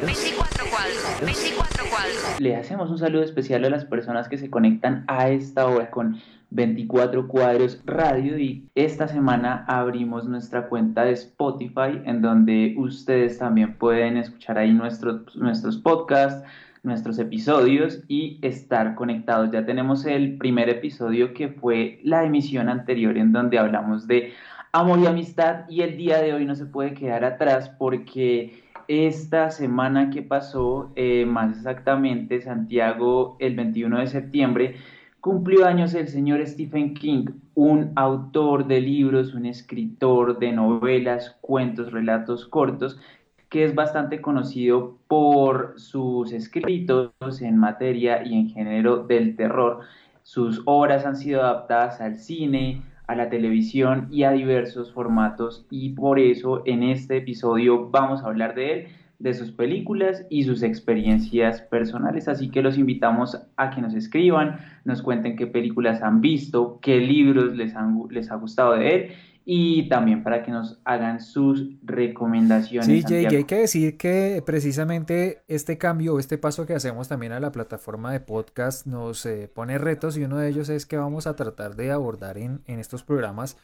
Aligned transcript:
24 0.00 0.64
cuadros, 0.70 1.20
24 1.24 1.84
cuadros. 1.90 2.40
Le 2.40 2.54
hacemos 2.54 2.88
un 2.88 2.98
saludo 2.98 3.24
especial 3.24 3.64
a 3.64 3.70
las 3.70 3.84
personas 3.84 4.28
que 4.28 4.38
se 4.38 4.48
conectan 4.48 5.04
a 5.08 5.28
esta 5.28 5.66
hora 5.66 5.90
con 5.90 6.20
24 6.50 7.26
cuadros 7.26 7.82
radio 7.84 8.38
y 8.38 8.64
esta 8.76 9.08
semana 9.08 9.64
abrimos 9.66 10.26
nuestra 10.28 10.68
cuenta 10.68 11.04
de 11.04 11.12
Spotify 11.12 12.00
en 12.04 12.22
donde 12.22 12.74
ustedes 12.78 13.38
también 13.38 13.74
pueden 13.74 14.16
escuchar 14.16 14.58
ahí 14.58 14.72
nuestros, 14.72 15.34
nuestros 15.34 15.78
podcasts, 15.78 16.46
nuestros 16.84 17.18
episodios 17.18 18.00
y 18.06 18.38
estar 18.42 18.94
conectados. 18.94 19.50
Ya 19.50 19.66
tenemos 19.66 20.06
el 20.06 20.38
primer 20.38 20.68
episodio 20.68 21.34
que 21.34 21.48
fue 21.48 21.98
la 22.04 22.24
emisión 22.24 22.68
anterior 22.68 23.18
en 23.18 23.32
donde 23.32 23.58
hablamos 23.58 24.06
de 24.06 24.32
amor 24.72 25.00
y 25.00 25.06
amistad 25.06 25.68
y 25.68 25.82
el 25.82 25.96
día 25.96 26.18
de 26.18 26.34
hoy 26.34 26.44
no 26.44 26.54
se 26.54 26.66
puede 26.66 26.94
quedar 26.94 27.24
atrás 27.24 27.70
porque 27.78 28.67
esta 28.88 29.50
semana 29.50 30.10
que 30.10 30.22
pasó, 30.22 30.92
eh, 30.96 31.26
más 31.26 31.58
exactamente 31.58 32.40
Santiago 32.40 33.36
el 33.38 33.54
21 33.54 34.00
de 34.00 34.06
septiembre, 34.06 34.76
cumplió 35.20 35.66
años 35.66 35.92
el 35.94 36.08
señor 36.08 36.44
Stephen 36.46 36.94
King, 36.94 37.26
un 37.54 37.92
autor 37.96 38.66
de 38.66 38.80
libros, 38.80 39.34
un 39.34 39.44
escritor 39.44 40.38
de 40.38 40.52
novelas, 40.52 41.36
cuentos, 41.42 41.92
relatos 41.92 42.46
cortos, 42.46 42.98
que 43.50 43.64
es 43.64 43.74
bastante 43.74 44.20
conocido 44.20 44.98
por 45.06 45.74
sus 45.76 46.32
escritos 46.32 47.12
en 47.40 47.58
materia 47.58 48.24
y 48.24 48.34
en 48.34 48.48
género 48.48 49.04
del 49.04 49.36
terror. 49.36 49.80
Sus 50.22 50.62
obras 50.64 51.04
han 51.06 51.16
sido 51.16 51.42
adaptadas 51.42 52.00
al 52.00 52.16
cine, 52.16 52.82
a 53.08 53.16
la 53.16 53.30
televisión 53.30 54.06
y 54.10 54.22
a 54.22 54.30
diversos 54.30 54.92
formatos 54.92 55.66
y 55.70 55.90
por 55.90 56.20
eso 56.20 56.62
en 56.66 56.82
este 56.82 57.16
episodio 57.16 57.88
vamos 57.90 58.22
a 58.22 58.26
hablar 58.26 58.54
de 58.54 58.72
él, 58.72 58.86
de 59.18 59.34
sus 59.34 59.50
películas 59.50 60.24
y 60.30 60.44
sus 60.44 60.62
experiencias 60.62 61.60
personales. 61.62 62.28
Así 62.28 62.50
que 62.50 62.62
los 62.62 62.78
invitamos 62.78 63.36
a 63.56 63.70
que 63.70 63.80
nos 63.80 63.94
escriban, 63.94 64.60
nos 64.84 65.02
cuenten 65.02 65.36
qué 65.36 65.48
películas 65.48 66.02
han 66.02 66.20
visto, 66.20 66.78
qué 66.82 66.98
libros 67.00 67.56
les, 67.56 67.74
han, 67.74 67.98
les 68.10 68.30
ha 68.30 68.36
gustado 68.36 68.74
de 68.74 68.94
él 68.94 69.10
y 69.50 69.88
también 69.88 70.22
para 70.22 70.42
que 70.42 70.50
nos 70.50 70.78
hagan 70.84 71.22
sus 71.22 71.70
recomendaciones. 71.82 72.84
Sí, 72.84 73.02
Jay, 73.02 73.24
hay 73.24 73.44
que 73.44 73.60
decir 73.60 73.96
que 73.96 74.42
precisamente 74.44 75.42
este 75.48 75.78
cambio, 75.78 76.18
este 76.18 76.36
paso 76.36 76.66
que 76.66 76.74
hacemos 76.74 77.08
también 77.08 77.32
a 77.32 77.40
la 77.40 77.50
plataforma 77.50 78.12
de 78.12 78.20
podcast 78.20 78.86
nos 78.86 79.24
eh, 79.24 79.50
pone 79.52 79.78
retos 79.78 80.18
y 80.18 80.24
uno 80.24 80.36
de 80.36 80.50
ellos 80.50 80.68
es 80.68 80.84
que 80.84 80.98
vamos 80.98 81.26
a 81.26 81.34
tratar 81.34 81.76
de 81.76 81.90
abordar 81.92 82.36
en, 82.36 82.60
en 82.66 82.78
estos 82.78 83.04
programas 83.04 83.56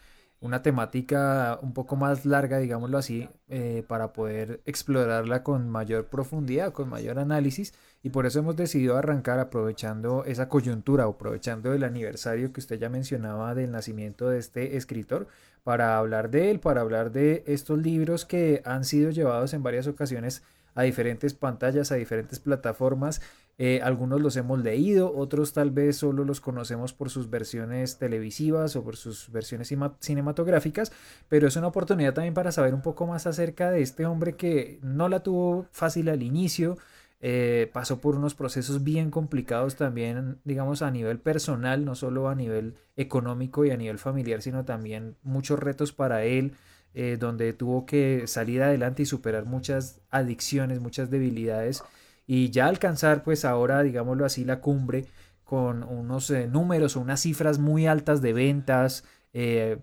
una 0.45 0.63
temática 0.63 1.59
un 1.63 1.73
poco 1.73 1.97
más 1.97 2.27
larga, 2.27 2.59
digámoslo 2.59 2.99
así, 2.99 3.31
eh, 3.49 3.83
para 3.89 4.13
poder 4.13 4.61
explorarla 4.67 5.43
con 5.43 5.71
mayor 5.71 6.09
profundidad, 6.09 6.73
con 6.75 6.91
mayor 6.91 7.19
análisis. 7.19 7.73
Y 8.03 8.11
por 8.11 8.27
eso 8.27 8.41
hemos 8.41 8.55
decidido 8.55 8.99
arrancar 8.99 9.39
aprovechando 9.39 10.23
esa 10.27 10.51
coyuntura, 10.51 11.05
aprovechando 11.05 11.73
el 11.73 11.83
aniversario 11.83 12.53
que 12.53 12.61
usted 12.61 12.79
ya 12.79 12.91
mencionaba 12.91 13.55
del 13.55 13.71
nacimiento 13.71 14.29
de 14.29 14.39
este 14.39 14.77
escritor, 14.77 15.29
para 15.65 15.99
hablar 15.99 16.31
de 16.31 16.51
él, 16.51 16.61
para 16.61 16.83
hablar 16.83 17.11
de 17.11 17.43
estos 17.47 17.79
libros 17.79 18.25
que 18.25 18.63
han 18.65 18.85
sido 18.85 19.11
llevados 19.11 19.55
en 19.55 19.63
varias 19.63 19.87
ocasiones 19.87 20.43
a 20.75 20.83
diferentes 20.83 21.35
pantallas, 21.35 21.91
a 21.91 21.97
diferentes 21.97 22.39
plataformas. 22.39 23.21
Eh, 23.57 23.81
algunos 23.83 24.21
los 24.21 24.37
hemos 24.37 24.59
leído, 24.61 25.15
otros 25.17 25.53
tal 25.53 25.71
vez 25.71 25.97
solo 25.97 26.25
los 26.25 26.41
conocemos 26.41 26.93
por 26.93 27.09
sus 27.09 27.31
versiones 27.31 27.99
televisivas 27.99 28.75
o 28.75 28.83
por 28.83 28.97
sus 28.97 29.31
versiones 29.31 29.73
cinematográficas, 30.01 30.91
pero 31.29 31.47
es 31.47 31.55
una 31.55 31.69
oportunidad 31.69 32.15
también 32.15 32.35
para 32.35 32.51
saber 32.51 32.75
un 32.75 32.83
poco 32.83 33.07
más 33.07 33.29
acerca 33.29 33.71
de 33.71 33.81
este 33.81 34.07
hombre 34.07 34.35
que 34.35 34.81
no 34.83 35.09
la 35.09 35.21
tuvo 35.21 35.67
fácil 35.71 36.09
al 36.09 36.25
inicio, 36.25 36.77
eh, 37.21 37.71
pasó 37.73 38.01
por 38.01 38.17
unos 38.17 38.35
procesos 38.35 38.85
bien 38.85 39.11
complicados 39.11 39.77
también, 39.77 40.41
digamos, 40.45 40.83
a 40.83 40.91
nivel 40.91 41.19
personal, 41.19 41.85
no 41.85 41.95
solo 41.95 42.29
a 42.29 42.35
nivel 42.35 42.75
económico 42.97 43.65
y 43.65 43.71
a 43.71 43.77
nivel 43.79 43.99
familiar, 43.99 44.43
sino 44.43 44.65
también 44.65 45.17
muchos 45.23 45.59
retos 45.59 45.93
para 45.93 46.25
él. 46.25 46.53
Eh, 46.97 47.17
donde 47.19 47.53
tuvo 47.53 47.87
que 47.87 48.29
salir 48.29 48.63
adelante 48.63 49.03
y 49.03 49.07
superar 49.07 49.47
muchas 49.47 50.01
adicciones, 50.11 50.79
muchas 50.79 51.11
debilidades 51.11 51.83
y 52.25 52.51
ya 52.51 52.69
alcanzar 52.69 53.25
pues 53.25 53.45
ahora 53.45 53.83
digámoslo 53.83 54.25
así 54.25 54.45
la 54.45 54.61
cumbre 54.61 55.07
con 55.43 55.83
unos 55.83 56.31
eh, 56.31 56.47
números 56.47 56.97
o 56.97 57.01
unas 57.01 57.19
cifras 57.21 57.59
muy 57.59 57.89
altas 57.89 58.23
de 58.23 58.33
ventas, 58.33 59.03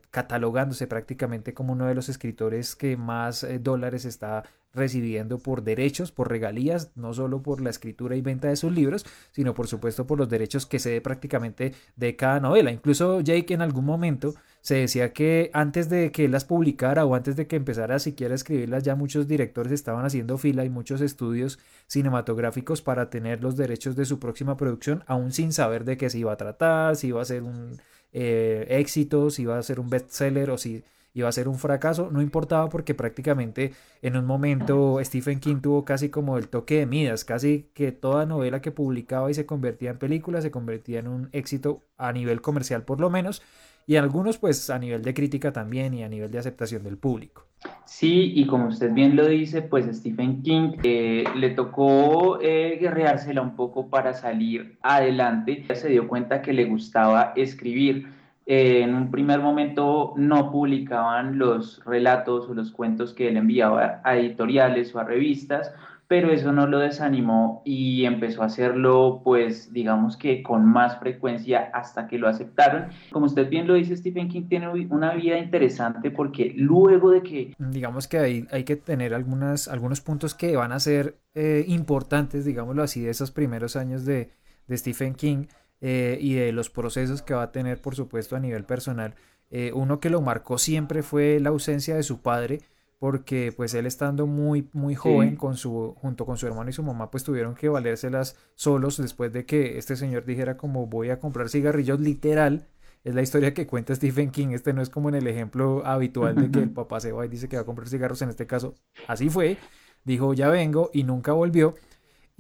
catalogándose 0.10 0.88
prácticamente 0.88 1.54
como 1.54 1.74
uno 1.74 1.86
de 1.86 1.96
los 1.96 2.08
escritores 2.08 2.78
que 2.78 2.96
más 2.96 3.46
dólares 3.60 4.06
está 4.06 4.46
recibiendo 4.74 5.40
por 5.40 5.64
derechos, 5.64 6.12
por 6.12 6.30
regalías, 6.30 6.92
no 6.96 7.14
solo 7.14 7.42
por 7.42 7.62
la 7.62 7.70
escritura 7.70 8.16
y 8.16 8.22
venta 8.22 8.48
de 8.48 8.56
sus 8.56 8.72
libros, 8.72 9.06
sino 9.32 9.54
por 9.54 9.68
supuesto 9.68 10.08
por 10.08 10.18
los 10.18 10.30
derechos 10.30 10.66
que 10.66 10.80
se 10.80 10.92
dé 10.92 11.02
prácticamente 11.02 11.74
de 11.96 12.16
cada 12.16 12.40
novela. 12.40 12.72
Incluso 12.72 13.22
Jake 13.22 13.54
en 13.54 13.62
algún 13.62 13.86
momento 13.86 14.34
se 14.62 14.76
decía 14.76 15.12
que 15.12 15.50
antes 15.54 15.90
de 15.90 16.12
que 16.12 16.26
él 16.26 16.32
las 16.32 16.46
publicara 16.46 17.06
o 17.06 17.16
antes 17.16 17.36
de 17.36 17.48
que 17.48 17.56
empezara 17.56 18.00
siquiera 18.00 18.34
a 18.34 18.36
escribirlas, 18.36 18.84
ya 18.84 18.96
muchos 18.96 19.28
directores 19.28 19.74
estaban 19.74 20.06
haciendo 20.06 20.38
fila 20.38 20.64
y 20.64 20.70
muchos 20.70 21.02
estudios 21.02 21.60
cinematográficos 21.88 22.82
para 22.82 23.10
tener 23.10 23.44
los 23.44 23.58
derechos 23.58 23.96
de 23.96 24.06
su 24.06 24.20
próxima 24.20 24.58
producción, 24.58 25.04
aún 25.08 25.32
sin 25.32 25.52
saber 25.52 25.84
de 25.84 25.98
qué 25.98 26.10
se 26.10 26.20
iba 26.20 26.32
a 26.32 26.38
tratar, 26.38 26.96
si 26.96 27.08
iba 27.08 27.22
a 27.22 27.26
ser 27.26 27.44
un 27.44 27.78
eh, 28.14 28.68
éxito, 28.70 29.30
si 29.30 29.44
iba 29.44 29.58
a 29.58 29.64
ser 29.64 29.80
un 29.80 29.90
bestseller 29.90 30.52
o 30.52 30.58
si 30.58 30.84
iba 31.14 31.28
a 31.28 31.32
ser 31.32 31.48
un 31.48 31.58
fracaso, 31.58 32.10
no 32.12 32.22
importaba 32.22 32.70
porque 32.70 32.94
prácticamente 32.94 33.74
en 34.02 34.18
un 34.18 34.26
momento 34.26 35.00
Stephen 35.04 35.40
King 35.40 35.62
tuvo 35.62 35.86
casi 35.86 36.10
como 36.10 36.38
el 36.38 36.48
toque 36.48 36.80
de 36.80 36.86
Midas, 36.86 37.26
casi 37.26 37.70
que 37.74 37.92
toda 37.92 38.26
novela 38.26 38.62
que 38.62 38.72
publicaba 38.72 39.30
y 39.30 39.34
se 39.34 39.46
convertía 39.46 39.92
en 39.92 39.98
película 39.98 40.42
se 40.42 40.52
convertía 40.52 41.00
en 41.00 41.08
un 41.08 41.30
éxito 41.32 41.84
a 41.98 42.12
nivel 42.14 42.42
comercial 42.42 42.84
por 42.84 43.00
lo 43.00 43.10
menos 43.10 43.42
y 43.88 43.96
algunos 43.96 44.38
pues 44.38 44.70
a 44.70 44.80
nivel 44.80 45.02
de 45.02 45.14
crítica 45.14 45.52
también 45.52 45.94
y 45.94 46.04
a 46.04 46.10
nivel 46.10 46.32
de 46.32 46.40
aceptación 46.40 46.84
del 46.84 46.98
público. 46.98 47.46
Sí, 47.86 48.32
y 48.36 48.48
como 48.48 48.68
usted 48.68 48.94
bien 48.94 49.16
lo 49.16 49.28
dice, 49.28 49.62
pues 49.62 49.86
Stephen 49.86 50.42
King 50.42 50.78
eh, 50.84 51.26
le 51.36 51.50
tocó 51.52 52.40
eh, 52.42 52.78
guerreársela 52.80 53.42
un 53.42 53.56
poco 53.56 53.90
para 53.90 54.14
salir 54.14 54.78
adelante. 54.82 55.66
Se 55.76 55.90
dio 55.90 56.08
cuenta 56.08 56.42
que 56.42 56.54
le 56.54 56.66
gustaba 56.66 57.34
escribir. 57.36 58.08
Eh, 58.46 58.82
en 58.82 58.96
un 58.96 59.12
primer 59.12 59.40
momento 59.40 60.14
no 60.18 60.52
publicaban 60.52 61.38
los 61.38 61.84
relatos 61.86 62.50
o 62.50 62.54
los 62.54 62.72
cuentos 62.72 63.14
que 63.14 63.28
él 63.28 63.38
enviaba 63.38 64.02
a 64.04 64.18
editoriales 64.18 64.94
o 64.96 65.00
a 65.00 65.04
revistas, 65.04 65.72
pero 66.12 66.30
eso 66.30 66.52
no 66.52 66.68
lo 66.68 66.80
desanimó 66.80 67.62
y 67.64 68.04
empezó 68.04 68.44
a 68.44 68.48
hacerlo, 68.48 69.22
pues 69.24 69.72
digamos 69.72 70.18
que 70.18 70.44
con 70.44 70.66
más 70.66 71.00
frecuencia 71.00 71.70
hasta 71.74 72.08
que 72.08 72.18
lo 72.18 72.28
aceptaron. 72.28 72.88
Como 73.14 73.28
usted 73.28 73.48
bien 73.48 73.66
lo 73.66 73.76
dice, 73.76 73.96
Stephen 73.96 74.28
King 74.28 74.50
tiene 74.50 74.68
una 74.68 75.14
vida 75.14 75.38
interesante 75.38 76.12
porque 76.12 76.54
luego 76.58 77.12
de 77.12 77.24
que... 77.24 77.54
Digamos 77.58 78.10
que 78.10 78.18
hay, 78.18 78.46
hay 78.52 78.66
que 78.66 78.76
tener 78.76 79.14
algunas, 79.14 79.70
algunos 79.70 80.02
puntos 80.02 80.36
que 80.36 80.58
van 80.58 80.74
a 80.74 80.82
ser 80.82 81.16
eh, 81.34 81.64
importantes, 81.70 82.44
digámoslo 82.44 82.84
así, 82.84 83.00
de 83.00 83.12
esos 83.12 83.32
primeros 83.32 83.78
años 83.78 84.04
de, 84.04 84.32
de 84.68 84.78
Stephen 84.78 85.14
King 85.14 85.46
eh, 85.82 86.18
y 86.22 86.36
de 86.36 86.52
los 86.52 86.70
procesos 86.70 87.22
que 87.22 87.34
va 87.34 87.44
a 87.44 87.52
tener, 87.52 87.82
por 87.82 87.96
supuesto, 87.96 88.36
a 88.36 88.40
nivel 88.40 88.64
personal. 88.64 89.16
Eh, 89.50 89.72
uno 89.74 90.00
que 90.00 90.10
lo 90.10 90.22
marcó 90.22 90.58
siempre 90.58 91.04
fue 91.04 91.40
la 91.40 91.50
ausencia 91.50 91.96
de 91.96 92.04
su 92.04 92.22
padre 92.22 92.62
porque 93.00 93.52
pues 93.52 93.74
él 93.74 93.88
estando 93.88 94.28
muy 94.28 94.70
muy 94.74 94.94
joven 94.94 95.36
con 95.36 95.58
su 95.58 95.96
junto 96.00 96.26
con 96.28 96.38
su 96.38 96.46
hermano 96.46 96.70
y 96.70 96.74
su 96.74 96.84
mamá 96.84 97.10
pues 97.10 97.24
tuvieron 97.24 97.56
que 97.56 97.68
valérselas 97.68 98.38
solos 98.54 98.98
después 98.98 99.34
de 99.34 99.44
que 99.44 99.80
este 99.80 99.96
señor 99.96 100.24
dijera 100.24 100.56
como 100.56 100.86
voy 100.86 101.10
a 101.10 101.20
comprar 101.20 101.50
cigarrillos 101.50 102.00
literal. 102.00 102.68
Es 103.04 103.16
la 103.16 103.24
historia 103.24 103.56
que 103.56 103.66
cuenta 103.66 103.96
Stephen 103.96 104.30
King. 104.30 104.50
Este 104.50 104.72
no 104.72 104.84
es 104.84 104.92
como 104.92 105.10
en 105.10 105.16
el 105.16 105.26
ejemplo 105.26 105.84
habitual 105.84 106.36
de 106.36 106.52
que 106.52 106.60
el 106.60 106.70
papá 106.74 107.00
se 107.00 107.12
va 107.12 107.26
y 107.26 107.30
dice 107.30 107.50
que 107.50 107.56
va 107.56 107.64
a 107.64 107.66
comprar 107.66 107.90
cigarros. 107.90 108.22
En 108.22 108.30
este 108.30 108.46
caso 108.46 108.76
así 109.08 109.30
fue. 109.30 109.58
Dijo 110.06 110.36
ya 110.36 110.50
vengo 110.50 110.92
y 110.94 111.04
nunca 111.04 111.34
volvió 111.34 111.74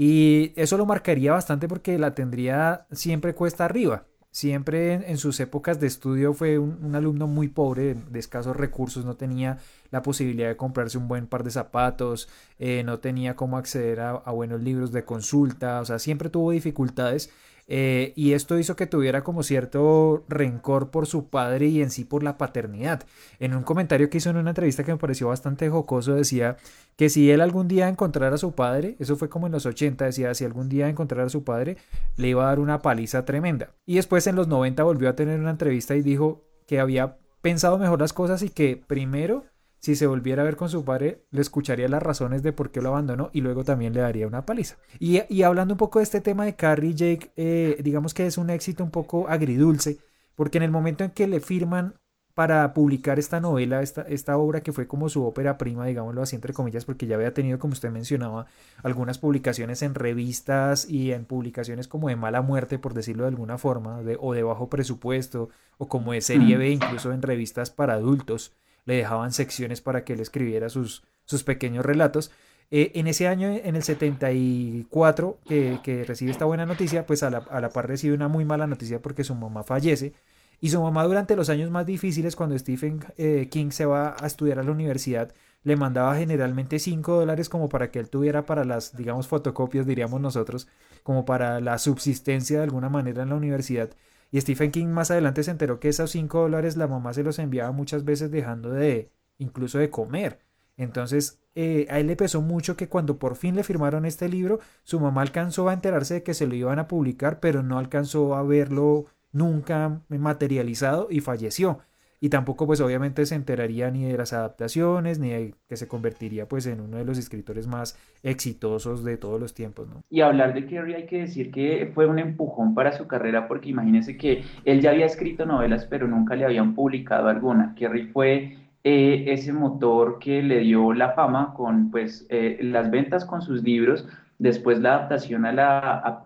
y 0.04 0.52
eso 0.56 0.78
lo 0.78 0.88
marcaría 0.88 1.32
bastante 1.32 1.68
porque 1.68 2.00
la 2.00 2.16
tendría 2.16 2.88
siempre 2.92 3.36
cuesta 3.36 3.66
arriba. 3.66 4.08
Siempre 4.32 4.94
en, 5.12 5.20
sus 5.20 5.40
épocas 5.40 5.80
de 5.80 5.86
estudio 5.86 6.34
fue 6.34 6.58
un, 6.58 6.96
alumno 6.96 7.28
muy 7.28 7.50
pobre, 7.50 7.94
de 7.94 8.18
escasos 8.18 8.56
recursos, 8.56 9.06
no 9.06 9.16
tenía 9.16 9.60
la 9.92 10.02
posibilidad 10.02 10.48
de 10.48 10.58
comprarse 10.58 10.98
un 10.98 11.08
buen 11.08 11.28
par 11.28 11.44
de 11.44 11.52
zapatos, 11.52 12.30
eh, 12.58 12.82
no 12.84 12.98
tenía 12.98 13.36
cómo 13.36 13.60
acceder 13.60 14.00
a, 14.00 14.12
a, 14.14 14.32
buenos 14.32 14.64
libros 14.64 14.92
de 14.92 15.06
consulta, 15.06 15.80
o 15.82 15.86
sea, 15.86 16.00
siempre 16.00 16.32
tuvo 16.32 16.50
dificultades 16.50 17.30
eh, 17.74 18.12
y 18.18 18.34
esto 18.34 18.60
hizo 18.60 18.76
que 18.76 18.86
tuviera 18.86 19.24
como 19.24 19.44
cierto 19.44 20.26
rencor 20.28 20.92
por 20.92 21.08
su 21.08 21.30
padre 21.30 21.68
y 21.68 21.82
en 21.82 21.90
sí 21.90 22.04
por 22.04 22.22
la 22.22 22.38
paternidad. 22.38 23.04
En 23.40 23.56
un 23.56 23.64
comentario 23.64 24.10
que 24.10 24.18
hizo 24.18 24.30
en 24.30 24.36
una 24.36 24.50
entrevista 24.50 24.84
que 24.84 24.92
me 24.92 24.98
pareció 24.98 25.30
bastante 25.30 25.70
jocoso 25.70 26.16
decía 26.16 26.58
que 26.98 27.08
si 27.08 27.32
él 27.32 27.40
algún 27.40 27.70
día 27.70 27.88
encontrara 27.88 28.36
a 28.36 28.38
su 28.38 28.52
padre, 28.56 28.98
eso 29.00 29.16
fue 29.16 29.30
como 29.30 29.46
en 29.46 29.54
los 29.54 29.66
80, 29.66 30.04
decía 30.04 30.34
si 30.34 30.44
algún 30.44 30.68
día 30.68 30.90
encontrara 30.90 31.28
a 31.28 31.30
su 31.30 31.46
padre, 31.46 31.78
le 32.18 32.28
iba 32.28 32.44
a 32.44 32.48
dar 32.48 32.60
una 32.60 32.82
paliza 32.82 33.24
tremenda. 33.24 33.72
Y 33.86 33.96
después 33.96 34.28
en 34.28 34.36
los 34.36 34.50
90 34.50 34.84
volvió 34.84 35.08
a 35.08 35.16
tener 35.16 35.40
una 35.40 35.52
entrevista 35.52 35.96
y 35.96 36.02
dijo 36.02 36.44
que 36.68 36.82
había 36.82 37.20
pensado 37.42 37.78
mejor 37.78 38.02
las 38.02 38.12
cosas 38.12 38.44
y 38.44 38.50
que 38.50 38.84
primero 38.86 39.46
si 39.82 39.96
se 39.96 40.06
volviera 40.06 40.44
a 40.44 40.46
ver 40.46 40.56
con 40.56 40.70
su 40.70 40.86
padre, 40.86 41.26
le 41.32 41.42
escucharía 41.42 41.90
las 41.90 42.04
razones 42.04 42.44
de 42.44 42.54
por 42.54 42.70
qué 42.70 42.82
lo 42.82 42.90
abandonó 42.90 43.32
y 43.34 43.42
luego 43.42 43.64
también 43.64 43.94
le 43.94 44.02
daría 44.02 44.28
una 44.28 44.46
paliza. 44.46 44.78
Y, 45.00 45.42
hablando 45.42 45.74
un 45.74 45.80
poco 45.80 45.98
de 45.98 46.04
este 46.04 46.22
tema 46.22 46.46
de 46.46 46.56
Carrie 46.56 46.94
Jake, 46.94 47.32
eh, 47.36 47.82
digamos 47.84 48.14
que 48.14 48.28
es 48.28 48.38
un 48.38 48.52
éxito 48.52 48.84
un 48.84 48.92
poco 48.92 49.28
agridulce, 49.28 49.98
porque 50.36 50.60
en 50.60 50.64
el 50.64 50.72
momento 50.72 51.04
en 51.04 51.10
que 51.10 51.28
le 51.28 51.40
firman 51.40 51.96
para 52.36 52.74
publicar 52.76 53.18
esta 53.18 53.42
novela, 53.42 53.82
esta, 53.82 54.04
esta 54.04 54.38
obra 54.38 54.62
que 54.62 54.72
fue 54.72 54.88
como 54.88 55.10
su 55.10 55.26
ópera 55.26 55.58
prima, 55.58 55.88
digámoslo 55.88 56.22
así 56.22 56.36
entre 56.36 56.54
comillas, 56.54 56.86
porque 56.86 57.08
ya 57.08 57.16
había 57.16 57.34
tenido, 57.34 57.58
como 57.58 57.74
usted 57.74 57.90
mencionaba, 57.90 58.46
algunas 58.84 59.18
publicaciones 59.18 59.82
en 59.82 59.96
revistas 59.96 60.88
y 60.88 61.12
en 61.12 61.26
publicaciones 61.26 61.88
como 61.88 62.08
de 62.08 62.16
mala 62.16 62.44
muerte, 62.44 62.78
por 62.78 62.94
decirlo 62.94 63.24
de 63.24 63.30
alguna 63.30 63.58
forma, 63.58 64.04
de, 64.04 64.16
o 64.20 64.34
de 64.34 64.44
bajo 64.44 64.70
presupuesto, 64.70 65.50
o 65.80 65.88
como 65.88 66.14
de 66.14 66.22
serie 66.22 66.56
B, 66.58 66.70
incluso 66.70 67.12
en 67.12 67.24
revistas 67.24 67.72
para 67.72 67.96
adultos 67.96 68.54
le 68.86 68.96
dejaban 68.96 69.32
secciones 69.32 69.82
para 69.82 70.04
que 70.04 70.14
él 70.14 70.20
escribiera 70.20 70.70
sus, 70.70 71.04
sus 71.26 71.44
pequeños 71.44 71.86
relatos. 71.86 72.32
Eh, 72.70 72.92
en 72.96 73.08
ese 73.08 73.28
año, 73.28 73.50
en 73.50 73.76
el 73.76 73.84
74, 73.84 75.40
que, 75.46 75.80
que 75.84 76.04
recibe 76.06 76.32
esta 76.32 76.46
buena 76.46 76.66
noticia, 76.66 77.06
pues 77.06 77.22
a 77.24 77.30
la, 77.30 77.40
a 77.40 77.60
la, 77.60 77.70
par 77.70 77.88
recibe 77.88 78.16
una 78.16 78.28
muy 78.28 78.46
mala 78.46 78.68
noticia 78.68 79.02
porque 79.02 79.24
su 79.24 79.36
mamá 79.36 79.64
fallece. 79.64 80.14
Y 80.62 80.70
su 80.70 80.82
mamá 80.82 81.04
durante 81.06 81.36
los 81.36 81.50
años 81.50 81.72
más 81.72 81.88
difíciles, 81.88 82.36
cuando 82.36 82.58
Stephen 82.58 83.04
eh, 83.18 83.48
King 83.50 83.72
se 83.72 83.86
va 83.86 84.16
a 84.20 84.28
estudiar 84.28 84.60
a 84.60 84.64
la 84.64 84.72
universidad, 84.72 85.34
le 85.64 85.76
mandaba 85.76 86.16
generalmente 86.16 86.78
5 86.80 87.20
dólares 87.20 87.50
como 87.50 87.68
para 87.68 87.90
que 87.90 88.00
él 88.00 88.10
tuviera 88.10 88.46
para 88.46 88.64
las, 88.64 88.96
digamos, 88.96 89.28
fotocopias, 89.28 89.88
diríamos 89.88 90.22
nosotros, 90.22 90.68
como 91.04 91.26
para 91.26 91.60
la 91.62 91.80
subsistencia 91.80 92.58
de 92.58 92.64
alguna 92.64 92.90
manera 92.90 93.24
en 93.24 93.30
la 93.30 93.36
universidad. 93.36 93.90
Y 94.32 94.40
Stephen 94.42 94.72
King 94.72 94.88
más 94.88 95.12
adelante 95.12 95.44
se 95.44 95.52
enteró 95.52 95.80
que 95.80 95.90
esos 95.90 96.12
5 96.12 96.40
dólares 96.40 96.78
la 96.78 96.88
mamá 96.88 97.14
se 97.14 97.24
los 97.24 97.38
enviaba 97.40 97.72
muchas 97.72 98.06
veces 98.06 98.32
dejando 98.32 98.72
de 98.72 99.12
incluso 99.38 99.78
de 99.78 99.90
comer. 99.90 100.40
Entonces 100.78 101.42
eh, 101.54 101.86
a 101.90 102.00
él 102.00 102.08
le 102.08 102.16
pesó 102.16 102.42
mucho 102.42 102.78
que 102.78 102.88
cuando 102.88 103.20
por 103.20 103.36
fin 103.36 103.56
le 103.56 103.64
firmaron 103.64 104.06
este 104.06 104.30
libro, 104.30 104.60
su 104.84 105.00
mamá 105.00 105.22
alcanzó 105.22 105.68
a 105.68 105.74
enterarse 105.74 106.16
de 106.16 106.24
que 106.24 106.34
se 106.34 106.48
lo 106.48 106.56
iban 106.56 106.80
a 106.80 106.88
publicar, 106.88 107.40
pero 107.40 107.62
no 107.62 107.78
alcanzó 107.78 108.36
a 108.36 108.44
verlo 108.44 109.06
nunca 109.34 110.02
materializado 110.10 111.08
y 111.10 111.20
falleció 111.22 111.80
y 112.24 112.30
tampoco 112.30 112.68
pues 112.68 112.80
obviamente 112.82 113.26
se 113.26 113.34
enteraría 113.34 113.90
ni 113.90 114.06
de 114.06 114.16
las 114.16 114.32
adaptaciones 114.32 115.18
ni 115.18 115.32
de 115.32 115.56
que 115.68 115.76
se 115.76 115.88
convertiría 115.88 116.48
pues 116.48 116.68
en 116.68 116.80
uno 116.80 116.98
de 116.98 117.04
los 117.04 117.18
escritores 117.18 117.66
más 117.66 117.98
exitosos 118.22 119.04
de 119.04 119.18
todos 119.18 119.40
los 119.40 119.56
tiempos, 119.56 119.90
¿no? 119.90 120.04
Y 120.08 120.22
hablar 120.22 120.54
de 120.54 120.68
Kerry 120.68 120.94
hay 120.94 121.08
que 121.08 121.22
decir 121.22 121.52
que 121.52 121.92
fue 121.96 122.06
un 122.06 122.20
empujón 122.20 122.76
para 122.76 122.92
su 122.92 123.08
carrera 123.08 123.48
porque 123.48 123.70
imagínense 123.70 124.18
que 124.18 124.44
él 124.66 124.82
ya 124.82 124.92
había 124.92 125.08
escrito 125.08 125.48
novelas 125.48 125.86
pero 125.86 126.08
nunca 126.08 126.36
le 126.36 126.46
habían 126.46 126.76
publicado 126.76 127.28
alguna. 127.28 127.74
Kerry 127.76 128.04
fue 128.10 128.56
eh, 128.84 129.26
ese 129.28 129.52
motor 129.52 130.20
que 130.20 130.44
le 130.44 130.60
dio 130.60 130.94
la 130.94 131.14
fama 131.14 131.56
con 131.56 131.90
pues 131.90 132.28
eh, 132.30 132.60
las 132.62 132.92
ventas 132.92 133.26
con 133.26 133.42
sus 133.42 133.64
libros, 133.64 134.08
después 134.38 134.80
la 134.80 134.94
adaptación 134.94 135.46
a 135.48 135.54
la, 135.54 135.80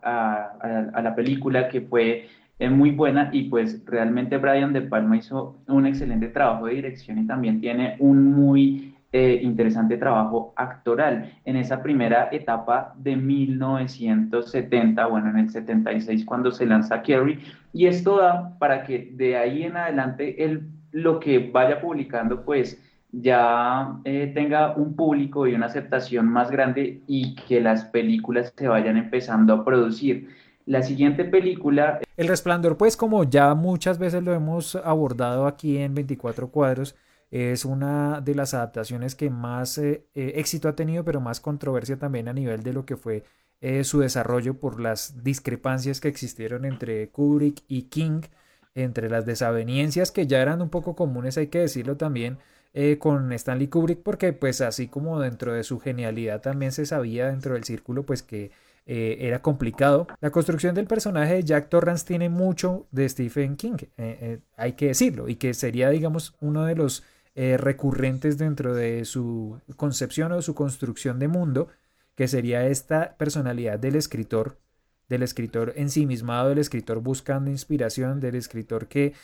a, 0.03 0.91
a 0.94 1.01
la 1.01 1.15
película 1.15 1.69
que 1.69 1.80
fue 1.80 2.27
es 2.57 2.71
muy 2.71 2.91
buena 2.91 3.29
y 3.31 3.49
pues 3.49 3.83
realmente 3.85 4.37
Brian 4.37 4.73
De 4.73 4.81
Palma 4.81 5.17
hizo 5.17 5.57
un 5.67 5.85
excelente 5.85 6.29
trabajo 6.29 6.67
de 6.67 6.75
dirección 6.75 7.19
y 7.19 7.27
también 7.27 7.59
tiene 7.59 7.97
un 7.99 8.31
muy 8.33 8.95
eh, 9.11 9.39
interesante 9.43 9.97
trabajo 9.97 10.53
actoral. 10.57 11.33
En 11.45 11.55
esa 11.55 11.81
primera 11.81 12.29
etapa 12.31 12.93
de 12.97 13.15
1970, 13.15 15.05
bueno, 15.07 15.29
en 15.29 15.37
el 15.37 15.49
76 15.49 16.25
cuando 16.25 16.51
se 16.51 16.65
lanza 16.65 17.01
Kerry, 17.01 17.39
y 17.73 17.87
esto 17.87 18.17
da 18.17 18.57
para 18.59 18.83
que 18.83 19.11
de 19.13 19.37
ahí 19.37 19.63
en 19.63 19.77
adelante 19.77 20.43
él 20.43 20.67
lo 20.91 21.19
que 21.19 21.49
vaya 21.51 21.81
publicando 21.81 22.43
pues 22.43 22.81
ya 23.11 23.99
eh, 24.03 24.31
tenga 24.33 24.75
un 24.75 24.95
público 24.95 25.47
y 25.47 25.53
una 25.53 25.67
aceptación 25.67 26.27
más 26.27 26.51
grande 26.51 27.01
y 27.07 27.35
que 27.35 27.61
las 27.61 27.85
películas 27.85 28.53
se 28.55 28.67
vayan 28.67 28.97
empezando 28.97 29.53
a 29.53 29.63
producir. 29.65 30.27
La 30.65 30.81
siguiente 30.81 31.25
película... 31.25 32.00
El 32.17 32.27
Resplandor, 32.27 32.77
pues 32.77 32.97
como 32.97 33.23
ya 33.23 33.53
muchas 33.53 34.00
veces 34.00 34.23
lo 34.23 34.33
hemos 34.33 34.75
abordado 34.75 35.45
aquí 35.45 35.77
en 35.77 35.94
24 35.94 36.50
cuadros, 36.50 36.95
es 37.29 37.65
una 37.65 38.21
de 38.21 38.33
las 38.33 38.53
adaptaciones 38.53 39.13
que 39.13 39.29
más 39.29 39.77
eh, 39.77 40.06
eh, 40.15 40.33
éxito 40.35 40.69
ha 40.69 40.75
tenido, 40.75 41.03
pero 41.03 41.21
más 41.21 41.39
controversia 41.39 41.97
también 41.97 42.27
a 42.27 42.33
nivel 42.33 42.63
de 42.63 42.73
lo 42.73 42.85
que 42.85 42.97
fue 42.97 43.23
eh, 43.62 43.83
su 43.83 44.00
desarrollo 44.00 44.59
por 44.59 44.79
las 44.79 45.23
discrepancias 45.23 46.00
que 46.01 46.07
existieron 46.07 46.65
entre 46.65 47.09
Kubrick 47.09 47.63
y 47.67 47.83
King, 47.83 48.21
entre 48.73 49.09
las 49.09 49.25
desavenencias 49.25 50.12
que 50.12 50.27
ya 50.27 50.41
eran 50.41 50.62
un 50.62 50.69
poco 50.69 50.95
comunes, 50.95 51.38
hay 51.38 51.47
que 51.47 51.59
decirlo 51.59 51.97
también, 51.97 52.38
con 53.00 53.31
Stanley 53.31 53.69
Kubrick, 53.69 54.03
porque 54.03 54.33
pues 54.33 54.59
así 54.59 54.89
como 54.89 55.21
dentro 55.21 55.53
de 55.53 55.63
su 55.63 55.79
genialidad 55.79 56.41
también 56.41 56.73
se 56.73 56.85
sabía 56.85 57.27
dentro 57.27 57.53
del 57.53 57.63
círculo, 57.63 58.06
pues 58.06 58.21
que 58.21 58.51
eh, 58.87 59.17
era 59.21 59.41
complicado. 59.41 60.05
La 60.21 60.29
construcción 60.29 60.75
del 60.75 60.85
personaje 60.85 61.33
de 61.33 61.43
Jack 61.43 61.69
Torrance 61.69 62.05
tiene 62.05 62.29
mucho 62.29 62.85
de 62.91 63.09
Stephen 63.09 63.55
King, 63.55 63.77
eh, 63.81 63.87
eh, 63.97 64.39
hay 64.57 64.73
que 64.73 64.87
decirlo, 64.87 65.27
y 65.27 65.37
que 65.37 65.55
sería, 65.55 65.89
digamos, 65.89 66.35
uno 66.39 66.65
de 66.65 66.75
los 66.75 67.03
recurrentes 67.35 68.37
dentro 68.37 68.73
de 68.73 69.03
su 69.03 69.59
concepción 69.75 70.31
o 70.31 70.41
su 70.41 70.55
construcción 70.55 71.19
de 71.19 71.27
mundo, 71.27 71.67
que 72.15 72.29
sería 72.29 72.65
esta 72.65 73.17
personalidad 73.17 73.77
del 73.77 73.97
escritor, 73.97 74.57
del 75.09 75.21
escritor 75.21 75.73
ensimismado, 75.75 76.47
del 76.47 76.59
escritor 76.59 77.01
buscando 77.01 77.51
inspiración, 77.51 78.21
del 78.21 78.35
escritor 78.35 78.88
que 78.88 79.15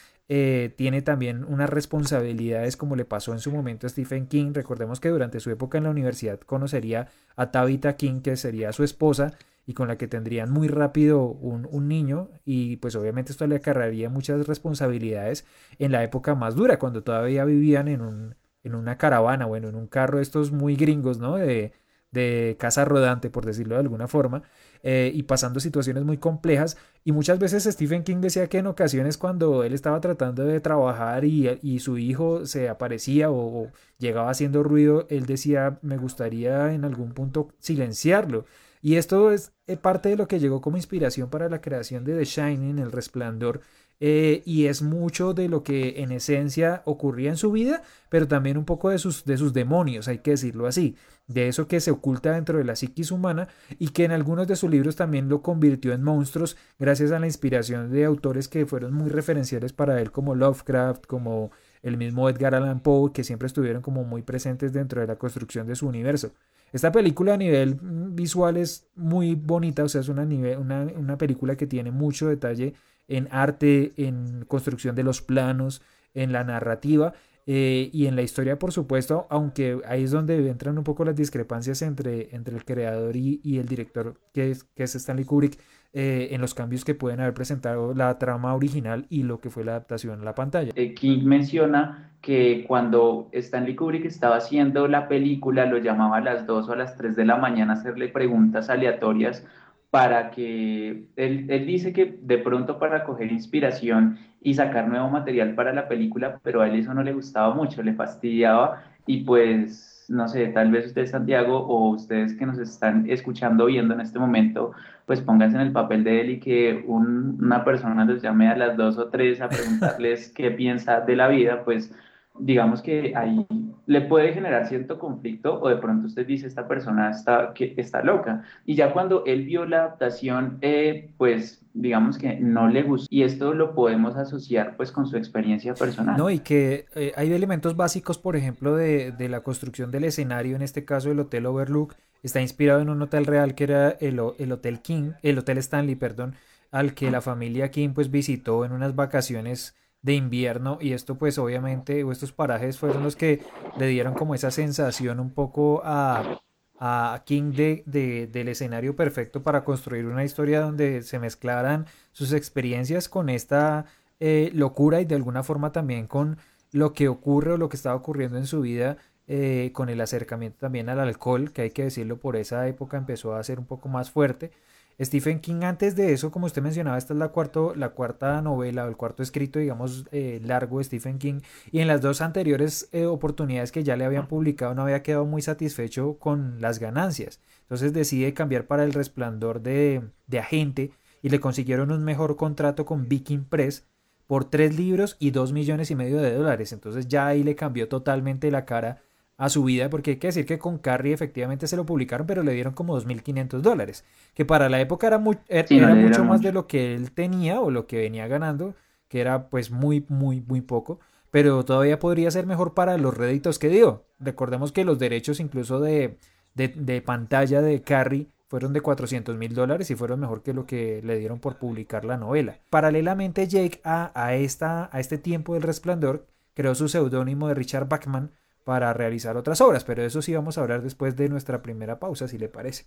tiene 0.75 1.01
también 1.01 1.45
unas 1.45 1.69
responsabilidades 1.69 2.75
como 2.75 2.97
le 2.97 3.05
pasó 3.05 3.31
en 3.31 3.39
su 3.39 3.49
momento 3.49 3.87
a 3.87 3.89
Stephen 3.89 4.27
King. 4.27 4.51
Recordemos 4.53 4.99
que 4.99 5.07
durante 5.07 5.39
su 5.39 5.49
época 5.49 5.77
en 5.77 5.85
la 5.85 5.91
universidad 5.91 6.37
conocería 6.41 7.07
a 7.37 7.49
Tabitha 7.51 7.95
King, 7.95 8.19
que 8.19 8.35
sería 8.35 8.73
su 8.73 8.83
esposa, 8.83 9.37
y 9.65 9.73
con 9.73 9.87
la 9.87 9.97
que 9.97 10.07
tendrían 10.07 10.51
muy 10.51 10.67
rápido 10.67 11.23
un, 11.25 11.87
niño 11.87 12.29
y 12.45 12.77
pues 12.77 12.95
obviamente 12.95 13.31
esto 13.31 13.47
le 13.47 13.57
acarrearía 13.57 14.09
muchas 14.09 14.47
responsabilidades 14.47 15.45
en 15.79 15.91
la 15.91 16.03
época 16.03 16.35
más 16.35 16.55
dura, 16.55 16.79
cuando 16.79 17.03
todavía 17.03 17.45
vivían 17.45 17.87
en, 17.87 18.01
un, 18.01 18.35
en 18.63 18.75
una 18.75 18.97
caravana, 18.97 19.45
bueno, 19.45 19.69
en 19.69 19.75
un 19.75 19.87
carro 19.87 20.19
estos 20.19 20.51
muy 20.51 20.75
gringos, 20.75 21.19
¿no? 21.19 21.37
De, 21.37 21.73
de 22.11 22.57
casa 22.59 22.85
rodante, 22.85 23.29
por 23.29 23.45
decirlo 23.45 23.75
de 23.75 23.81
alguna 23.81 24.07
forma, 24.07 24.43
eh, 24.83 25.11
y 25.13 25.23
pasando 25.23 25.59
situaciones 25.59 26.03
muy 26.03 26.17
complejas. 26.17 26.77
Y 27.03 27.13
muchas 27.13 27.39
veces 27.39 27.63
Stephen 27.63 28.03
King 28.03 28.17
decía 28.17 28.47
que 28.47 28.59
en 28.59 28.67
ocasiones 28.67 29.17
cuando 29.17 29.63
él 29.63 29.73
estaba 29.73 29.99
tratando 30.01 30.43
de 30.43 30.59
trabajar 30.59 31.25
y, 31.25 31.79
su 31.79 31.97
hijo 31.97 32.45
se 32.45 32.69
aparecía 32.69 33.31
o, 33.31 33.71
llegaba 33.97 34.29
haciendo 34.29 34.63
ruido, 34.63 35.07
él 35.09 35.25
decía, 35.25 35.79
me 35.81 35.97
gustaría 35.97 36.73
en 36.73 36.85
algún 36.85 37.13
punto 37.13 37.49
silenciarlo. 37.59 38.45
Y 38.81 38.95
esto 38.95 39.31
es 39.31 39.53
eh, 39.67 39.77
parte 39.77 40.09
de 40.09 40.15
lo 40.15 40.27
que 40.27 40.39
llegó 40.39 40.61
como 40.61 40.77
inspiración 40.77 41.29
para 41.29 41.49
la 41.49 41.61
creación 41.61 42.03
de 42.03 42.17
The 42.17 42.25
Shining, 42.25 42.79
El 42.79 42.91
Resplandor, 42.91 43.61
eh, 44.03 44.41
y 44.45 44.65
es 44.65 44.81
mucho 44.81 45.35
de 45.35 45.47
lo 45.47 45.61
que 45.61 46.01
en 46.01 46.11
esencia 46.11 46.81
ocurría 46.85 47.29
en 47.29 47.37
su 47.37 47.51
vida, 47.51 47.83
pero 48.09 48.27
también 48.27 48.57
un 48.57 48.65
poco 48.65 48.89
de 48.89 48.97
sus, 48.97 49.25
de 49.25 49.37
sus 49.37 49.53
demonios, 49.53 50.07
hay 50.07 50.17
que 50.17 50.31
decirlo 50.31 50.65
así, 50.65 50.95
de 51.27 51.47
eso 51.47 51.67
que 51.67 51.79
se 51.79 51.91
oculta 51.91 52.31
dentro 52.31 52.57
de 52.57 52.63
la 52.63 52.75
psiquis 52.75 53.11
humana 53.11 53.47
y 53.77 53.89
que 53.89 54.03
en 54.05 54.11
algunos 54.11 54.47
de 54.47 54.55
sus 54.55 54.71
libros 54.71 54.95
también 54.95 55.29
lo 55.29 55.43
convirtió 55.43 55.93
en 55.93 56.01
monstruos 56.01 56.57
gracias 56.79 57.11
a 57.11 57.19
la 57.19 57.27
inspiración 57.27 57.91
de 57.91 58.05
autores 58.05 58.47
que 58.47 58.65
fueron 58.65 58.91
muy 58.93 59.11
referenciales 59.11 59.71
para 59.71 60.01
él 60.01 60.11
como 60.11 60.33
Lovecraft, 60.33 61.05
como 61.05 61.51
el 61.83 61.97
mismo 61.97 62.27
Edgar 62.27 62.55
Allan 62.55 62.79
Poe, 62.79 63.11
que 63.13 63.23
siempre 63.23 63.45
estuvieron 63.45 63.83
como 63.83 64.03
muy 64.03 64.23
presentes 64.23 64.73
dentro 64.73 65.01
de 65.01 65.07
la 65.07 65.17
construcción 65.17 65.67
de 65.67 65.75
su 65.75 65.87
universo. 65.87 66.31
Esta 66.71 66.91
película 66.91 67.33
a 67.33 67.37
nivel 67.37 67.77
visual 67.81 68.57
es 68.57 68.87
muy 68.95 69.35
bonita, 69.35 69.83
o 69.83 69.89
sea, 69.89 70.01
es 70.01 70.09
una, 70.09 70.23
una, 70.23 71.17
película 71.17 71.55
que 71.57 71.67
tiene 71.67 71.91
mucho 71.91 72.29
detalle 72.29 72.73
en 73.07 73.27
arte, 73.31 73.91
en 73.97 74.45
construcción 74.45 74.95
de 74.95 75.03
los 75.03 75.21
planos, 75.21 75.81
en 76.13 76.31
la 76.31 76.43
narrativa 76.43 77.13
eh, 77.45 77.89
y 77.91 78.05
en 78.05 78.15
la 78.15 78.21
historia, 78.21 78.57
por 78.59 78.71
supuesto, 78.71 79.27
aunque 79.29 79.81
ahí 79.85 80.03
es 80.03 80.11
donde 80.11 80.49
entran 80.49 80.77
un 80.77 80.83
poco 80.83 81.03
las 81.03 81.15
discrepancias 81.15 81.81
entre, 81.81 82.33
entre 82.35 82.55
el 82.55 82.63
creador 82.63 83.15
y, 83.15 83.41
y 83.43 83.57
el 83.57 83.67
director, 83.67 84.19
que 84.33 84.51
es, 84.51 84.63
que 84.63 84.83
es 84.83 84.95
Stanley 84.95 85.25
Kubrick, 85.25 85.57
eh, 85.93 86.29
en 86.31 86.39
los 86.39 86.53
cambios 86.53 86.85
que 86.85 86.95
pueden 86.95 87.19
haber 87.19 87.33
presentado 87.33 87.93
la 87.93 88.17
trama 88.17 88.55
original 88.55 89.05
y 89.09 89.23
lo 89.23 89.41
que 89.41 89.49
fue 89.49 89.65
la 89.65 89.71
adaptación 89.71 90.21
a 90.21 90.23
la 90.23 90.35
pantalla. 90.35 90.71
Eh, 90.75 90.93
King 90.93 91.25
menciona 91.25 92.13
que 92.21 92.63
cuando 92.67 93.29
Stanley 93.33 93.75
Kubrick 93.75 94.05
estaba 94.05 94.37
haciendo 94.37 94.87
la 94.87 95.07
película, 95.07 95.65
lo 95.65 95.79
llamaba 95.79 96.17
a 96.17 96.21
las 96.21 96.45
2 96.45 96.69
o 96.69 96.71
a 96.71 96.75
las 96.77 96.95
3 96.95 97.15
de 97.15 97.25
la 97.25 97.35
mañana 97.35 97.73
a 97.73 97.75
hacerle 97.75 98.07
preguntas 98.07 98.69
aleatorias 98.69 99.45
para 99.89 100.31
que 100.31 101.07
él, 101.17 101.45
él, 101.49 101.65
dice 101.65 101.91
que 101.91 102.17
de 102.21 102.37
pronto 102.37 102.79
para 102.79 103.03
coger 103.03 103.29
inspiración 103.29 104.17
y 104.41 104.53
sacar 104.53 104.87
nuevo 104.87 105.09
material 105.09 105.55
para 105.55 105.73
la 105.73 105.89
película, 105.89 106.39
pero 106.41 106.61
a 106.61 106.69
él 106.69 106.75
eso 106.75 106.93
no 106.93 107.03
le 107.03 107.11
gustaba 107.11 107.53
mucho, 107.53 107.83
le 107.83 107.93
fastidiaba 107.93 108.83
y 109.05 109.25
pues 109.25 109.91
no 110.11 110.27
sé, 110.27 110.47
tal 110.47 110.71
vez 110.71 110.87
usted 110.87 111.07
Santiago 111.07 111.57
o 111.57 111.89
ustedes 111.89 112.33
que 112.35 112.45
nos 112.45 112.59
están 112.59 113.09
escuchando 113.09 113.65
viendo 113.65 113.93
en 113.93 114.01
este 114.01 114.19
momento, 114.19 114.73
pues 115.05 115.21
pónganse 115.21 115.57
en 115.57 115.63
el 115.63 115.71
papel 115.71 116.03
de 116.03 116.21
él 116.21 116.29
y 116.31 116.39
que 116.39 116.83
una 116.87 117.63
persona 117.63 118.05
los 118.05 118.21
llame 118.21 118.47
a 118.49 118.55
las 118.55 118.77
dos 118.77 118.97
o 118.97 119.09
tres 119.09 119.41
a 119.41 119.49
preguntarles 119.49 120.29
qué 120.35 120.51
piensa 120.51 121.01
de 121.01 121.15
la 121.15 121.27
vida, 121.27 121.63
pues 121.63 121.93
digamos 122.39 122.81
que 122.81 123.13
ahí 123.15 123.45
le 123.85 124.01
puede 124.01 124.33
generar 124.33 124.67
cierto 124.67 124.97
conflicto 124.97 125.59
o 125.61 125.69
de 125.69 125.75
pronto 125.75 126.07
usted 126.07 126.25
dice, 126.25 126.47
esta 126.47 126.67
persona 126.67 127.11
está, 127.11 127.53
que 127.53 127.73
está 127.77 128.03
loca. 128.03 128.43
Y 128.65 128.75
ya 128.75 128.93
cuando 128.93 129.25
él 129.25 129.45
vio 129.45 129.65
la 129.65 129.77
adaptación, 129.77 130.57
eh, 130.61 131.11
pues 131.17 131.61
digamos 131.73 132.17
que 132.17 132.35
no 132.39 132.67
le 132.67 132.83
gustó 132.83 133.07
y 133.09 133.23
esto 133.23 133.53
lo 133.53 133.73
podemos 133.73 134.15
asociar 134.15 134.75
pues 134.77 134.91
con 134.91 135.07
su 135.07 135.17
experiencia 135.17 135.73
personal. 135.73 136.17
No, 136.17 136.29
y 136.29 136.39
que 136.39 136.85
eh, 136.95 137.11
hay 137.15 137.31
elementos 137.33 137.75
básicos, 137.75 138.17
por 138.17 138.35
ejemplo, 138.35 138.75
de, 138.75 139.11
de, 139.11 139.29
la 139.29 139.41
construcción 139.41 139.91
del 139.91 140.05
escenario, 140.05 140.55
en 140.55 140.61
este 140.61 140.85
caso 140.85 141.11
el 141.11 141.19
Hotel 141.19 141.45
Overlook, 141.45 141.95
está 142.23 142.41
inspirado 142.41 142.81
en 142.81 142.89
un 142.89 143.01
hotel 143.01 143.25
real 143.25 143.55
que 143.55 143.63
era 143.65 143.89
el, 143.91 144.21
el 144.37 144.51
Hotel 144.51 144.81
King, 144.81 145.13
el 145.23 145.39
Hotel 145.39 145.57
Stanley, 145.57 145.95
perdón, 145.95 146.35
al 146.71 146.93
que 146.93 147.11
la 147.11 147.21
familia 147.21 147.71
King 147.71 147.89
pues 147.93 148.11
visitó 148.11 148.65
en 148.65 148.71
unas 148.71 148.95
vacaciones 148.95 149.75
de 150.01 150.13
invierno. 150.13 150.77
Y 150.81 150.93
esto 150.93 151.15
pues 151.17 151.37
obviamente 151.37 152.03
o 152.03 152.11
estos 152.11 152.31
parajes 152.31 152.77
fueron 152.77 153.03
los 153.03 153.15
que 153.15 153.41
le 153.77 153.87
dieron 153.87 154.13
como 154.13 154.35
esa 154.35 154.51
sensación 154.51 155.19
un 155.19 155.31
poco 155.31 155.81
a, 155.83 156.41
a 156.79 157.23
King 157.25 157.53
de, 157.53 157.83
de, 157.85 158.27
del 158.27 158.47
escenario 158.47 158.95
perfecto 158.95 159.43
para 159.43 159.63
construir 159.63 160.05
una 160.05 160.23
historia 160.23 160.61
donde 160.61 161.03
se 161.03 161.19
mezclaran 161.19 161.85
sus 162.11 162.33
experiencias 162.33 163.09
con 163.09 163.29
esta 163.29 163.85
eh, 164.19 164.51
locura 164.53 165.01
y 165.01 165.05
de 165.05 165.15
alguna 165.15 165.43
forma 165.43 165.71
también 165.71 166.07
con 166.07 166.37
lo 166.71 166.93
que 166.93 167.07
ocurre 167.07 167.53
o 167.53 167.57
lo 167.57 167.69
que 167.69 167.75
estaba 167.75 167.95
ocurriendo 167.95 168.37
en 168.37 168.47
su 168.47 168.61
vida 168.61 168.97
eh, 169.33 169.71
con 169.73 169.89
el 169.89 170.01
acercamiento 170.01 170.57
también 170.59 170.89
al 170.89 170.99
alcohol 170.99 171.51
que 171.51 171.61
hay 171.61 171.69
que 171.71 171.83
decirlo 171.83 172.17
por 172.17 172.35
esa 172.35 172.67
época 172.67 172.97
empezó 172.97 173.33
a 173.33 173.43
ser 173.43 173.59
un 173.59 173.65
poco 173.65 173.87
más 173.87 174.11
fuerte 174.11 174.51
Stephen 174.99 175.39
King 175.39 175.63
antes 175.63 175.95
de 175.95 176.13
eso, 176.13 176.31
como 176.31 176.45
usted 176.45 176.61
mencionaba, 176.61 176.97
esta 176.97 177.13
es 177.13 177.19
la, 177.19 177.29
cuarto, 177.29 177.73
la 177.75 177.89
cuarta 177.89 178.41
novela 178.41 178.85
o 178.85 178.87
el 178.87 178.97
cuarto 178.97 179.23
escrito, 179.23 179.57
digamos, 179.57 180.05
eh, 180.11 180.39
largo 180.43 180.77
de 180.77 180.83
Stephen 180.83 181.17
King. 181.17 181.41
Y 181.71 181.79
en 181.79 181.87
las 181.87 182.01
dos 182.01 182.21
anteriores 182.21 182.87
eh, 182.91 183.05
oportunidades 183.05 183.71
que 183.71 183.83
ya 183.83 183.95
le 183.95 184.05
habían 184.05 184.27
publicado 184.27 184.75
no 184.75 184.83
había 184.83 185.01
quedado 185.01 185.25
muy 185.25 185.41
satisfecho 185.41 186.17
con 186.19 186.61
las 186.61 186.77
ganancias. 186.77 187.39
Entonces 187.61 187.93
decide 187.93 188.33
cambiar 188.33 188.67
para 188.67 188.83
El 188.83 188.93
Resplandor 188.93 189.61
de, 189.61 190.03
de 190.27 190.39
Agente 190.39 190.91
y 191.23 191.29
le 191.29 191.39
consiguieron 191.39 191.91
un 191.91 192.03
mejor 192.03 192.35
contrato 192.35 192.85
con 192.85 193.07
Viking 193.07 193.45
Press 193.45 193.87
por 194.27 194.45
tres 194.45 194.77
libros 194.77 195.17
y 195.19 195.31
dos 195.31 195.51
millones 195.51 195.89
y 195.89 195.95
medio 195.95 196.21
de 196.21 196.35
dólares. 196.35 196.73
Entonces 196.73 197.07
ya 197.07 197.27
ahí 197.27 197.43
le 197.43 197.55
cambió 197.55 197.87
totalmente 197.89 198.51
la 198.51 198.65
cara 198.65 199.01
a 199.41 199.49
su 199.49 199.63
vida, 199.63 199.89
porque 199.89 200.11
hay 200.11 200.17
que 200.17 200.27
decir 200.27 200.45
que 200.45 200.59
con 200.59 200.77
Carrie 200.77 201.15
efectivamente 201.15 201.65
se 201.65 201.75
lo 201.75 201.83
publicaron, 201.83 202.27
pero 202.27 202.43
le 202.43 202.53
dieron 202.53 202.73
como 202.73 202.95
2.500 203.01 203.61
dólares, 203.61 204.05
que 204.35 204.45
para 204.45 204.69
la 204.69 204.79
época 204.79 205.07
era, 205.07 205.19
era, 205.49 205.95
mucho 205.95 206.23
más 206.23 206.43
de 206.43 206.53
lo 206.53 206.67
que 206.67 206.93
él 206.93 207.11
tenía 207.11 207.59
o 207.59 207.71
lo 207.71 207.87
que 207.87 207.97
venía 207.97 208.27
ganando, 208.27 208.75
que 209.07 209.19
era 209.19 209.49
pues 209.49 209.71
muy, 209.71 210.05
muy, 210.09 210.41
muy 210.41 210.61
poco, 210.61 210.99
pero 211.31 211.65
todavía 211.65 211.97
podría 211.97 212.29
ser 212.29 212.45
mejor 212.45 212.75
para 212.75 212.99
los 212.99 213.17
réditos 213.17 213.57
que 213.57 213.69
dio. 213.69 214.05
Recordemos 214.19 214.71
que 214.71 214.85
los 214.85 214.99
derechos 214.99 215.39
incluso 215.39 215.79
de, 215.79 216.19
de, 216.53 217.01
pantalla 217.01 217.63
de 217.63 217.81
Carrie 217.81 218.27
fueron 218.47 218.73
de 218.73 218.81
400 218.81 219.37
mil 219.37 219.55
dólares 219.55 219.89
y 219.89 219.95
fueron 219.95 220.19
mejor 220.19 220.43
que 220.43 220.53
lo 220.53 220.67
que 220.67 221.01
le 221.03 221.17
dieron 221.17 221.39
por 221.39 221.55
publicar 221.55 222.05
la 222.05 222.17
novela. 222.17 222.59
Paralelamente, 222.69 223.47
Jake 223.47 223.81
a, 223.83 224.11
a, 224.13 224.35
esta, 224.35 224.87
a 224.95 224.99
este 224.99 225.17
tiempo 225.17 225.55
del 225.55 225.63
resplandor 225.63 226.27
creó 226.53 226.75
su 226.75 226.87
seudónimo 226.87 227.47
de 227.47 227.55
Richard 227.55 227.87
Bachman, 227.87 228.29
para 228.63 228.93
realizar 228.93 229.37
otras 229.37 229.61
obras, 229.61 229.83
pero 229.83 230.03
eso 230.03 230.21
sí 230.21 230.33
vamos 230.33 230.57
a 230.57 230.61
hablar 230.61 230.81
después 230.81 231.15
de 231.15 231.29
nuestra 231.29 231.61
primera 231.61 231.99
pausa, 231.99 232.27
si 232.27 232.37
le 232.37 232.49
parece. 232.49 232.85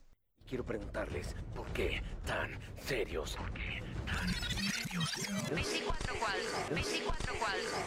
Quiero 0.49 0.65
preguntarles 0.65 1.35
por 1.55 1.67
qué 1.69 2.03
tan 2.27 2.51
serios. 2.79 3.37
¿Por 3.37 3.51
qué 3.53 3.83
tan 4.07 4.29
serios? 4.29 5.13
24 5.51 6.15
cuadros, 6.19 6.71
24 6.71 7.35
cuadros. 7.39 7.87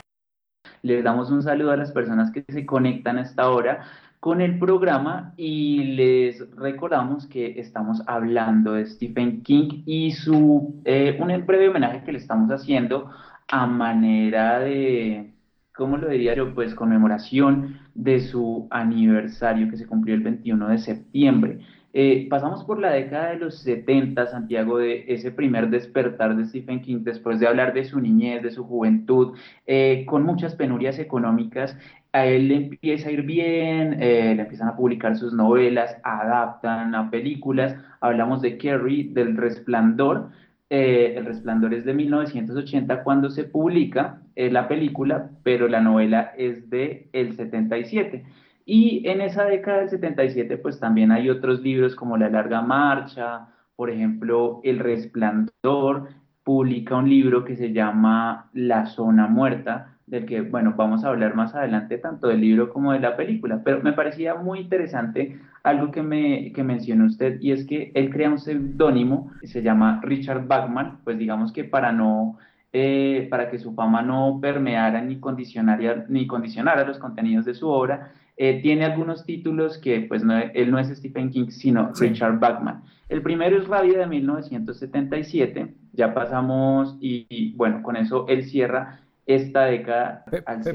Les 0.82 1.04
damos 1.04 1.32
un 1.32 1.44
saludo 1.44 1.72
a 1.72 1.78
las 1.78 1.92
personas 1.92 2.32
que 2.32 2.44
se 2.48 2.66
conectan 2.66 3.18
a 3.18 3.22
esta 3.22 3.50
hora 3.50 3.86
con 4.20 4.42
el 4.42 4.58
programa 4.58 5.34
y 5.38 5.96
les 5.96 6.50
recordamos 6.56 7.28
que 7.28 7.60
estamos 7.60 8.02
hablando 8.08 8.74
de 8.74 8.86
Stephen 8.86 9.44
King 9.44 9.84
y 9.86 10.12
su 10.12 10.82
eh, 10.86 11.18
un 11.20 11.46
breve 11.46 11.70
homenaje 11.70 12.04
que 12.04 12.12
le 12.12 12.18
estamos 12.18 12.50
haciendo 12.50 13.12
a 13.48 13.68
manera 13.68 14.60
de 14.60 15.37
¿cómo 15.78 15.98
lo 15.98 16.10
diría 16.10 16.36
yo? 16.36 16.54
Pues 16.54 16.76
conmemoración 16.76 17.80
de 17.94 18.20
su 18.20 18.68
aniversario 18.72 19.70
que 19.70 19.78
se 19.78 19.88
cumplió 19.88 20.16
el 20.16 20.22
21 20.22 20.68
de 20.70 20.78
septiembre. 20.80 21.60
Eh, 21.94 22.28
pasamos 22.30 22.64
por 22.64 22.80
la 22.80 22.92
década 22.92 23.30
de 23.30 23.38
los 23.38 23.60
70, 23.60 24.28
Santiago, 24.28 24.78
de 24.78 25.06
ese 25.08 25.32
primer 25.32 25.70
despertar 25.70 26.36
de 26.36 26.46
Stephen 26.46 26.82
King, 26.82 27.00
después 27.02 27.40
de 27.40 27.48
hablar 27.48 27.74
de 27.74 27.86
su 27.86 28.00
niñez, 28.00 28.44
de 28.44 28.52
su 28.52 28.66
juventud, 28.66 29.38
eh, 29.66 30.06
con 30.06 30.24
muchas 30.24 30.56
penurias 30.56 31.00
económicas, 31.00 31.78
a 32.12 32.26
él 32.26 32.50
le 32.50 32.56
empieza 32.56 33.10
a 33.10 33.12
ir 33.12 33.24
bien, 33.24 34.02
eh, 34.02 34.34
le 34.36 34.42
empiezan 34.42 34.68
a 34.68 34.76
publicar 34.76 35.16
sus 35.18 35.34
novelas, 35.34 35.98
adaptan 36.04 36.94
a 36.94 37.10
películas, 37.10 37.76
hablamos 38.02 38.42
de 38.42 38.58
Kerry, 38.58 39.04
del 39.04 39.38
Resplandor, 39.38 40.30
eh, 40.70 41.14
el 41.16 41.26
Resplandor 41.26 41.74
es 41.74 41.86
de 41.86 41.94
1980 41.94 43.04
cuando 43.04 43.30
se 43.30 43.46
publica 43.46 44.22
eh, 44.36 44.52
la 44.52 44.68
película, 44.68 45.30
pero 45.44 45.68
la 45.68 45.80
novela 45.80 46.34
es 46.38 46.70
de 46.70 47.10
el 47.14 47.36
77. 47.36 48.26
Y 48.66 49.08
en 49.08 49.22
esa 49.22 49.46
década 49.46 49.80
del 49.80 49.90
77, 49.90 50.58
pues 50.58 50.80
también 50.80 51.12
hay 51.12 51.30
otros 51.30 51.62
libros 51.62 51.96
como 51.96 52.18
La 52.18 52.30
Larga 52.30 52.62
Marcha, 52.62 53.48
por 53.78 53.90
ejemplo, 53.90 54.60
El 54.64 54.80
Resplandor, 54.80 56.10
publica 56.44 56.96
un 56.96 57.10
libro 57.10 57.46
que 57.46 57.56
se 57.56 57.72
llama 57.72 58.50
La 58.54 58.86
Zona 58.88 59.28
Muerta, 59.28 59.97
del 60.08 60.26
que, 60.26 60.40
bueno, 60.40 60.74
vamos 60.78 61.04
a 61.04 61.10
hablar 61.10 61.36
más 61.36 61.54
adelante 61.54 61.98
tanto 61.98 62.30
del 62.30 62.40
libro 62.40 62.70
como 62.70 62.94
de 62.94 63.00
la 63.02 63.18
película, 63.18 63.62
pero 63.64 63.84
me 63.84 63.92
parecía 63.92 64.36
muy 64.36 64.60
interesante 64.60 65.38
algo 65.64 65.92
que, 65.92 66.02
me, 66.02 66.54
que 66.54 66.64
mencionó 66.64 67.06
usted 67.06 67.40
y 67.42 67.52
es 67.52 67.66
que 67.66 67.92
él 67.94 68.10
crea 68.10 68.30
un 68.30 68.40
seudónimo, 68.40 69.32
se 69.44 69.62
llama 69.62 70.00
Richard 70.02 70.48
Bachman, 70.48 71.00
pues 71.04 71.20
digamos 71.20 71.52
que 71.52 71.64
para 71.66 71.92
no... 71.92 72.38
Eh, 72.74 73.28
para 73.32 73.50
que 73.50 73.60
su 73.60 73.74
fama 73.74 74.02
no 74.02 74.40
permeara 74.42 75.02
ni 75.02 75.20
condicionara, 75.20 76.06
ni 76.10 76.28
condicionara 76.28 76.86
los 76.86 77.00
contenidos 77.00 77.46
de 77.46 77.54
su 77.54 77.70
obra, 77.70 78.12
eh, 78.36 78.62
tiene 78.62 78.84
algunos 78.84 79.26
títulos 79.26 79.78
que, 79.78 80.02
pues, 80.02 80.24
no, 80.24 80.38
él 80.38 80.70
no 80.70 80.78
es 80.78 80.90
Stephen 80.90 81.32
King, 81.32 81.48
sino 81.48 81.94
Richard 81.98 82.40
Bachman. 82.40 82.84
El 83.08 83.22
primero 83.22 83.58
es 83.58 83.68
Rabia 83.68 84.00
de 84.00 84.08
1977, 84.08 85.74
ya 85.94 86.14
pasamos 86.14 86.98
y, 87.00 87.26
y, 87.30 87.54
bueno, 87.54 87.82
con 87.82 87.96
eso 87.96 88.26
él 88.28 88.44
cierra 88.44 89.00
esta 89.28 89.66
década. 89.66 90.24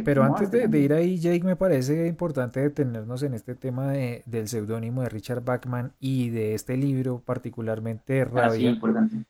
pero 0.05 0.23
antes 0.23 0.51
de, 0.51 0.79
ir 0.79 0.93
ahí, 0.93 1.19
Jake, 1.19 1.43
me 1.43 1.57
parece 1.57 2.07
importante 2.07 2.61
detenernos 2.61 3.23
en 3.23 3.33
este 3.33 3.55
tema 3.55 3.91
de, 3.91 4.23
del 4.27 4.47
seudónimo 4.47 5.03
de 5.03 5.09
Richard 5.09 5.43
Bachman 5.43 5.93
y 5.99 6.29
de 6.29 6.55
este 6.55 6.77
libro, 6.77 7.23
particularmente 7.25 8.21
ah, 8.21 8.25
Rabia, 8.27 8.79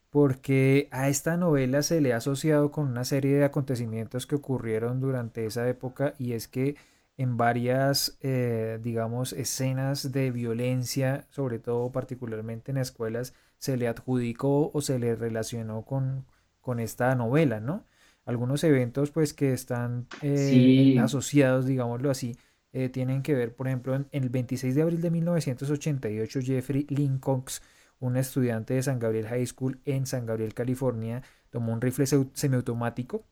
porque 0.09 0.89
a 0.91 1.07
esta 1.07 1.37
novela 1.37 1.81
se 1.83 2.01
le 2.01 2.13
ha 2.13 2.17
asociado 2.17 2.71
con 2.71 2.87
una 2.87 3.05
serie 3.05 3.37
de 3.37 3.45
acontecimientos 3.45 4.27
que 4.27 4.35
ocurrieron 4.35 4.99
durante 4.99 5.45
esa 5.45 5.67
época 5.69 6.13
y 6.19 6.33
es 6.33 6.49
que 6.49 6.75
en 7.15 7.37
varias, 7.37 8.17
eh, 8.21 8.79
digamos, 8.81 9.31
escenas 9.31 10.11
de 10.11 10.31
violencia, 10.31 11.27
sobre 11.29 11.59
todo 11.59 11.91
particularmente 11.91 12.71
en 12.71 12.77
escuelas, 12.77 13.33
se 13.57 13.77
le 13.77 13.87
adjudicó 13.87 14.71
o 14.73 14.81
se 14.81 14.99
le 14.99 15.15
relacionó 15.15 15.83
con, 15.83 16.25
con 16.59 16.81
esta 16.81 17.15
novela, 17.15 17.61
¿no? 17.61 17.85
Algunos 18.25 18.63
eventos 18.63 19.11
pues 19.11 19.33
que 19.33 19.53
están 19.53 20.07
eh, 20.21 20.97
asociados, 20.99 21.65
digámoslo 21.65 22.09
así, 22.09 22.37
eh, 22.71 22.89
tienen 22.89 23.21
que 23.21 23.33
ver, 23.33 23.55
por 23.55 23.67
ejemplo, 23.67 23.95
en, 23.95 24.07
el 24.11 24.29
26 24.29 24.75
de 24.75 24.81
abril 24.81 25.01
de 25.01 25.11
1988, 25.11 26.39
Jeffrey 26.41 26.85
Lincox, 26.89 27.61
un 27.99 28.17
estudiante 28.17 28.73
de 28.73 28.83
San 28.83 28.99
Gabriel 28.99 29.27
High 29.27 29.45
School 29.45 29.79
en 29.85 30.05
San 30.05 30.25
Gabriel, 30.25 30.53
California, 30.53 31.21
tomó 31.49 31.73
un 31.73 31.81
rifle 31.81 32.05
semiautomático 32.33 33.25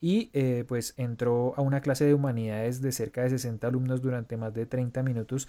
y 0.00 0.30
eh, 0.32 0.64
pues 0.66 0.94
entró 0.96 1.54
a 1.56 1.62
una 1.62 1.80
clase 1.80 2.04
de 2.04 2.14
humanidades 2.14 2.82
de 2.82 2.92
cerca 2.92 3.22
de 3.22 3.30
60 3.30 3.66
alumnos 3.66 4.02
durante 4.02 4.36
más 4.36 4.52
de 4.52 4.66
30 4.66 5.02
minutos 5.02 5.48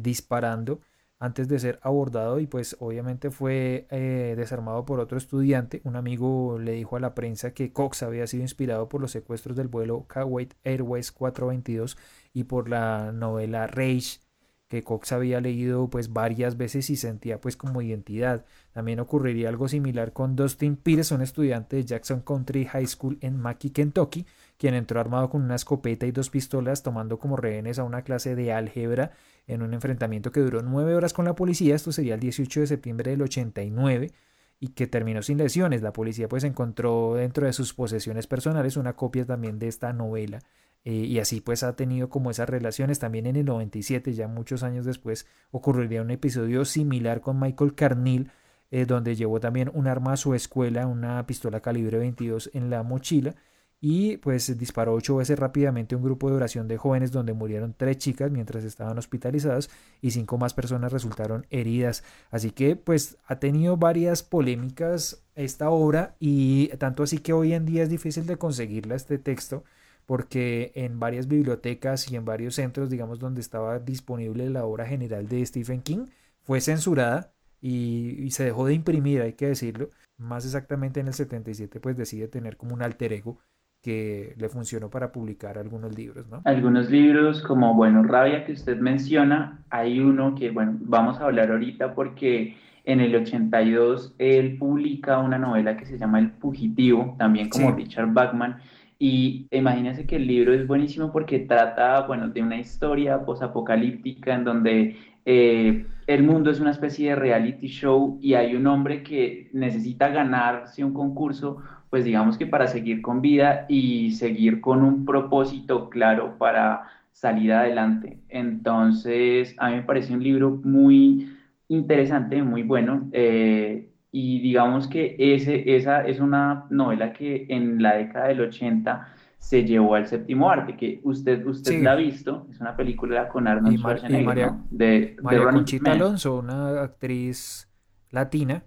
disparando 0.00 0.80
antes 1.18 1.48
de 1.48 1.58
ser 1.58 1.78
abordado 1.82 2.40
y 2.40 2.46
pues 2.46 2.76
obviamente 2.78 3.30
fue 3.30 3.86
eh, 3.90 4.34
desarmado 4.36 4.84
por 4.84 5.00
otro 5.00 5.16
estudiante. 5.18 5.80
Un 5.84 5.96
amigo 5.96 6.58
le 6.58 6.72
dijo 6.72 6.96
a 6.96 7.00
la 7.00 7.14
prensa 7.14 7.52
que 7.54 7.72
Cox 7.72 8.02
había 8.02 8.26
sido 8.26 8.42
inspirado 8.42 8.88
por 8.88 9.00
los 9.00 9.12
secuestros 9.12 9.56
del 9.56 9.68
vuelo 9.68 10.06
Kuwait 10.12 10.54
Airways 10.64 11.12
422 11.12 11.96
y 12.34 12.44
por 12.44 12.68
la 12.68 13.12
novela 13.12 13.66
Rage 13.66 14.20
que 14.68 14.82
Cox 14.82 15.12
había 15.12 15.40
leído 15.40 15.88
pues 15.88 16.12
varias 16.12 16.56
veces 16.56 16.90
y 16.90 16.96
sentía 16.96 17.40
pues 17.40 17.56
como 17.56 17.82
identidad. 17.82 18.44
También 18.72 19.00
ocurriría 19.00 19.48
algo 19.48 19.68
similar 19.68 20.12
con 20.12 20.34
Dustin 20.34 20.76
Pierce, 20.76 21.14
un 21.14 21.22
estudiante 21.22 21.76
de 21.76 21.84
Jackson 21.84 22.20
Country 22.20 22.66
High 22.66 22.86
School 22.86 23.18
en 23.20 23.38
Mackie, 23.38 23.70
Kentucky, 23.70 24.26
quien 24.58 24.74
entró 24.74 25.00
armado 25.00 25.30
con 25.30 25.42
una 25.42 25.54
escopeta 25.54 26.06
y 26.06 26.12
dos 26.12 26.30
pistolas 26.30 26.82
tomando 26.82 27.18
como 27.18 27.36
rehenes 27.36 27.78
a 27.78 27.84
una 27.84 28.02
clase 28.02 28.34
de 28.34 28.52
álgebra 28.52 29.12
en 29.46 29.62
un 29.62 29.74
enfrentamiento 29.74 30.32
que 30.32 30.40
duró 30.40 30.62
nueve 30.62 30.94
horas 30.94 31.12
con 31.12 31.24
la 31.24 31.34
policía, 31.34 31.74
esto 31.74 31.92
sería 31.92 32.14
el 32.14 32.20
18 32.20 32.60
de 32.60 32.66
septiembre 32.66 33.10
del 33.10 33.22
89 33.22 34.12
y 34.58 34.68
que 34.68 34.86
terminó 34.86 35.22
sin 35.22 35.38
lesiones. 35.38 35.82
La 35.82 35.92
policía 35.92 36.28
pues 36.28 36.44
encontró 36.44 37.14
dentro 37.14 37.46
de 37.46 37.52
sus 37.52 37.74
posesiones 37.74 38.26
personales 38.26 38.76
una 38.76 38.94
copia 38.94 39.24
también 39.24 39.58
de 39.58 39.68
esta 39.68 39.92
novela 39.92 40.40
eh, 40.84 40.92
y 40.92 41.18
así 41.18 41.40
pues 41.40 41.62
ha 41.62 41.76
tenido 41.76 42.08
como 42.08 42.30
esas 42.30 42.48
relaciones. 42.48 42.98
También 42.98 43.26
en 43.26 43.36
el 43.36 43.44
97, 43.44 44.12
ya 44.14 44.28
muchos 44.28 44.62
años 44.62 44.84
después, 44.84 45.26
ocurriría 45.50 46.02
un 46.02 46.10
episodio 46.10 46.64
similar 46.64 47.20
con 47.20 47.38
Michael 47.38 47.74
Carnil, 47.74 48.30
eh, 48.70 48.86
donde 48.86 49.14
llevó 49.14 49.38
también 49.40 49.70
un 49.74 49.86
arma 49.86 50.14
a 50.14 50.16
su 50.16 50.34
escuela, 50.34 50.86
una 50.86 51.24
pistola 51.26 51.60
calibre 51.60 51.98
22 51.98 52.50
en 52.54 52.70
la 52.70 52.82
mochila 52.82 53.34
y 53.80 54.16
pues 54.18 54.56
disparó 54.58 54.94
ocho 54.94 55.16
veces 55.16 55.38
rápidamente 55.38 55.96
un 55.96 56.02
grupo 56.02 56.30
de 56.30 56.36
oración 56.36 56.66
de 56.66 56.78
jóvenes 56.78 57.12
donde 57.12 57.34
murieron 57.34 57.74
tres 57.76 57.98
chicas 57.98 58.30
mientras 58.30 58.64
estaban 58.64 58.98
hospitalizadas 58.98 59.70
y 60.00 60.12
cinco 60.12 60.38
más 60.38 60.54
personas 60.54 60.92
resultaron 60.92 61.46
heridas. 61.50 62.02
Así 62.30 62.50
que 62.50 62.76
pues 62.76 63.18
ha 63.26 63.38
tenido 63.38 63.76
varias 63.76 64.22
polémicas 64.22 65.22
esta 65.34 65.70
obra 65.70 66.16
y 66.18 66.68
tanto 66.78 67.02
así 67.02 67.18
que 67.18 67.32
hoy 67.32 67.52
en 67.52 67.66
día 67.66 67.82
es 67.82 67.90
difícil 67.90 68.26
de 68.26 68.38
conseguirla 68.38 68.94
este 68.94 69.18
texto 69.18 69.64
porque 70.06 70.72
en 70.74 70.98
varias 71.00 71.28
bibliotecas 71.28 72.10
y 72.10 72.16
en 72.16 72.24
varios 72.24 72.54
centros 72.54 72.90
digamos 72.90 73.18
donde 73.18 73.40
estaba 73.40 73.78
disponible 73.78 74.48
la 74.50 74.64
obra 74.64 74.86
general 74.86 75.28
de 75.28 75.44
Stephen 75.44 75.82
King 75.82 76.06
fue 76.42 76.60
censurada 76.60 77.34
y, 77.60 78.30
se 78.30 78.44
dejó 78.44 78.66
de 78.66 78.74
imprimir, 78.74 79.22
hay 79.22 79.32
que 79.32 79.48
decirlo. 79.48 79.90
Más 80.18 80.44
exactamente 80.44 81.00
en 81.00 81.08
el 81.08 81.14
77, 81.14 81.80
pues 81.80 81.96
decide 81.96 82.28
tener 82.28 82.56
como 82.56 82.74
un 82.74 82.82
alter 82.82 83.12
ego 83.12 83.38
que 83.86 84.34
le 84.36 84.48
funcionó 84.48 84.90
para 84.90 85.12
publicar 85.12 85.58
algunos 85.58 85.96
libros, 85.96 86.26
¿no? 86.28 86.42
Algunos 86.44 86.90
libros 86.90 87.40
como, 87.40 87.72
bueno, 87.74 88.02
Rabia 88.02 88.44
que 88.44 88.50
usted 88.50 88.80
menciona, 88.80 89.60
hay 89.70 90.00
uno 90.00 90.34
que, 90.34 90.50
bueno, 90.50 90.76
vamos 90.80 91.20
a 91.20 91.26
hablar 91.26 91.52
ahorita 91.52 91.94
porque 91.94 92.56
en 92.84 92.98
el 92.98 93.14
82 93.14 94.16
él 94.18 94.58
publica 94.58 95.18
una 95.18 95.38
novela 95.38 95.76
que 95.76 95.86
se 95.86 95.98
llama 95.98 96.18
El 96.18 96.32
Fugitivo, 96.32 97.14
también 97.16 97.48
como 97.48 97.70
Richard 97.76 98.12
Bachman, 98.12 98.56
y 98.98 99.46
imagínense 99.52 100.04
que 100.04 100.16
el 100.16 100.26
libro 100.26 100.52
es 100.52 100.66
buenísimo 100.66 101.12
porque 101.12 101.38
trata, 101.38 102.00
bueno, 102.08 102.26
de 102.26 102.42
una 102.42 102.58
historia 102.58 103.24
posapocalíptica 103.24 104.34
en 104.34 104.42
donde 104.42 104.96
eh, 105.24 105.86
el 106.08 106.22
mundo 106.24 106.50
es 106.50 106.58
una 106.58 106.72
especie 106.72 107.10
de 107.10 107.14
reality 107.14 107.68
show 107.68 108.18
y 108.20 108.34
hay 108.34 108.56
un 108.56 108.66
hombre 108.66 109.04
que 109.04 109.48
necesita 109.52 110.08
ganarse 110.08 110.82
un 110.82 110.92
concurso, 110.92 111.62
pues 111.90 112.04
digamos 112.04 112.36
que 112.36 112.46
para 112.46 112.66
seguir 112.66 113.02
con 113.02 113.20
vida 113.20 113.66
y 113.68 114.12
seguir 114.12 114.60
con 114.60 114.82
un 114.82 115.04
propósito 115.04 115.88
claro 115.88 116.36
para 116.38 116.88
salir 117.12 117.52
adelante. 117.52 118.18
Entonces, 118.28 119.54
a 119.58 119.70
mí 119.70 119.76
me 119.76 119.82
parece 119.82 120.12
un 120.12 120.22
libro 120.22 120.60
muy 120.64 121.34
interesante, 121.68 122.42
muy 122.42 122.62
bueno. 122.62 123.08
Eh, 123.12 123.90
y 124.12 124.40
digamos 124.40 124.86
que 124.88 125.16
ese, 125.18 125.76
esa 125.76 126.06
es 126.06 126.20
una 126.20 126.66
novela 126.70 127.12
que 127.12 127.46
en 127.48 127.82
la 127.82 127.96
década 127.96 128.28
del 128.28 128.40
80 128.40 129.08
se 129.38 129.64
llevó 129.64 129.94
al 129.94 130.06
séptimo 130.06 130.50
arte, 130.50 130.76
que 130.76 131.00
usted, 131.04 131.46
usted 131.46 131.82
la 131.82 131.92
ha 131.92 131.94
visto, 131.94 132.46
es 132.50 132.60
una 132.60 132.76
película 132.76 133.28
con 133.28 133.46
Arnold 133.46 133.78
Schwarzenegger, 133.78 134.24
María, 134.24 134.58
de, 134.70 135.16
Conchita 135.22 135.92
Alonso, 135.92 136.36
una 136.38 136.82
actriz 136.82 137.70
latina, 138.10 138.64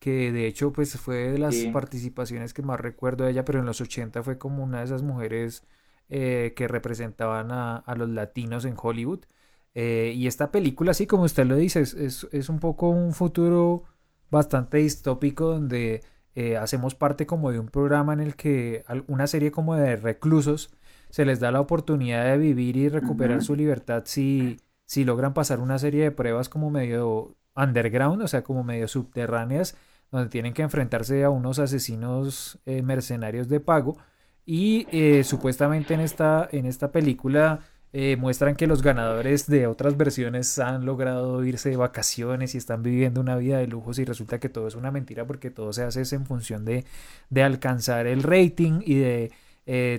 que 0.00 0.32
de 0.32 0.46
hecho 0.46 0.72
pues 0.72 0.98
fue 0.98 1.30
de 1.30 1.38
las 1.38 1.54
participaciones 1.72 2.54
que 2.54 2.62
más 2.62 2.80
recuerdo 2.80 3.24
de 3.24 3.32
ella, 3.32 3.44
pero 3.44 3.60
en 3.60 3.66
los 3.66 3.80
80 3.80 4.22
fue 4.24 4.38
como 4.38 4.64
una 4.64 4.78
de 4.80 4.86
esas 4.86 5.02
mujeres 5.02 5.64
eh, 6.08 6.54
que 6.56 6.66
representaban 6.68 7.52
a, 7.52 7.84
los 7.96 8.08
latinos 8.08 8.64
en 8.64 8.74
Hollywood. 8.76 9.20
Eh, 9.74 10.12
y 10.16 10.26
esta 10.26 10.50
película, 10.50 10.92
así 10.92 11.06
como 11.06 11.24
usted 11.24 11.46
lo 11.46 11.56
dice, 11.56 11.82
es, 11.82 11.94
es 12.32 12.48
un 12.48 12.58
poco 12.58 12.88
un 12.88 13.12
futuro 13.12 13.84
bastante 14.30 14.78
distópico 14.78 15.46
donde 15.46 16.02
eh, 16.34 16.56
hacemos 16.56 16.94
parte 16.94 17.26
como 17.26 17.50
de 17.50 17.58
un 17.58 17.68
programa 17.68 18.12
en 18.12 18.20
el 18.20 18.36
que 18.36 18.84
una 19.08 19.26
serie 19.26 19.50
como 19.50 19.74
de 19.74 19.96
reclusos 19.96 20.70
se 21.10 21.24
les 21.24 21.40
da 21.40 21.50
la 21.50 21.60
oportunidad 21.60 22.24
de 22.24 22.38
vivir 22.38 22.76
y 22.76 22.88
recuperar 22.88 23.42
su 23.42 23.56
libertad 23.56 24.04
si, 24.06 24.58
si 24.86 25.04
logran 25.04 25.34
pasar 25.34 25.58
una 25.58 25.78
serie 25.78 26.04
de 26.04 26.10
pruebas 26.12 26.48
como 26.48 26.70
medio 26.70 27.36
underground, 27.56 28.22
o 28.22 28.28
sea, 28.28 28.44
como 28.44 28.62
medio 28.62 28.86
subterráneas, 28.86 29.76
donde 30.10 30.28
tienen 30.28 30.54
que 30.54 30.62
enfrentarse 30.62 31.24
a 31.24 31.30
unos 31.30 31.58
asesinos 31.58 32.58
eh, 32.66 32.82
mercenarios 32.82 33.48
de 33.48 33.60
pago. 33.60 33.96
Y 34.44 34.86
eh, 34.90 35.22
supuestamente 35.24 35.94
en 35.94 36.00
esta, 36.00 36.48
en 36.50 36.66
esta 36.66 36.90
película 36.90 37.60
eh, 37.92 38.16
muestran 38.16 38.56
que 38.56 38.66
los 38.66 38.82
ganadores 38.82 39.46
de 39.46 39.66
otras 39.66 39.96
versiones 39.96 40.58
han 40.58 40.84
logrado 40.84 41.44
irse 41.44 41.70
de 41.70 41.76
vacaciones 41.76 42.54
y 42.54 42.58
están 42.58 42.82
viviendo 42.82 43.20
una 43.20 43.36
vida 43.36 43.58
de 43.58 43.66
lujos 43.66 43.98
y 43.98 44.04
resulta 44.04 44.40
que 44.40 44.48
todo 44.48 44.68
es 44.68 44.74
una 44.74 44.90
mentira 44.90 45.26
porque 45.26 45.50
todo 45.50 45.72
se 45.72 45.82
hace 45.82 46.02
en 46.14 46.26
función 46.26 46.64
de, 46.64 46.84
de 47.30 47.42
alcanzar 47.42 48.06
el 48.06 48.22
rating 48.22 48.80
y 48.84 48.96
de 48.96 49.32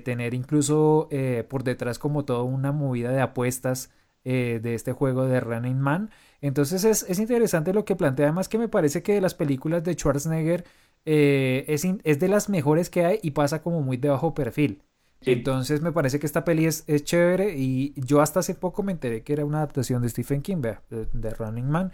tener 0.04 0.34
incluso 0.34 1.08
por 1.48 1.64
detrás 1.64 1.98
como 1.98 2.26
toda 2.26 2.44
una 2.44 2.74
movida 2.74 3.12
de 3.12 3.22
apuestas 3.22 3.90
de 4.26 4.74
este 4.76 4.92
juego 4.92 5.28
de 5.28 5.40
Running 5.40 5.80
Man. 5.80 6.10
Entonces 6.42 6.84
es, 6.84 7.06
es, 7.08 7.20
interesante 7.20 7.74
lo 7.74 7.86
que 7.86 7.96
plantea, 7.96 8.26
además 8.28 8.50
que 8.50 8.58
me 8.58 8.68
parece 8.68 9.04
que 9.04 9.14
de 9.14 9.22
las 9.22 9.36
películas 9.36 9.84
de 9.84 9.94
Schwarzenegger 9.94 10.66
es, 11.06 11.86
es 12.04 12.20
de 12.20 12.28
las 12.28 12.50
mejores 12.50 12.90
que 12.90 13.06
hay 13.06 13.20
y 13.22 13.32
pasa 13.32 13.62
como 13.62 13.82
muy 13.82 13.98
de 13.98 14.10
bajo 14.10 14.34
perfil. 14.34 14.82
Entonces 15.24 15.82
me 15.82 15.92
parece 15.92 16.20
que 16.20 16.26
esta 16.26 16.44
peli 16.44 16.66
es, 16.66 16.86
chévere 17.04 17.56
y 17.56 17.94
yo 17.96 18.22
hasta 18.22 18.40
hace 18.40 18.56
poco 18.56 18.82
me 18.82 18.92
enteré 18.92 19.22
que 19.22 19.34
era 19.34 19.46
una 19.46 19.60
adaptación 19.60 20.02
de 20.02 20.10
Stephen 20.10 20.42
King, 20.42 20.62
de, 20.90 21.30
Running 21.32 21.70
Man. 21.70 21.92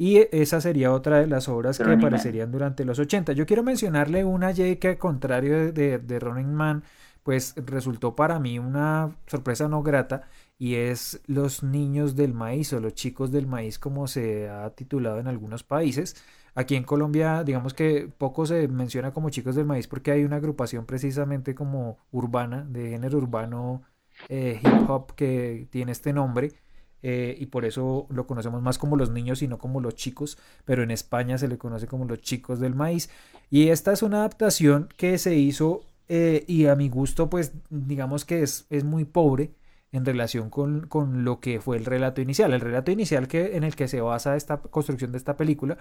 Y 0.00 0.18
esa 0.30 0.60
sería 0.60 0.92
otra 0.92 1.18
de 1.18 1.26
las 1.26 1.48
obras 1.48 1.78
que 1.78 1.92
aparecerían 1.92 2.52
durante 2.52 2.84
los 2.84 3.00
80. 3.00 3.32
Yo 3.32 3.46
quiero 3.46 3.64
mencionarle 3.64 4.24
una 4.24 4.54
J 4.54 4.76
que, 4.76 4.88
al 4.90 4.98
contrario 4.98 5.72
de, 5.72 5.98
de, 5.98 6.20
Running 6.20 6.54
Man, 6.54 6.84
pues 7.24 7.54
resultó 7.56 8.14
para 8.14 8.38
mí 8.38 8.60
una 8.60 9.16
sorpresa 9.26 9.66
no 9.66 9.82
grata 9.82 10.28
y 10.58 10.74
es 10.74 11.20
Los 11.26 11.62
Niños 11.62 12.16
del 12.16 12.34
Maíz 12.34 12.72
o 12.72 12.80
Los 12.80 12.94
Chicos 12.94 13.30
del 13.30 13.46
Maíz, 13.46 13.78
como 13.78 14.08
se 14.08 14.48
ha 14.48 14.70
titulado 14.70 15.20
en 15.20 15.28
algunos 15.28 15.62
países. 15.62 16.16
Aquí 16.58 16.74
en 16.74 16.82
Colombia, 16.82 17.44
digamos 17.44 17.72
que 17.72 18.10
poco 18.18 18.44
se 18.44 18.66
menciona 18.66 19.12
como 19.12 19.30
chicos 19.30 19.54
del 19.54 19.64
maíz 19.64 19.86
porque 19.86 20.10
hay 20.10 20.24
una 20.24 20.36
agrupación 20.36 20.86
precisamente 20.86 21.54
como 21.54 21.98
urbana, 22.10 22.66
de 22.68 22.90
género 22.90 23.18
urbano 23.18 23.82
eh, 24.28 24.58
hip 24.60 24.90
hop 24.90 25.14
que 25.14 25.68
tiene 25.70 25.92
este 25.92 26.12
nombre. 26.12 26.52
Eh, 27.00 27.36
y 27.38 27.46
por 27.46 27.64
eso 27.64 28.08
lo 28.10 28.26
conocemos 28.26 28.60
más 28.60 28.76
como 28.76 28.96
los 28.96 29.10
niños 29.10 29.40
y 29.42 29.46
no 29.46 29.58
como 29.58 29.80
los 29.80 29.94
chicos, 29.94 30.36
pero 30.64 30.82
en 30.82 30.90
España 30.90 31.38
se 31.38 31.46
le 31.46 31.58
conoce 31.58 31.86
como 31.86 32.06
los 32.06 32.20
chicos 32.22 32.58
del 32.58 32.74
maíz. 32.74 33.08
Y 33.50 33.68
esta 33.68 33.92
es 33.92 34.02
una 34.02 34.18
adaptación 34.18 34.88
que 34.96 35.16
se 35.18 35.36
hizo 35.36 35.82
eh, 36.08 36.44
y 36.48 36.66
a 36.66 36.74
mi 36.74 36.88
gusto 36.88 37.30
pues 37.30 37.52
digamos 37.70 38.24
que 38.24 38.42
es, 38.42 38.66
es 38.68 38.82
muy 38.82 39.04
pobre 39.04 39.52
en 39.92 40.04
relación 40.04 40.50
con, 40.50 40.86
con, 40.86 41.24
lo 41.24 41.40
que 41.40 41.60
fue 41.60 41.76
el 41.76 41.84
relato 41.84 42.20
inicial. 42.20 42.52
El 42.52 42.60
relato 42.60 42.90
inicial 42.90 43.28
que, 43.28 43.56
en 43.56 43.64
el 43.64 43.74
que 43.74 43.88
se 43.88 44.00
basa 44.00 44.36
esta 44.36 44.58
construcción 44.58 45.12
de 45.12 45.18
esta 45.18 45.36
película 45.36 45.78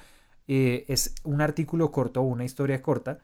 eh, 0.48 0.86
es 0.88 1.16
un 1.24 1.42
artículo 1.42 1.92
corto 1.92 2.22
una 2.22 2.46
historia 2.46 2.82
corta 2.82 3.20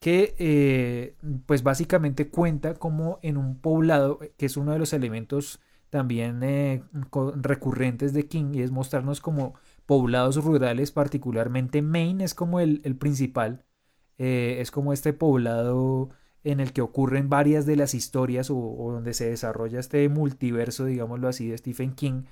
que 0.00 0.34
eh, 0.38 1.16
pues 1.46 1.62
básicamente 1.62 2.28
cuenta 2.28 2.74
como 2.74 3.18
en 3.22 3.36
un 3.36 3.60
poblado, 3.60 4.20
que 4.36 4.46
es 4.46 4.56
uno 4.56 4.72
de 4.72 4.78
los 4.78 4.92
elementos 4.92 5.60
también 5.90 6.42
eh, 6.42 6.82
recurrentes 7.36 8.12
de 8.12 8.26
King, 8.26 8.52
y 8.54 8.62
es 8.62 8.70
mostrarnos 8.72 9.20
como 9.20 9.54
poblados 9.86 10.42
rurales, 10.42 10.90
particularmente 10.90 11.82
Maine 11.82 12.24
es 12.24 12.34
como 12.34 12.60
el, 12.60 12.80
el 12.84 12.96
principal, 12.96 13.64
es 14.18 14.70
como 14.70 14.92
este 14.92 15.12
poblado 15.12 16.10
en 16.44 16.60
el 16.60 16.72
que 16.72 16.82
ocurren 16.82 17.28
varias 17.28 17.66
de 17.66 17.76
las 17.76 17.94
historias 17.94 18.50
o, 18.50 18.54
donde 18.92 19.14
se 19.14 19.28
desarrolla 19.30 19.80
este 19.80 20.08
multiverso, 20.08 20.84
digámoslo 20.84 21.28
así, 21.28 21.48
de 21.48 21.58
Stephen 21.58 21.94
King. 21.94 22.24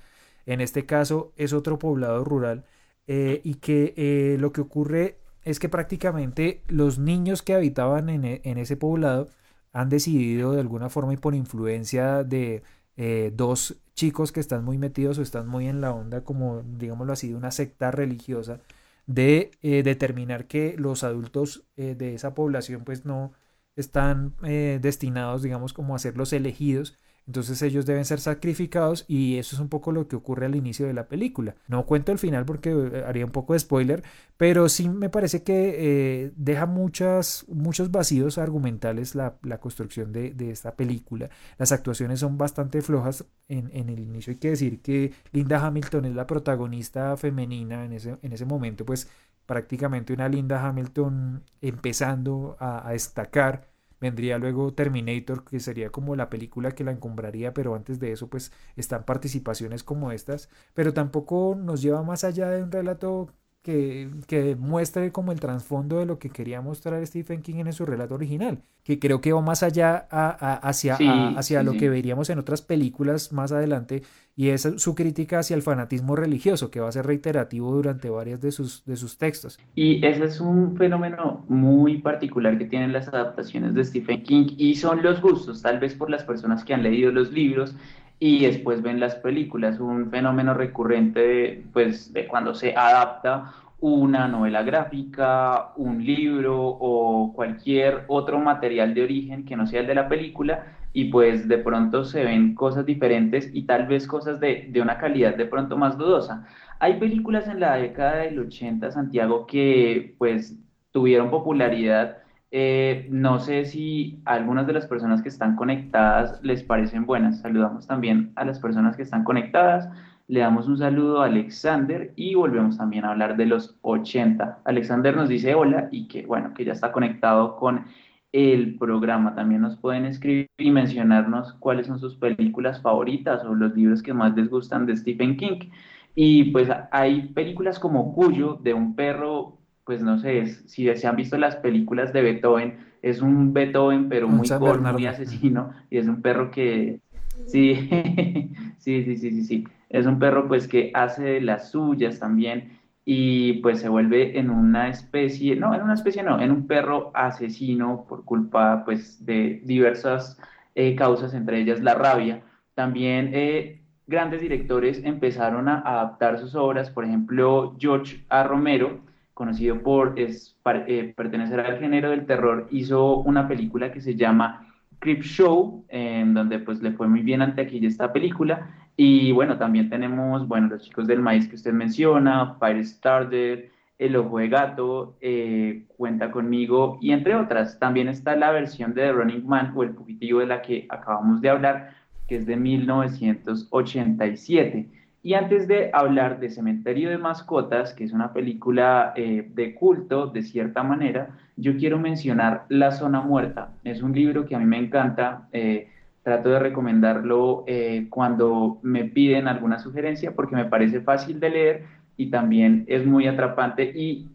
En 0.45 0.61
este 0.61 0.85
caso 0.85 1.33
es 1.37 1.53
otro 1.53 1.79
poblado 1.79 2.23
rural 2.23 2.65
eh, 3.07 3.41
y 3.43 3.55
que 3.55 3.93
eh, 3.97 4.37
lo 4.39 4.51
que 4.51 4.61
ocurre 4.61 5.17
es 5.43 5.59
que 5.59 5.69
prácticamente 5.69 6.63
los 6.67 6.99
niños 6.99 7.41
que 7.41 7.53
habitaban 7.53 8.09
en, 8.09 8.25
e, 8.25 8.41
ese 8.43 8.77
poblado 8.77 9.29
han 9.73 9.89
decidido 9.89 10.53
de 10.53 10.61
alguna 10.61 10.89
forma 10.89 11.13
y 11.13 11.17
por 11.17 11.35
influencia 11.35 12.23
de 12.23 12.63
eh, 12.97 13.31
dos 13.35 13.77
chicos 13.95 14.31
que 14.31 14.39
están 14.39 14.65
muy 14.65 14.77
metidos 14.77 15.17
o 15.17 15.21
están 15.21 15.47
muy 15.47 15.67
en 15.67 15.81
la 15.81 15.93
onda 15.93 16.23
como 16.23 16.63
digámoslo 16.63 17.13
así 17.13 17.29
de 17.29 17.35
una 17.35 17.51
secta 17.51 17.91
religiosa 17.91 18.59
de 19.07 19.51
determinar 19.61 20.45
que 20.47 20.75
los 20.77 21.03
adultos 21.03 21.65
de 21.75 22.15
esa 22.15 22.33
población 22.33 22.83
pues 22.83 23.05
no 23.05 23.33
están 23.75 24.35
eh, 24.43 24.79
destinados, 24.81 25.41
digamos, 25.41 25.73
como 25.73 25.95
a 25.95 25.99
ser 25.99 26.17
los 26.17 26.33
elegidos. 26.33 26.97
Entonces 27.27 27.61
ellos 27.61 27.85
deben 27.85 28.03
ser 28.03 28.19
sacrificados 28.19 29.05
y 29.07 29.37
eso 29.37 29.55
es 29.55 29.61
un 29.61 29.69
poco 29.69 29.91
lo 29.91 30.07
que 30.07 30.15
ocurre 30.15 30.47
al 30.47 30.55
inicio 30.55 30.87
de 30.87 30.93
la 30.93 31.07
película. 31.07 31.55
No 31.67 31.85
cuento 31.85 32.11
el 32.11 32.17
final 32.17 32.45
porque 32.45 32.71
eh, 32.71 33.03
haría 33.07 33.25
un 33.25 33.31
poco 33.31 33.53
de 33.53 33.59
spoiler, 33.59 34.03
pero 34.37 34.67
sí 34.69 34.89
me 34.89 35.09
parece 35.09 35.43
que 35.43 35.75
eh, 35.77 36.31
deja 36.35 36.65
muchas, 36.65 37.45
muchos 37.47 37.91
vacíos 37.91 38.39
argumentales 38.39 39.13
la, 39.13 39.37
construcción 39.61 40.11
de, 40.11 40.33
esta 40.51 40.75
película. 40.75 41.29
Las 41.59 41.71
actuaciones 41.71 42.19
son 42.19 42.39
bastante 42.39 42.81
flojas 42.81 43.23
en, 43.47 43.69
el 43.71 43.99
inicio. 43.99 44.31
Hay 44.31 44.39
que 44.39 44.49
decir 44.49 44.81
que 44.81 45.13
Linda 45.31 45.65
Hamilton 45.65 46.05
es 46.05 46.15
la 46.15 46.25
protagonista 46.25 47.15
femenina 47.17 47.85
en 47.85 47.93
ese, 47.93 48.17
en 48.21 48.33
ese 48.33 48.45
momento, 48.45 48.83
pues 48.83 49.07
prácticamente 49.51 50.13
una 50.13 50.29
Linda 50.29 50.65
Hamilton 50.65 51.43
empezando 51.59 52.55
a, 52.61 52.89
destacar. 52.93 53.67
Vendría 53.99 54.37
luego 54.37 54.73
Terminator, 54.73 55.43
que 55.43 55.59
sería 55.59 55.89
como 55.89 56.15
la 56.15 56.29
película 56.29 56.71
que 56.71 56.85
la 56.85 56.91
encumbraría, 56.91 57.53
pero 57.53 57.75
antes 57.75 57.99
de 57.99 58.13
eso 58.13 58.29
pues 58.29 58.53
están 58.77 59.03
participaciones 59.03 59.83
como 59.83 60.13
estas, 60.13 60.47
pero 60.73 60.93
tampoco 60.93 61.57
nos 61.61 61.81
lleva 61.81 62.01
más 62.01 62.23
allá 62.23 62.49
de 62.49 62.63
un 62.63 62.71
relato 62.71 63.33
que, 63.61 64.09
que, 64.27 64.55
muestre 64.55 65.11
como 65.11 65.31
el 65.31 65.39
trasfondo 65.39 65.99
de 65.99 66.05
lo 66.05 66.17
que 66.17 66.29
quería 66.29 66.61
mostrar 66.61 67.05
Stephen 67.05 67.41
King 67.41 67.65
en 67.65 67.73
su 67.73 67.85
relato 67.85 68.15
original, 68.15 68.59
que 68.83 68.97
creo 68.97 69.21
que 69.21 69.33
va 69.33 69.41
más 69.41 69.61
allá 69.61 70.07
a, 70.09 70.55
hacia, 70.67 70.97
hacia 71.37 71.61
lo 71.61 71.73
que 71.73 71.89
veríamos 71.89 72.29
en 72.29 72.39
otras 72.39 72.61
películas 72.61 73.31
más 73.31 73.51
adelante, 73.51 74.01
y 74.35 74.49
es 74.49 74.67
su 74.77 74.95
crítica 74.95 75.39
hacia 75.39 75.55
el 75.55 75.61
fanatismo 75.61 76.15
religioso, 76.15 76.71
que 76.71 76.79
va 76.79 76.89
a 76.89 76.91
ser 76.91 77.05
reiterativo 77.05 77.71
durante 77.71 78.09
varias 78.09 78.41
de 78.41 78.51
sus, 78.51 78.83
de 78.85 78.95
sus 78.95 79.17
textos. 79.17 79.59
Y 79.75 80.03
ese 80.05 80.23
es 80.23 80.41
un 80.41 80.75
fenómeno 80.75 81.45
muy 81.47 81.99
particular 81.99 82.57
que 82.57 82.65
tienen 82.65 82.93
las 82.93 83.07
adaptaciones 83.09 83.75
de 83.75 83.85
Stephen 83.85 84.23
King, 84.23 84.47
y 84.57 84.75
son 84.75 85.03
los 85.03 85.21
gustos, 85.21 85.61
tal 85.61 85.79
vez 85.79 85.93
por 85.93 86.09
las 86.09 86.23
personas 86.23 86.63
que 86.63 86.73
han 86.73 86.81
leído 86.81 87.11
los 87.11 87.31
libros, 87.31 87.75
y 88.23 88.45
después 88.45 88.83
ven 88.83 88.99
las 88.99 89.15
películas, 89.15 89.79
un 89.79 90.11
fenómeno 90.11 90.53
recurrente 90.53 91.63
pues, 91.73 92.13
de 92.13 92.27
cuando 92.27 92.53
se 92.53 92.75
adapta 92.75 93.51
una 93.79 94.27
novela 94.27 94.61
gráfica, 94.61 95.71
un 95.75 96.05
libro 96.05 96.55
o 96.55 97.33
cualquier 97.33 98.05
otro 98.07 98.39
material 98.39 98.93
de 98.93 99.01
origen 99.01 99.43
que 99.43 99.55
no 99.55 99.65
sea 99.65 99.79
el 99.81 99.87
de 99.87 99.95
la 99.95 100.07
película 100.07 100.77
y 100.93 101.05
pues 101.05 101.47
de 101.47 101.57
pronto 101.57 102.05
se 102.05 102.23
ven 102.23 102.53
cosas 102.53 102.85
diferentes 102.85 103.49
y 103.53 103.63
tal 103.63 103.87
vez 103.87 104.05
cosas 104.05 104.39
de, 104.39 104.67
de 104.69 104.81
una 104.81 104.99
calidad 104.99 105.35
de 105.35 105.47
pronto 105.47 105.75
más 105.75 105.97
dudosa. 105.97 106.47
Hay 106.77 106.99
películas 106.99 107.47
en 107.47 107.59
la 107.59 107.77
década 107.77 108.17
del 108.17 108.37
80, 108.37 108.91
Santiago, 108.91 109.47
que 109.47 110.13
pues 110.19 110.55
tuvieron 110.91 111.31
popularidad 111.31 112.20
eh, 112.51 113.07
no 113.09 113.39
sé 113.39 113.63
si 113.63 114.21
algunas 114.25 114.67
de 114.67 114.73
las 114.73 114.85
personas 114.85 115.21
que 115.21 115.29
están 115.29 115.55
conectadas 115.55 116.41
les 116.43 116.63
parecen 116.63 117.05
buenas. 117.05 117.39
Saludamos 117.39 117.87
también 117.87 118.33
a 118.35 118.43
las 118.43 118.59
personas 118.59 118.97
que 118.97 119.03
están 119.03 119.23
conectadas. 119.23 119.89
Le 120.27 120.41
damos 120.41 120.67
un 120.67 120.77
saludo 120.77 121.21
a 121.21 121.25
Alexander 121.25 122.13
y 122.17 122.35
volvemos 122.35 122.77
también 122.77 123.05
a 123.05 123.11
hablar 123.11 123.37
de 123.37 123.45
los 123.45 123.77
80. 123.81 124.59
Alexander 124.65 125.15
nos 125.15 125.29
dice 125.29 125.55
hola 125.55 125.87
y 125.91 126.07
que 126.07 126.25
bueno, 126.25 126.53
que 126.53 126.65
ya 126.65 126.73
está 126.73 126.91
conectado 126.91 127.55
con 127.55 127.85
el 128.33 128.77
programa. 128.77 129.33
También 129.35 129.61
nos 129.61 129.77
pueden 129.77 130.05
escribir 130.05 130.49
y 130.57 130.71
mencionarnos 130.71 131.53
cuáles 131.53 131.87
son 131.87 131.99
sus 131.99 132.15
películas 132.17 132.81
favoritas 132.81 133.43
o 133.45 133.55
los 133.55 133.73
libros 133.75 134.03
que 134.03 134.13
más 134.13 134.35
les 134.35 134.49
gustan 134.49 134.85
de 134.85 134.97
Stephen 134.97 135.37
King. 135.37 135.69
Y 136.15 136.51
pues 136.51 136.69
hay 136.91 137.29
películas 137.29 137.79
como 137.79 138.13
Cuyo, 138.13 138.59
de 138.61 138.73
un 138.73 138.95
perro 138.95 139.60
pues 139.91 140.01
no 140.01 140.17
sé, 140.19 140.45
si 140.45 140.87
se 140.95 141.05
han 141.05 141.17
visto 141.17 141.37
las 141.37 141.57
películas 141.57 142.13
de 142.13 142.21
Beethoven, 142.21 142.77
es 143.01 143.21
un 143.21 143.51
Beethoven 143.51 144.07
pero 144.07 144.29
muy 144.29 144.47
corto, 144.47 144.93
muy 144.93 145.05
asesino, 145.05 145.73
y 145.89 145.97
es 145.97 146.07
un 146.07 146.21
perro 146.21 146.49
que, 146.49 147.01
sí, 147.45 147.89
sí, 148.77 149.03
sí, 149.03 149.17
sí, 149.17 149.31
sí, 149.31 149.43
sí, 149.43 149.67
es 149.89 150.05
un 150.05 150.17
perro 150.17 150.47
pues 150.47 150.69
que 150.69 150.91
hace 150.93 151.41
las 151.41 151.71
suyas 151.71 152.19
también, 152.19 152.79
y 153.03 153.55
pues 153.55 153.81
se 153.81 153.89
vuelve 153.89 154.39
en 154.39 154.49
una 154.49 154.87
especie, 154.87 155.57
no, 155.57 155.75
en 155.75 155.81
una 155.81 155.95
especie 155.95 156.23
no, 156.23 156.39
en 156.39 156.51
un 156.51 156.67
perro 156.67 157.11
asesino 157.13 158.05
por 158.07 158.23
culpa 158.23 158.85
pues 158.85 159.25
de 159.25 159.61
diversas 159.65 160.39
eh, 160.73 160.95
causas, 160.95 161.33
entre 161.33 161.59
ellas 161.59 161.81
la 161.81 161.95
rabia. 161.95 162.43
También 162.75 163.31
eh, 163.33 163.81
grandes 164.07 164.39
directores 164.39 165.01
empezaron 165.03 165.67
a 165.67 165.79
adaptar 165.79 166.39
sus 166.39 166.55
obras, 166.55 166.89
por 166.89 167.03
ejemplo, 167.03 167.75
George 167.77 168.23
A. 168.29 168.43
Romero, 168.43 169.10
conocido 169.41 169.81
por 169.81 170.13
eh, 170.17 171.13
pertenecer 171.17 171.59
al 171.59 171.79
género 171.79 172.11
del 172.11 172.27
terror, 172.27 172.67
hizo 172.69 173.17
una 173.21 173.47
película 173.47 173.91
que 173.91 173.99
se 173.99 174.15
llama 174.15 174.71
Creep 174.99 175.23
Show, 175.23 175.83
en 175.89 176.35
donde 176.35 176.59
pues 176.59 176.79
le 176.83 176.91
fue 176.91 177.07
muy 177.07 177.21
bien 177.21 177.41
ante 177.41 177.63
aquí 177.63 177.83
esta 177.83 178.13
película. 178.13 178.69
Y 178.95 179.31
bueno, 179.31 179.57
también 179.57 179.89
tenemos, 179.89 180.47
bueno, 180.47 180.67
los 180.67 180.83
chicos 180.83 181.07
del 181.07 181.21
maíz 181.21 181.47
que 181.47 181.55
usted 181.55 181.73
menciona, 181.73 182.55
Firestarter, 182.59 183.71
El 183.97 184.15
Ojo 184.15 184.37
de 184.37 184.47
Gato, 184.47 185.17
eh, 185.21 185.85
Cuenta 185.97 186.29
conmigo, 186.29 186.99
y 187.01 187.11
entre 187.11 187.33
otras. 187.33 187.79
También 187.79 188.09
está 188.09 188.35
la 188.35 188.51
versión 188.51 188.93
de 188.93 189.01
The 189.01 189.13
Running 189.13 189.47
Man 189.47 189.73
o 189.75 189.81
El 189.81 189.95
Fugitivo 189.95 190.41
de 190.41 190.45
la 190.45 190.61
que 190.61 190.85
acabamos 190.87 191.41
de 191.41 191.49
hablar, 191.49 191.95
que 192.27 192.35
es 192.35 192.45
de 192.45 192.57
1987. 192.57 195.00
Y 195.23 195.35
antes 195.35 195.67
de 195.67 195.91
hablar 195.93 196.39
de 196.39 196.49
Cementerio 196.49 197.09
de 197.09 197.17
Mascotas, 197.17 197.93
que 197.93 198.03
es 198.03 198.11
una 198.11 198.33
película 198.33 199.13
eh, 199.15 199.47
de 199.53 199.75
culto 199.75 200.27
de 200.27 200.41
cierta 200.41 200.81
manera, 200.81 201.37
yo 201.55 201.77
quiero 201.77 201.99
mencionar 201.99 202.65
La 202.69 202.91
Zona 202.91 203.21
Muerta. 203.21 203.73
Es 203.83 204.01
un 204.01 204.13
libro 204.13 204.45
que 204.45 204.55
a 204.55 204.59
mí 204.59 204.65
me 204.65 204.79
encanta. 204.79 205.47
Eh, 205.51 205.87
trato 206.23 206.49
de 206.49 206.59
recomendarlo 206.59 207.63
eh, 207.67 208.07
cuando 208.09 208.79
me 208.83 209.05
piden 209.05 209.47
alguna 209.47 209.79
sugerencia 209.79 210.33
porque 210.35 210.55
me 210.55 210.65
parece 210.65 211.01
fácil 211.01 211.39
de 211.39 211.49
leer 211.49 211.83
y 212.15 212.29
también 212.29 212.85
es 212.87 213.05
muy 213.05 213.27
atrapante 213.27 213.83
y 213.83 214.27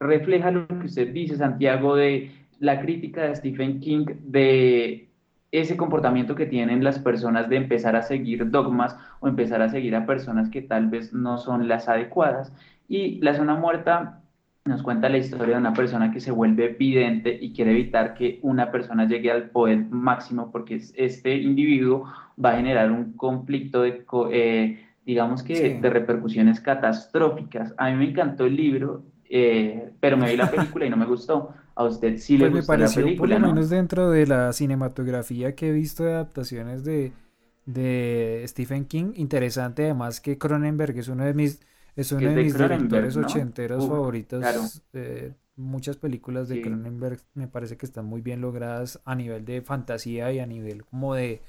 refleja 0.00 0.50
lo 0.50 0.66
que 0.66 0.86
usted 0.86 1.12
dice, 1.12 1.36
Santiago, 1.36 1.96
de 1.96 2.30
la 2.58 2.80
crítica 2.80 3.24
de 3.24 3.36
Stephen 3.36 3.80
King 3.80 4.06
de 4.20 5.05
ese 5.52 5.76
comportamiento 5.76 6.34
que 6.34 6.46
tienen 6.46 6.84
las 6.84 6.98
personas 6.98 7.48
de 7.48 7.56
empezar 7.56 7.96
a 7.96 8.02
seguir 8.02 8.50
dogmas 8.50 8.96
o 9.20 9.28
empezar 9.28 9.62
a 9.62 9.68
seguir 9.68 9.94
a 9.94 10.06
personas 10.06 10.50
que 10.50 10.62
tal 10.62 10.88
vez 10.88 11.12
no 11.12 11.38
son 11.38 11.68
las 11.68 11.88
adecuadas. 11.88 12.52
Y 12.88 13.20
la 13.20 13.34
zona 13.34 13.54
muerta 13.54 14.22
nos 14.66 14.82
cuenta 14.82 15.08
la 15.08 15.18
historia 15.18 15.54
de 15.54 15.60
una 15.60 15.72
persona 15.72 16.10
que 16.10 16.20
se 16.20 16.32
vuelve 16.32 16.68
vidente 16.68 17.36
y 17.40 17.52
quiere 17.52 17.70
evitar 17.70 18.14
que 18.14 18.40
una 18.42 18.70
persona 18.70 19.06
llegue 19.06 19.30
al 19.30 19.50
poder 19.50 19.86
máximo 19.90 20.50
porque 20.50 20.80
este 20.96 21.36
individuo 21.36 22.12
va 22.42 22.50
a 22.50 22.56
generar 22.56 22.90
un 22.90 23.12
conflicto 23.12 23.82
de, 23.82 24.04
eh, 24.32 24.84
digamos 25.04 25.42
que, 25.42 25.78
de 25.80 25.90
repercusiones 25.90 26.60
catastróficas. 26.60 27.74
A 27.78 27.90
mí 27.90 27.96
me 27.96 28.10
encantó 28.10 28.44
el 28.46 28.56
libro, 28.56 29.04
eh, 29.28 29.90
pero 30.00 30.16
me 30.16 30.30
vi 30.30 30.36
la 30.36 30.50
película 30.50 30.84
y 30.84 30.90
no 30.90 30.96
me 30.96 31.06
gustó. 31.06 31.54
A 31.76 31.84
usted 31.84 32.16
sí 32.16 32.38
le 32.38 32.50
pues 32.50 32.66
gustó 32.66 32.76
la 32.78 32.88
película, 32.88 33.36
por 33.36 33.42
lo 33.42 33.54
menos 33.54 33.68
dentro 33.68 34.10
de 34.10 34.26
la 34.26 34.52
cinematografía 34.54 35.54
que 35.54 35.68
he 35.68 35.72
visto 35.72 36.04
de 36.04 36.14
adaptaciones 36.14 36.84
de, 36.84 37.12
de 37.66 38.42
Stephen 38.48 38.86
King, 38.86 39.12
interesante 39.14 39.84
además 39.84 40.22
que 40.22 40.38
Cronenberg 40.38 40.98
es 40.98 41.08
uno 41.08 41.24
de 41.24 41.34
mis 41.34 41.60
es 41.94 42.12
uno 42.12 42.30
de, 42.30 42.44
mis 42.44 42.56
directores 42.56 43.16
ochenteros 43.16 43.86
favoritos. 43.86 44.44
muchas 45.56 45.96
películas 45.96 46.48
de 46.48 46.62
Cronenberg 46.62 47.20
me 47.34 47.46
parece 47.46 47.76
que 47.76 47.86
están 47.86 48.06
muy 48.06 48.22
bien 48.22 48.40
logradas 48.40 49.00
a 49.04 49.14
nivel 49.14 49.44
de 49.44 49.60
fantasía 49.60 50.32
y 50.32 50.38
a 50.38 50.46
nivel 50.46 50.84
como 50.84 51.14
de, 51.14 51.42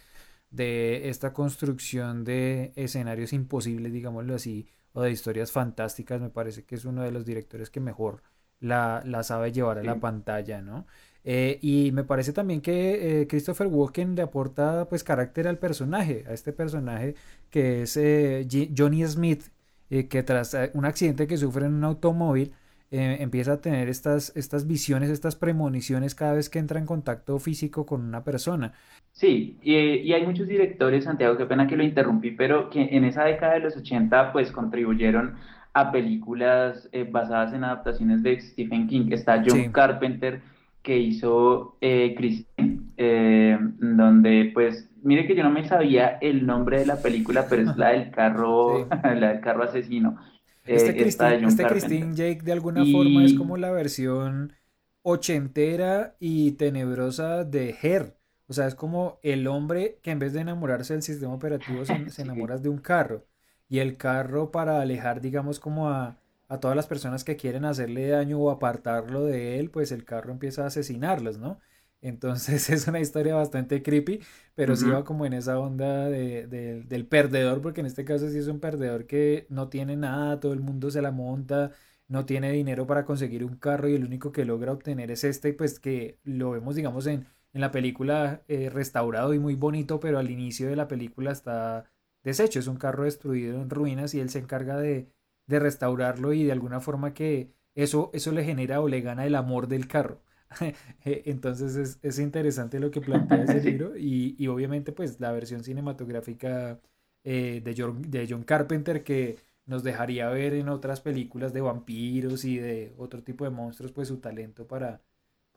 de 0.51 1.09
esta 1.09 1.31
construcción 1.33 2.23
de 2.23 2.73
escenarios 2.75 3.31
imposibles, 3.33 3.93
digámoslo 3.93 4.35
así, 4.35 4.67
o 4.91 5.01
de 5.01 5.11
historias 5.11 5.51
fantásticas, 5.51 6.19
me 6.19 6.29
parece 6.29 6.63
que 6.63 6.75
es 6.75 6.85
uno 6.85 7.03
de 7.03 7.11
los 7.11 7.25
directores 7.25 7.69
que 7.69 7.79
mejor 7.79 8.23
la, 8.59 9.03
sabe 9.23 9.51
llevar 9.51 9.79
a 9.79 9.83
la 9.83 9.99
pantalla, 9.99 10.61
¿no? 10.61 10.85
Eh, 11.29 11.59
y 11.61 11.91
me 11.91 12.05
parece 12.05 12.31
también 12.31 12.61
que 12.61 13.21
eh, 13.21 13.27
Christopher 13.27 13.67
Walken 13.67 14.15
le 14.15 14.21
aporta 14.21 14.87
pues 14.87 15.03
carácter 15.03 15.47
al 15.47 15.57
personaje, 15.57 16.23
a 16.25 16.31
este 16.31 16.53
personaje 16.53 17.15
que 17.49 17.81
es 17.81 17.97
eh, 17.97 18.47
Johnny 18.75 19.05
Smith, 19.05 19.43
que 19.89 20.23
tras 20.23 20.55
un 20.73 20.85
accidente 20.85 21.27
que 21.27 21.37
sufre 21.37 21.65
en 21.65 21.73
un 21.73 21.83
automóvil, 21.85 22.53
empieza 22.89 23.53
a 23.53 23.61
tener 23.61 23.89
estas, 23.89 24.35
estas 24.35 24.67
visiones, 24.67 25.09
estas 25.09 25.35
premoniciones 25.35 26.15
cada 26.15 26.33
vez 26.33 26.49
que 26.49 26.59
entra 26.59 26.79
en 26.79 26.85
contacto 26.85 27.39
físico 27.39 27.85
con 27.85 28.01
una 28.01 28.23
persona. 28.23 28.73
Sí, 29.11 29.57
y, 29.63 30.13
hay 30.13 30.25
muchos 30.25 30.47
directores, 30.47 31.05
Santiago, 31.05 31.37
qué 31.37 31.45
pena 31.45 31.67
que 31.67 31.75
lo 31.75 31.83
interrumpí, 31.83 32.31
pero 32.31 32.69
que 32.69 32.89
en 32.91 33.03
esa 33.03 33.23
década 33.23 33.53
de 33.53 33.61
los 33.61 33.75
80 33.75 34.31
pues 34.31 34.51
contribuyeron 34.51 35.35
a 35.79 35.91
películas 35.91 36.89
eh, 36.91 37.07
basadas 37.09 37.53
en 37.53 37.63
adaptaciones 37.63 38.23
de 38.23 38.39
Stephen 38.39 38.87
King. 38.87 39.09
Está 39.11 39.43
John 39.45 39.71
Carpenter 39.71 40.41
que 40.81 40.97
hizo 40.97 41.77
eh, 41.81 42.15
Christine, 42.17 42.79
eh, 42.97 43.57
donde 43.79 44.51
pues, 44.53 44.89
mire 45.03 45.27
que 45.27 45.35
yo 45.35 45.43
no 45.43 45.51
me 45.51 45.67
sabía 45.67 46.17
el 46.21 46.45
nombre 46.45 46.79
de 46.79 46.85
la 46.85 47.01
película, 47.01 47.45
pero 47.49 47.69
es 47.69 47.77
la 47.77 47.89
del 47.89 48.09
carro, 48.11 48.87
la 49.03 49.33
del 49.33 49.41
carro 49.41 49.63
asesino. 49.63 50.17
Este, 50.65 50.95
Christine, 50.95 51.47
este 51.47 51.65
Christine 51.65 52.13
Jake 52.13 52.41
de 52.43 52.51
alguna 52.51 52.83
forma 52.85 53.23
es 53.23 53.33
como 53.33 53.55
la 53.55 53.71
versión 53.71 54.53
ochentera 55.01 56.15
y 56.19 56.51
tenebrosa 56.53 57.45
de 57.45 57.75
Her. 57.81 58.17
O 58.47 58.53
sea, 58.53 58.67
es 58.67 58.75
como 58.75 59.19
el 59.23 59.47
hombre 59.47 59.99
que 60.01 60.11
en 60.11 60.19
vez 60.19 60.33
de 60.33 60.41
enamorarse 60.41 60.93
del 60.93 61.03
sistema 61.03 61.33
operativo 61.33 61.85
se, 61.85 61.93
enamora 62.21 62.57
de 62.57 62.69
un 62.69 62.79
carro. 62.79 63.25
Y 63.69 63.79
el 63.79 63.97
carro 63.97 64.51
para 64.51 64.81
alejar, 64.81 65.21
digamos, 65.21 65.59
como 65.59 65.89
a, 65.89 66.17
a, 66.47 66.59
todas 66.59 66.75
las 66.75 66.87
personas 66.87 67.23
que 67.23 67.35
quieren 67.35 67.65
hacerle 67.65 68.07
daño 68.07 68.39
o 68.39 68.49
apartarlo 68.49 69.25
de 69.25 69.59
él, 69.59 69.69
pues 69.69 69.91
el 69.91 70.05
carro 70.05 70.31
empieza 70.31 70.63
a 70.63 70.67
asesinarlos, 70.67 71.37
¿no? 71.37 71.59
Entonces 72.01 72.69
es 72.69 72.87
una 72.87 72.99
historia 72.99 73.35
bastante 73.35 73.81
creepy, 73.83 74.21
pero 74.55 74.75
sí 74.75 74.89
va 74.89 75.03
como 75.03 75.25
en 75.25 75.33
esa 75.33 75.59
onda 75.59 76.05
de, 76.09 76.47
del 76.47 77.07
perdedor, 77.07 77.61
porque 77.61 77.81
en 77.81 77.87
este 77.87 78.05
caso 78.05 78.29
sí 78.29 78.37
es 78.37 78.47
un 78.47 78.59
perdedor 78.59 79.05
que 79.07 79.47
no 79.49 79.69
tiene 79.69 79.95
nada, 79.97 80.39
todo 80.39 80.53
el 80.53 80.61
mundo 80.61 80.91
se 80.91 81.01
la 81.01 81.11
monta, 81.11 81.71
no 82.07 82.25
tiene 82.25 82.51
dinero 82.51 82.87
para 82.87 83.05
conseguir 83.05 83.43
un 83.43 83.57
carro 83.57 83.89
y 83.89 83.95
el 83.95 84.05
único 84.05 84.31
que 84.31 84.45
logra 84.45 84.71
obtener 84.71 85.11
es 85.11 85.23
este, 85.23 85.53
pues 85.53 85.79
que 85.79 86.19
lo 86.23 86.51
vemos, 86.51 86.75
digamos, 86.75 87.07
en 87.07 87.27
en 87.53 87.61
la 87.61 87.71
película 87.71 88.43
eh, 88.47 88.69
restaurado 88.69 89.33
y 89.33 89.39
muy 89.39 89.55
bonito, 89.55 89.99
pero 89.99 90.19
al 90.19 90.29
inicio 90.29 90.67
de 90.69 90.75
la 90.75 90.87
película 90.87 91.31
está 91.31 91.85
deshecho, 92.27 92.59
es 92.59 92.67
un 92.67 92.77
carro 92.77 93.05
destruido 93.05 93.61
en 93.61 93.69
ruinas 93.69 94.13
y 94.13 94.19
él 94.19 94.29
se 94.29 94.39
encarga 94.39 94.77
de, 94.77 95.09
de 95.47 95.59
restaurarlo 95.59 96.33
y 96.33 96.43
de 96.43 96.51
alguna 96.51 96.79
forma 96.81 97.13
que 97.13 97.53
eso, 97.75 98.11
eso 98.13 98.31
le 98.31 98.43
genera 98.43 98.81
o 98.81 98.87
le 98.89 99.01
gana 99.01 99.25
el 99.25 99.35
amor 99.35 99.67
del 99.67 99.87
carro. 99.87 100.21
Eh, 101.05 101.23
entonces 101.25 101.75
es, 101.75 101.99
es, 102.01 102.19
interesante 102.19 102.79
lo 102.79 102.89
que 102.91 103.01
plantea 103.01 103.43
ese 103.43 103.61
libro 103.69 103.97
y, 103.97 104.35
y, 104.39 104.47
obviamente 104.47 104.91
pues 104.93 105.19
la 105.19 105.31
versión 105.33 105.63
cinematográfica 105.63 106.79
eh, 107.23 107.61
de, 107.63 107.75
John, 107.77 108.01
de 108.01 108.27
John 108.29 108.43
Carpenter 108.43 109.03
que 109.03 109.37
nos 109.65 109.83
dejaría 109.83 110.29
ver 110.29 110.53
en 110.53 110.69
otras 110.69 111.01
películas 111.01 111.53
de 111.53 111.61
vampiros 111.61 112.45
y 112.45 112.57
de 112.57 112.93
otro 112.97 113.23
tipo 113.23 113.43
de 113.43 113.51
monstruos 113.51 113.91
pues 113.91 114.07
su 114.07 114.19
talento 114.19 114.67
para, 114.67 115.01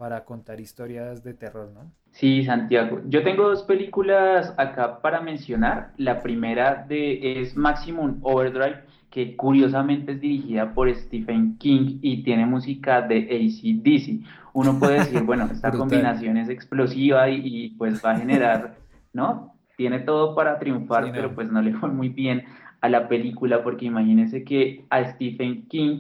para 0.01 0.25
contar 0.25 0.59
historias 0.63 1.23
de 1.23 1.35
terror, 1.35 1.71
¿no? 1.75 1.93
Sí, 2.13 2.43
Santiago. 2.43 3.03
Yo 3.07 3.23
tengo 3.23 3.47
dos 3.47 3.65
películas 3.65 4.55
acá 4.57 5.03
para 5.03 5.21
mencionar. 5.21 5.93
La 5.99 6.23
primera 6.23 6.87
de, 6.89 7.43
es 7.43 7.55
Maximum 7.55 8.19
Overdrive 8.23 8.79
que 9.11 9.37
curiosamente 9.37 10.13
es 10.13 10.21
dirigida 10.23 10.73
por 10.73 10.91
Stephen 10.95 11.59
King 11.59 11.99
y 12.01 12.23
tiene 12.23 12.47
música 12.47 13.03
de 13.03 13.19
ACDC. 13.19 14.27
Uno 14.55 14.79
puede 14.79 15.01
decir, 15.01 15.21
bueno, 15.23 15.47
esta 15.53 15.71
combinación 15.71 16.39
es 16.39 16.49
explosiva 16.49 17.29
y, 17.29 17.75
pues 17.77 18.03
va 18.03 18.13
a 18.13 18.19
generar, 18.19 18.77
¿no? 19.13 19.55
Tiene 19.77 19.99
todo 19.99 20.35
para 20.35 20.59
triunfar, 20.59 21.13
pero 21.13 21.35
pues 21.35 21.53
no 21.53 21.61
le 21.61 21.75
fue 21.75 21.91
muy 21.91 22.09
bien 22.09 22.45
a 22.81 22.89
la 22.89 23.07
película 23.07 23.63
porque 23.63 23.85
imagínense 23.85 24.45
que 24.45 24.87
a 24.89 25.05
Stephen 25.13 25.67
King 25.69 25.99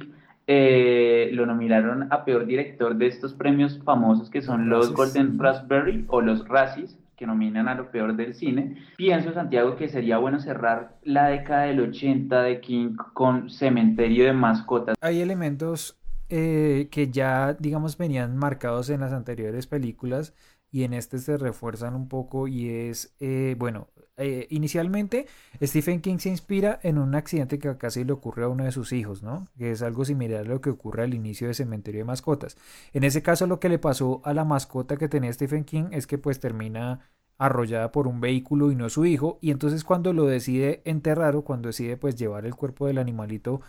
eh, 0.52 1.30
lo 1.32 1.46
nominaron 1.46 2.12
a 2.12 2.24
peor 2.24 2.44
director 2.44 2.96
de 2.96 3.06
estos 3.06 3.34
premios 3.34 3.78
famosos 3.84 4.30
que 4.30 4.42
son 4.42 4.68
los 4.68 4.92
Golden 4.92 5.38
Raspberry 5.38 6.06
o 6.08 6.20
los 6.20 6.48
Razzies 6.48 6.98
que 7.16 7.24
nominan 7.24 7.68
a 7.68 7.76
lo 7.76 7.92
peor 7.92 8.16
del 8.16 8.34
cine. 8.34 8.76
Pienso, 8.96 9.32
Santiago, 9.32 9.76
que 9.76 9.88
sería 9.88 10.18
bueno 10.18 10.40
cerrar 10.40 10.96
la 11.04 11.28
década 11.28 11.66
del 11.66 11.78
80 11.78 12.42
de 12.42 12.60
King 12.60 12.96
con 13.14 13.48
Cementerio 13.48 14.24
de 14.24 14.32
Mascotas. 14.32 14.96
Hay 15.00 15.20
elementos 15.20 16.00
eh, 16.28 16.88
que 16.90 17.12
ya, 17.12 17.54
digamos, 17.54 17.96
venían 17.96 18.36
marcados 18.36 18.90
en 18.90 19.02
las 19.02 19.12
anteriores 19.12 19.68
películas 19.68 20.34
y 20.70 20.84
en 20.84 20.94
este 20.94 21.18
se 21.18 21.36
refuerzan 21.36 21.94
un 21.94 22.08
poco 22.08 22.48
y 22.48 22.68
es, 22.68 23.14
eh, 23.20 23.56
bueno, 23.58 23.88
eh, 24.16 24.46
inicialmente 24.50 25.26
Stephen 25.62 26.02
King 26.02 26.18
se 26.18 26.28
inspira 26.28 26.78
en 26.82 26.98
un 26.98 27.14
accidente 27.14 27.58
que 27.58 27.76
casi 27.78 28.04
le 28.04 28.12
ocurre 28.12 28.44
a 28.44 28.48
uno 28.48 28.64
de 28.64 28.72
sus 28.72 28.92
hijos, 28.92 29.22
¿no? 29.22 29.48
Que 29.56 29.70
es 29.72 29.82
algo 29.82 30.04
similar 30.04 30.42
a 30.42 30.48
lo 30.48 30.60
que 30.60 30.70
ocurre 30.70 31.04
al 31.04 31.14
inicio 31.14 31.48
de 31.48 31.54
Cementerio 31.54 32.00
de 32.02 32.04
Mascotas. 32.04 32.56
En 32.92 33.04
ese 33.04 33.22
caso 33.22 33.46
lo 33.46 33.60
que 33.60 33.70
le 33.70 33.78
pasó 33.78 34.20
a 34.24 34.34
la 34.34 34.44
mascota 34.44 34.96
que 34.96 35.08
tenía 35.08 35.32
Stephen 35.32 35.64
King 35.64 35.84
es 35.92 36.06
que 36.06 36.18
pues 36.18 36.38
termina 36.38 37.00
arrollada 37.38 37.90
por 37.90 38.06
un 38.06 38.20
vehículo 38.20 38.70
y 38.70 38.76
no 38.76 38.90
su 38.90 39.06
hijo 39.06 39.38
y 39.40 39.50
entonces 39.50 39.82
cuando 39.82 40.12
lo 40.12 40.26
decide 40.26 40.82
enterrar 40.84 41.36
o 41.36 41.42
cuando 41.42 41.68
decide 41.68 41.96
pues 41.96 42.14
llevar 42.16 42.44
el 42.44 42.54
cuerpo 42.54 42.86
del 42.86 42.98
animalito 42.98 43.62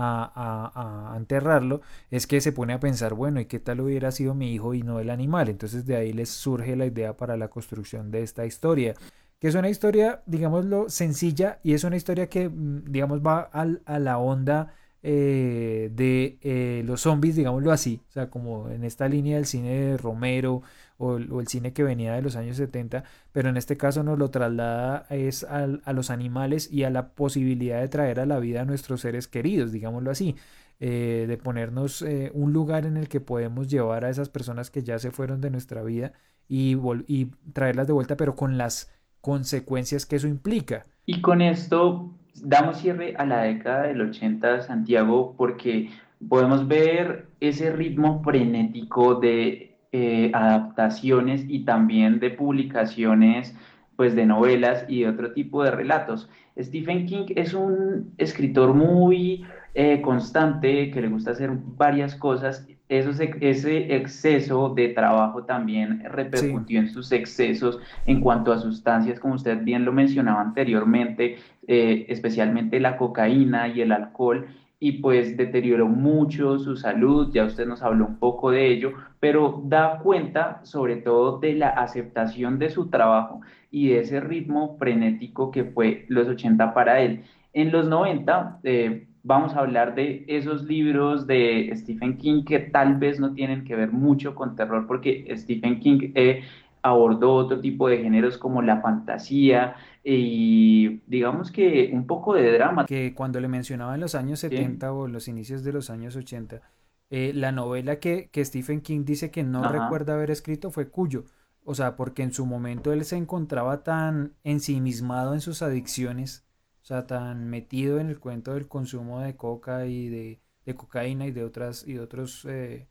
a, 0.00 1.14
enterrarlo, 1.16 1.80
es 2.10 2.26
que 2.26 2.40
se 2.40 2.52
pone 2.52 2.72
a 2.72 2.80
pensar, 2.80 3.14
bueno, 3.14 3.40
¿y 3.40 3.46
qué 3.46 3.58
tal 3.58 3.80
hubiera 3.80 4.10
sido 4.12 4.34
mi 4.34 4.52
hijo 4.52 4.74
y 4.74 4.82
no 4.82 5.00
el 5.00 5.10
animal? 5.10 5.48
Entonces 5.48 5.86
de 5.86 5.96
ahí 5.96 6.12
les 6.12 6.28
surge 6.30 6.76
la 6.76 6.86
idea 6.86 7.16
para 7.16 7.36
la 7.36 7.48
construcción 7.48 8.10
de 8.10 8.22
esta 8.22 8.46
historia 8.46 8.94
que 9.40 9.48
es 9.48 9.54
una 9.54 9.68
historia, 9.68 10.22
digámoslo, 10.26 10.88
sencilla 10.88 11.60
y 11.62 11.74
es 11.74 11.84
una 11.84 11.96
historia 11.96 12.28
que, 12.28 12.48
mm, 12.48 12.90
digamos, 12.90 13.20
va 13.20 13.42
a 13.52 13.98
la 14.00 14.18
onda 14.18 14.74
eh, 15.02 15.90
de 15.92 16.38
eh, 16.42 16.82
los 16.84 17.02
zombies, 17.02 17.36
digámoslo 17.36 17.70
así, 17.70 18.02
o 18.08 18.12
sea, 18.12 18.30
como 18.30 18.68
en 18.68 18.82
esta 18.82 19.08
línea 19.08 19.36
del 19.36 19.46
cine 19.46 19.70
de 19.70 19.96
Romero 19.96 20.62
o, 20.98 21.16
el 21.16 21.48
cine 21.48 21.72
que 21.72 21.82
venía 21.82 22.14
de 22.14 22.22
los 22.22 22.36
años 22.36 22.56
70, 22.58 23.04
pero 23.32 23.48
en 23.48 23.56
este 23.56 23.76
caso 23.76 24.02
nos 24.02 24.18
lo 24.18 24.30
traslada 24.30 25.06
es 25.10 25.44
a 25.44 25.92
los 25.92 26.10
animales 26.10 26.70
y 26.72 26.84
a 26.84 26.90
la 26.90 27.14
posibilidad 27.14 27.80
de 27.80 27.88
traer 27.88 28.20
a 28.20 28.26
la 28.26 28.38
vida 28.38 28.62
a 28.62 28.64
nuestros 28.64 29.00
seres 29.00 29.28
queridos, 29.28 29.72
digámoslo 29.72 30.10
así. 30.10 30.36
Eh, 30.80 31.24
de 31.26 31.36
ponernos 31.36 32.04
un 32.34 32.52
lugar 32.52 32.86
en 32.86 32.96
el 32.96 33.08
que 33.08 33.18
podemos 33.18 33.66
llevar 33.66 34.04
a 34.04 34.10
esas 34.10 34.28
personas 34.28 34.70
que 34.70 34.84
ya 34.84 35.00
se 35.00 35.10
fueron 35.10 35.40
de 35.40 35.50
nuestra 35.50 35.82
vida 35.82 36.12
y, 36.48 36.76
y 37.08 37.30
traerlas 37.52 37.88
de 37.88 37.92
vuelta, 37.92 38.16
pero 38.16 38.36
con 38.36 38.58
las 38.58 38.92
consecuencias 39.20 40.06
que 40.06 40.16
eso 40.16 40.28
implica. 40.28 40.86
Y 41.04 41.20
con 41.20 41.42
esto 41.42 42.14
damos 42.42 42.78
cierre 42.78 43.14
a 43.16 43.24
la 43.26 43.42
década 43.42 43.84
del 43.84 44.00
80, 44.00 44.62
Santiago, 44.62 45.34
porque 45.36 45.90
podemos 46.28 46.66
ver 46.66 47.28
ese 47.40 47.72
ritmo 47.72 48.22
frenético 48.22 49.16
de 49.16 49.77
eh, 49.92 50.30
adaptaciones 50.34 51.44
y 51.48 51.64
también 51.64 52.20
de 52.20 52.30
publicaciones 52.30 53.54
pues 53.98 54.14
de 54.14 54.26
novelas 54.26 54.84
y 54.86 55.00
de 55.00 55.08
otro 55.08 55.32
tipo 55.32 55.64
de 55.64 55.72
relatos. 55.72 56.30
Stephen 56.56 57.06
King 57.06 57.26
es 57.34 57.52
un 57.52 58.12
escritor 58.16 58.72
muy 58.72 59.44
eh, 59.74 60.00
constante 60.02 60.92
que 60.92 61.00
le 61.00 61.08
gusta 61.08 61.32
hacer 61.32 61.50
varias 61.76 62.14
cosas. 62.14 62.64
Eso, 62.88 63.10
ese 63.20 63.96
exceso 63.96 64.68
de 64.68 64.90
trabajo 64.90 65.42
también 65.44 66.04
repercutió 66.04 66.78
en 66.78 66.88
sus 66.88 67.10
excesos 67.10 67.80
en 68.06 68.20
cuanto 68.20 68.52
a 68.52 68.58
sustancias, 68.58 69.18
como 69.18 69.34
usted 69.34 69.64
bien 69.64 69.84
lo 69.84 69.92
mencionaba 69.92 70.40
anteriormente, 70.42 71.38
eh, 71.66 72.06
especialmente 72.08 72.78
la 72.78 72.96
cocaína 72.96 73.66
y 73.66 73.80
el 73.80 73.90
alcohol, 73.90 74.46
y 74.80 74.92
pues 75.00 75.36
deterioró 75.36 75.88
mucho 75.88 76.58
su 76.58 76.76
salud, 76.76 77.30
ya 77.32 77.44
usted 77.44 77.66
nos 77.66 77.82
habló 77.82 78.06
un 78.06 78.18
poco 78.18 78.50
de 78.50 78.70
ello, 78.70 78.92
pero 79.18 79.60
da 79.64 79.98
cuenta 79.98 80.60
sobre 80.64 80.96
todo 80.96 81.38
de 81.38 81.54
la 81.54 81.70
aceptación 81.70 82.58
de 82.58 82.70
su 82.70 82.88
trabajo 82.88 83.40
y 83.70 83.88
de 83.88 84.00
ese 84.00 84.20
ritmo 84.20 84.76
frenético 84.78 85.50
que 85.50 85.64
fue 85.64 86.04
los 86.08 86.28
80 86.28 86.74
para 86.74 87.00
él. 87.00 87.24
En 87.52 87.72
los 87.72 87.88
90, 87.88 88.60
eh, 88.62 89.08
vamos 89.24 89.54
a 89.54 89.60
hablar 89.60 89.94
de 89.94 90.24
esos 90.28 90.62
libros 90.64 91.26
de 91.26 91.70
Stephen 91.74 92.16
King 92.16 92.44
que 92.44 92.60
tal 92.60 92.96
vez 92.96 93.18
no 93.18 93.34
tienen 93.34 93.64
que 93.64 93.74
ver 93.74 93.90
mucho 93.90 94.34
con 94.34 94.54
terror, 94.54 94.86
porque 94.86 95.26
Stephen 95.36 95.80
King 95.80 96.12
eh, 96.14 96.42
abordó 96.82 97.34
otro 97.34 97.60
tipo 97.60 97.88
de 97.88 97.98
géneros 97.98 98.38
como 98.38 98.62
la 98.62 98.80
fantasía 98.80 99.74
y 100.16 101.02
digamos 101.06 101.50
que 101.50 101.90
un 101.92 102.06
poco 102.06 102.34
de 102.34 102.52
drama. 102.52 102.86
Que 102.86 103.14
cuando 103.14 103.40
le 103.40 103.48
mencionaba 103.48 103.94
en 103.94 104.00
los 104.00 104.14
años 104.14 104.40
70 104.40 104.92
o 104.92 105.08
los 105.08 105.28
inicios 105.28 105.64
de 105.64 105.72
los 105.72 105.90
años 105.90 106.16
80, 106.16 106.62
eh, 107.10 107.32
la 107.34 107.52
novela 107.52 107.98
que, 107.98 108.28
que, 108.30 108.44
Stephen 108.44 108.80
King 108.80 109.04
dice 109.04 109.30
que 109.30 109.42
no 109.42 109.66
recuerda 109.70 110.14
haber 110.14 110.30
escrito 110.30 110.70
fue 110.70 110.88
Cuyo. 110.88 111.24
O 111.64 111.74
sea, 111.74 111.96
porque 111.96 112.22
en 112.22 112.32
su 112.32 112.46
momento 112.46 112.92
él 112.92 113.04
se 113.04 113.16
encontraba 113.16 113.82
tan 113.82 114.32
ensimismado 114.44 115.34
en 115.34 115.40
sus 115.40 115.60
adicciones 115.60 116.48
o 116.82 116.86
sea, 116.88 117.06
tan 117.06 117.50
metido 117.50 118.00
en 118.00 118.08
el 118.08 118.18
cuento 118.18 118.54
del 118.54 118.66
consumo 118.66 119.20
de 119.20 119.36
coca 119.36 119.84
y 119.84 120.08
de, 120.08 120.40
cocaína 120.74 121.26
y 121.26 121.32
de 121.32 121.44
otras 121.44 121.86
y 121.86 121.98
otros 121.98 122.46
eh, 122.46 122.88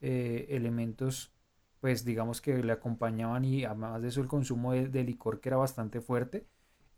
eh, 0.00 0.46
elementos, 0.50 1.32
pues 1.78 2.04
digamos 2.04 2.40
que 2.40 2.60
le 2.60 2.72
acompañaban 2.72 3.44
y 3.44 3.64
además 3.64 4.02
de 4.02 4.08
eso 4.08 4.20
el 4.20 4.26
consumo 4.26 4.72
de, 4.72 5.04
licor 5.04 5.40
que 5.40 5.50
era 5.50 5.58
bastante 5.58 6.00
fuerte. 6.00 6.48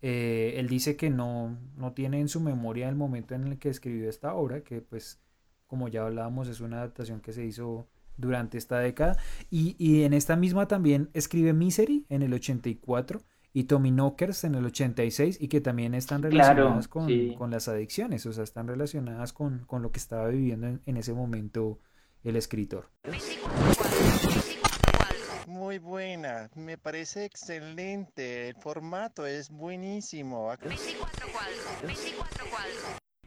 Eh, 0.01 0.53
él 0.57 0.67
dice 0.67 0.95
que 0.95 1.09
no, 1.09 1.57
no 1.75 1.93
tiene 1.93 2.19
en 2.19 2.29
su 2.29 2.39
memoria 2.39 2.87
el 2.89 2.95
momento 2.95 3.35
en 3.35 3.47
el 3.47 3.59
que 3.59 3.69
escribió 3.69 4.09
esta 4.09 4.33
obra, 4.33 4.61
que 4.61 4.81
pues 4.81 5.19
como 5.67 5.87
ya 5.87 6.03
hablábamos 6.03 6.47
es 6.47 6.61
una 6.61 6.77
adaptación 6.77 7.21
que 7.21 7.33
se 7.33 7.45
hizo 7.45 7.87
durante 8.17 8.57
esta 8.57 8.79
década. 8.79 9.17
Y, 9.49 9.75
y 9.77 10.03
en 10.03 10.13
esta 10.13 10.35
misma 10.35 10.67
también 10.67 11.09
escribe 11.13 11.53
Misery 11.53 12.05
en 12.09 12.21
el 12.21 12.33
84 12.33 13.21
y 13.53 13.63
Tommy 13.65 13.91
Knockers 13.91 14.43
en 14.43 14.55
el 14.55 14.65
86 14.65 15.37
y 15.41 15.47
que 15.47 15.61
también 15.61 15.93
están 15.95 16.21
relacionadas 16.21 16.87
con, 16.87 17.33
con, 17.33 17.51
las 17.51 17.67
adicciones, 17.67 18.25
o 18.25 18.33
sea, 18.33 18.43
están 18.43 18.67
relacionadas 18.67 19.33
con, 19.33 19.65
con 19.65 19.81
lo 19.81 19.91
que 19.91 19.99
estaba 19.99 20.27
viviendo 20.27 20.67
en, 20.85 20.97
ese 20.97 21.13
momento 21.13 21.79
el 22.23 22.35
escritor. 22.35 22.89
Muy 25.49 25.79
buena, 25.79 26.47
me 26.55 26.77
parece 26.77 27.25
excelente, 27.25 28.49
el 28.49 28.55
formato 28.57 29.25
es 29.25 29.49
buenísimo. 29.49 30.51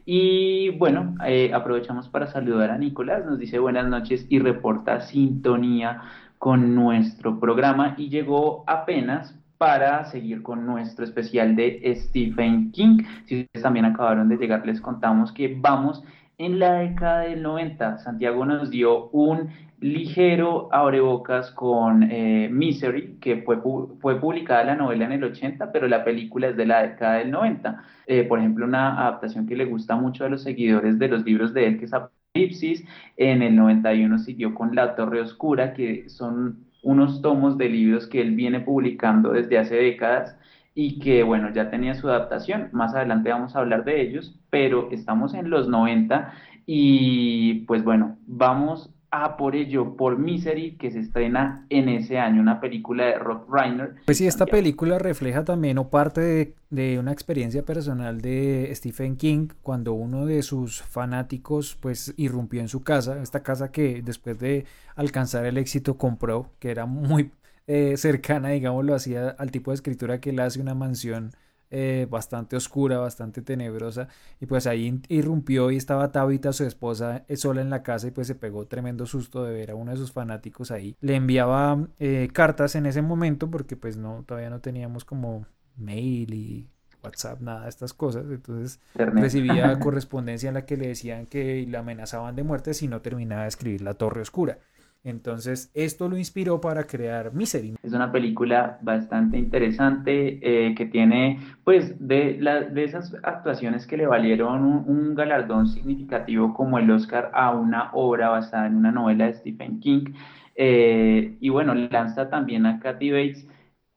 Y 0.05 0.69
bueno, 0.77 1.15
eh, 1.27 1.51
aprovechamos 1.53 2.07
para 2.07 2.27
saludar 2.27 2.71
a 2.71 2.77
Nicolás, 2.77 3.25
nos 3.25 3.39
dice 3.39 3.59
buenas 3.59 3.89
noches 3.89 4.25
y 4.29 4.39
reporta 4.39 5.01
sintonía 5.01 6.01
con 6.37 6.73
nuestro 6.73 7.41
programa 7.41 7.93
y 7.97 8.07
llegó 8.07 8.63
apenas 8.67 9.37
para 9.57 10.05
seguir 10.05 10.43
con 10.43 10.65
nuestro 10.65 11.03
especial 11.03 11.57
de 11.57 11.93
Stephen 11.93 12.71
King. 12.71 13.03
Si 13.25 13.41
ustedes 13.41 13.63
también 13.63 13.83
acabaron 13.83 14.29
de 14.29 14.37
llegar, 14.37 14.65
les 14.65 14.79
contamos 14.79 15.33
que 15.33 15.53
vamos 15.59 16.01
en 16.45 16.59
la 16.59 16.79
década 16.79 17.21
del 17.21 17.41
90. 17.41 17.99
Santiago 17.99 18.45
nos 18.45 18.69
dio 18.69 19.09
un 19.09 19.49
ligero 19.79 20.69
abrebocas 20.71 21.51
con 21.51 22.03
eh, 22.03 22.49
Misery, 22.51 23.17
que 23.19 23.41
fue, 23.43 23.59
fue 23.99 24.19
publicada 24.19 24.63
la 24.63 24.75
novela 24.75 25.05
en 25.05 25.13
el 25.13 25.23
80, 25.23 25.71
pero 25.71 25.87
la 25.87 26.03
película 26.03 26.47
es 26.49 26.57
de 26.57 26.65
la 26.65 26.83
década 26.83 27.15
del 27.15 27.31
90. 27.31 27.83
Eh, 28.07 28.23
por 28.23 28.39
ejemplo, 28.39 28.65
una 28.65 28.99
adaptación 29.01 29.45
que 29.45 29.55
le 29.55 29.65
gusta 29.65 29.95
mucho 29.95 30.25
a 30.25 30.29
los 30.29 30.43
seguidores 30.43 30.99
de 30.99 31.07
los 31.07 31.23
libros 31.23 31.53
de 31.53 31.67
él, 31.67 31.79
que 31.79 31.85
es 31.85 31.93
Apocalipsis. 31.93 32.85
En 33.17 33.41
el 33.41 33.55
91 33.55 34.19
siguió 34.19 34.53
con 34.53 34.75
La 34.75 34.95
Torre 34.95 35.21
Oscura, 35.21 35.73
que 35.73 36.09
son 36.09 36.65
unos 36.81 37.21
tomos 37.21 37.57
de 37.57 37.69
libros 37.69 38.07
que 38.07 38.21
él 38.21 38.35
viene 38.35 38.59
publicando 38.59 39.31
desde 39.31 39.57
hace 39.57 39.75
décadas 39.75 40.37
y 40.75 40.99
que 40.99 41.23
bueno, 41.23 41.51
ya 41.53 41.69
tenía 41.69 41.93
su 41.93 42.09
adaptación, 42.09 42.69
más 42.71 42.95
adelante 42.95 43.29
vamos 43.29 43.55
a 43.55 43.59
hablar 43.59 43.85
de 43.85 44.01
ellos, 44.01 44.39
pero 44.49 44.89
estamos 44.91 45.33
en 45.33 45.49
los 45.49 45.67
90 45.67 46.33
y 46.65 47.65
pues 47.65 47.83
bueno, 47.83 48.17
vamos 48.25 48.93
a 49.15 49.37
por 49.37 49.55
ello, 49.55 49.95
por 49.95 50.17
Misery, 50.17 50.75
que 50.75 50.89
se 50.89 50.99
estrena 50.99 51.67
en 51.69 51.87
ese 51.87 52.17
año, 52.17 52.41
una 52.41 52.59
película 52.59 53.05
de 53.05 53.19
Rob 53.19 53.45
Reiner. 53.47 53.93
Pues 54.05 54.17
sí, 54.17 54.25
esta 54.25 54.47
película 54.47 54.97
refleja 54.97 55.43
también 55.43 55.77
o 55.77 55.89
parte 55.89 56.21
de, 56.21 56.55
de, 56.71 56.97
una 56.97 57.11
experiencia 57.11 57.63
personal 57.63 58.21
de 58.21 58.71
Stephen 58.73 59.15
King, 59.15 59.49
cuando 59.61 59.93
uno 59.93 60.25
de 60.25 60.41
sus 60.41 60.81
fanáticos 60.81 61.77
pues 61.79 62.15
irrumpió 62.17 62.59
en 62.59 62.69
su 62.69 62.81
casa, 62.81 63.21
esta 63.21 63.43
casa 63.43 63.71
que 63.71 64.01
después 64.01 64.39
de 64.39 64.65
alcanzar 64.95 65.45
el 65.45 65.59
éxito 65.59 65.95
compró, 65.95 66.49
que 66.57 66.71
era 66.71 66.87
muy 66.87 67.29
eh, 67.67 67.95
cercana, 67.97 68.49
digámoslo 68.49 68.95
así, 68.95 69.15
al 69.15 69.51
tipo 69.51 69.71
de 69.71 69.75
escritura 69.75 70.19
que 70.19 70.31
él 70.31 70.39
hace 70.39 70.59
una 70.59 70.73
mansión 70.73 71.31
eh, 71.71 72.07
bastante 72.09 72.55
oscura, 72.55 72.99
bastante 72.99 73.41
tenebrosa, 73.41 74.07
y 74.39 74.45
pues 74.45 74.67
ahí 74.67 75.01
irrumpió 75.09 75.71
y 75.71 75.77
estaba 75.77 76.11
Tabitha, 76.11 76.53
su 76.53 76.65
esposa, 76.65 77.25
eh, 77.27 77.35
sola 77.35 77.61
en 77.61 77.69
la 77.69 77.81
casa 77.81 78.07
y 78.07 78.11
pues 78.11 78.27
se 78.27 78.35
pegó 78.35 78.67
tremendo 78.67 79.05
susto 79.05 79.43
de 79.43 79.53
ver 79.53 79.71
a 79.71 79.75
uno 79.75 79.91
de 79.91 79.97
sus 79.97 80.11
fanáticos 80.11 80.71
ahí. 80.71 80.95
Le 81.01 81.15
enviaba 81.15 81.87
cartas 82.31 82.75
en 82.75 82.85
ese 82.85 83.01
momento 83.01 83.49
porque 83.49 83.75
pues 83.75 83.97
no, 83.97 84.23
todavía 84.27 84.49
no 84.49 84.59
teníamos 84.59 85.05
como 85.05 85.47
mail 85.75 86.33
y 86.33 86.67
WhatsApp, 87.03 87.41
nada 87.41 87.63
de 87.63 87.69
estas 87.69 87.93
cosas. 87.93 88.25
Entonces 88.29 88.79
recibía 88.95 89.77
correspondencia 89.79 90.47
en 90.47 90.55
la 90.55 90.65
que 90.65 90.77
le 90.77 90.87
decían 90.87 91.25
que 91.25 91.65
le 91.67 91.77
amenazaban 91.77 92.35
de 92.35 92.43
muerte 92.43 92.73
si 92.73 92.87
no 92.87 93.01
terminaba 93.01 93.43
de 93.43 93.49
escribir 93.49 93.81
La 93.81 93.93
Torre 93.95 94.21
Oscura. 94.21 94.59
Entonces, 95.03 95.69
esto 95.73 96.07
lo 96.07 96.17
inspiró 96.17 96.61
para 96.61 96.85
crear 96.85 97.33
Misery. 97.33 97.75
Es 97.83 97.91
una 97.91 98.11
película 98.11 98.79
bastante 98.81 99.37
interesante 99.37 100.39
eh, 100.41 100.73
que 100.75 100.85
tiene, 100.85 101.39
pues, 101.65 101.95
de, 101.99 102.37
la, 102.39 102.61
de 102.61 102.85
esas 102.85 103.13
actuaciones 103.21 103.85
que 103.85 103.97
le 103.97 104.07
valieron 104.07 104.63
un, 104.63 105.13
galardón 105.13 105.67
significativo 105.67 106.53
como 106.53 106.79
el 106.79 106.89
Oscar 106.89 107.29
a 107.33 107.51
una 107.51 107.91
obra 107.93 108.29
basada 108.29 108.65
en 108.65 108.75
una 108.75 108.91
novela 108.91 109.27
de 109.27 109.33
Stephen 109.33 109.79
King. 109.81 110.13
Eh, 110.55 111.37
y 111.39 111.49
bueno, 111.49 111.75
lanza 111.75 112.29
también 112.29 112.65
a 112.65 112.79
Kathy 112.79 113.11
Bates. 113.11 113.47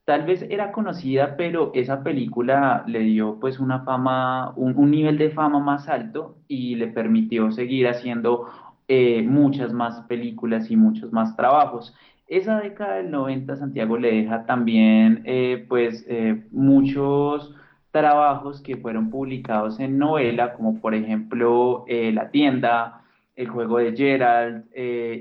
Tal 0.04 0.24
vez 0.24 0.42
era 0.50 0.72
conocida, 0.72 1.36
pero 1.36 1.70
esa 1.74 2.02
película 2.02 2.84
le 2.86 3.00
dio 3.00 3.38
pues 3.40 3.58
una 3.58 3.80
fama, 3.84 4.52
un, 4.56 4.76
un 4.76 4.90
nivel 4.90 5.18
de 5.18 5.30
fama 5.30 5.58
más 5.58 5.88
alto 5.88 6.38
y 6.48 6.76
le 6.76 6.88
permitió 6.88 7.50
seguir 7.50 7.88
haciendo 7.88 8.46
eh, 8.88 9.22
muchas 9.22 9.72
más 9.72 10.02
películas 10.02 10.70
y 10.70 10.76
muchos 10.76 11.12
más 11.12 11.36
trabajos. 11.36 11.94
Esa 12.28 12.60
década 12.60 12.96
del 12.96 13.10
90 13.10 13.56
Santiago 13.56 13.98
le 13.98 14.12
deja 14.12 14.46
también 14.46 15.22
eh, 15.24 15.64
pues 15.68 16.04
eh, 16.08 16.44
muchos 16.52 17.54
trabajos 17.90 18.60
que 18.60 18.76
fueron 18.76 19.10
publicados 19.10 19.80
en 19.80 19.98
novela, 19.98 20.54
como 20.54 20.80
por 20.80 20.94
ejemplo 20.94 21.84
La 21.88 22.30
tienda, 22.30 23.02
El 23.34 23.48
juego 23.48 23.78
de 23.78 23.96
Gerald, 23.96 24.66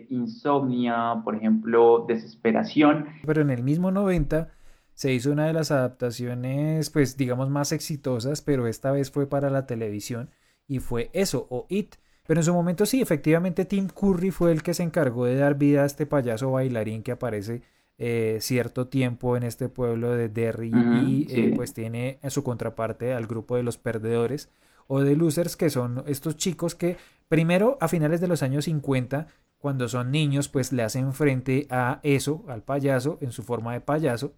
Insomnia, 0.09 1.21
por 1.23 1.35
ejemplo 1.35 2.05
Desesperación. 2.07 3.05
Pero 3.25 3.41
en 3.41 3.49
el 3.49 3.63
mismo 3.63 3.91
90 3.91 4.49
se 4.93 5.13
hizo 5.13 5.31
una 5.31 5.47
de 5.47 5.53
las 5.53 5.71
adaptaciones 5.71 6.89
pues 6.89 7.15
digamos 7.15 7.49
más 7.49 7.71
exitosas, 7.71 8.41
pero 8.41 8.67
esta 8.67 8.91
vez 8.91 9.09
fue 9.09 9.27
para 9.27 9.49
la 9.49 9.65
televisión 9.65 10.29
y 10.67 10.79
fue 10.79 11.09
eso, 11.13 11.47
o 11.49 11.65
It, 11.69 11.95
pero 12.25 12.39
en 12.39 12.43
su 12.43 12.53
momento 12.53 12.85
sí, 12.85 13.01
efectivamente 13.01 13.65
Tim 13.65 13.87
Curry 13.87 14.31
fue 14.31 14.51
el 14.51 14.63
que 14.63 14.73
se 14.73 14.83
encargó 14.83 15.25
de 15.25 15.35
dar 15.35 15.55
vida 15.55 15.83
a 15.83 15.85
este 15.85 16.05
payaso 16.05 16.51
bailarín 16.51 17.03
que 17.03 17.11
aparece 17.11 17.61
eh, 17.97 18.39
cierto 18.41 18.87
tiempo 18.87 19.37
en 19.37 19.43
este 19.43 19.69
pueblo 19.69 20.11
de 20.11 20.27
Derry 20.27 20.71
y 21.05 21.27
eh, 21.29 21.53
pues 21.55 21.73
tiene 21.73 22.19
a 22.23 22.29
su 22.29 22.43
contraparte 22.43 23.13
al 23.13 23.25
grupo 23.25 23.55
de 23.55 23.63
los 23.63 23.77
perdedores 23.77 24.49
o 24.87 24.99
de 25.01 25.15
losers 25.15 25.55
que 25.55 25.69
son 25.69 26.03
estos 26.05 26.35
chicos 26.35 26.75
que 26.75 26.97
primero 27.29 27.77
a 27.79 27.87
finales 27.87 28.19
de 28.19 28.27
los 28.27 28.43
años 28.43 28.65
50 28.65 29.27
cuando 29.59 29.87
son 29.87 30.11
niños 30.11 30.49
pues 30.49 30.73
le 30.73 30.83
hacen 30.83 31.13
frente 31.13 31.67
a 31.69 32.01
eso, 32.03 32.43
al 32.49 32.63
payaso 32.63 33.17
en 33.21 33.31
su 33.31 33.43
forma 33.43 33.71
de 33.71 33.81
payaso 33.81 34.33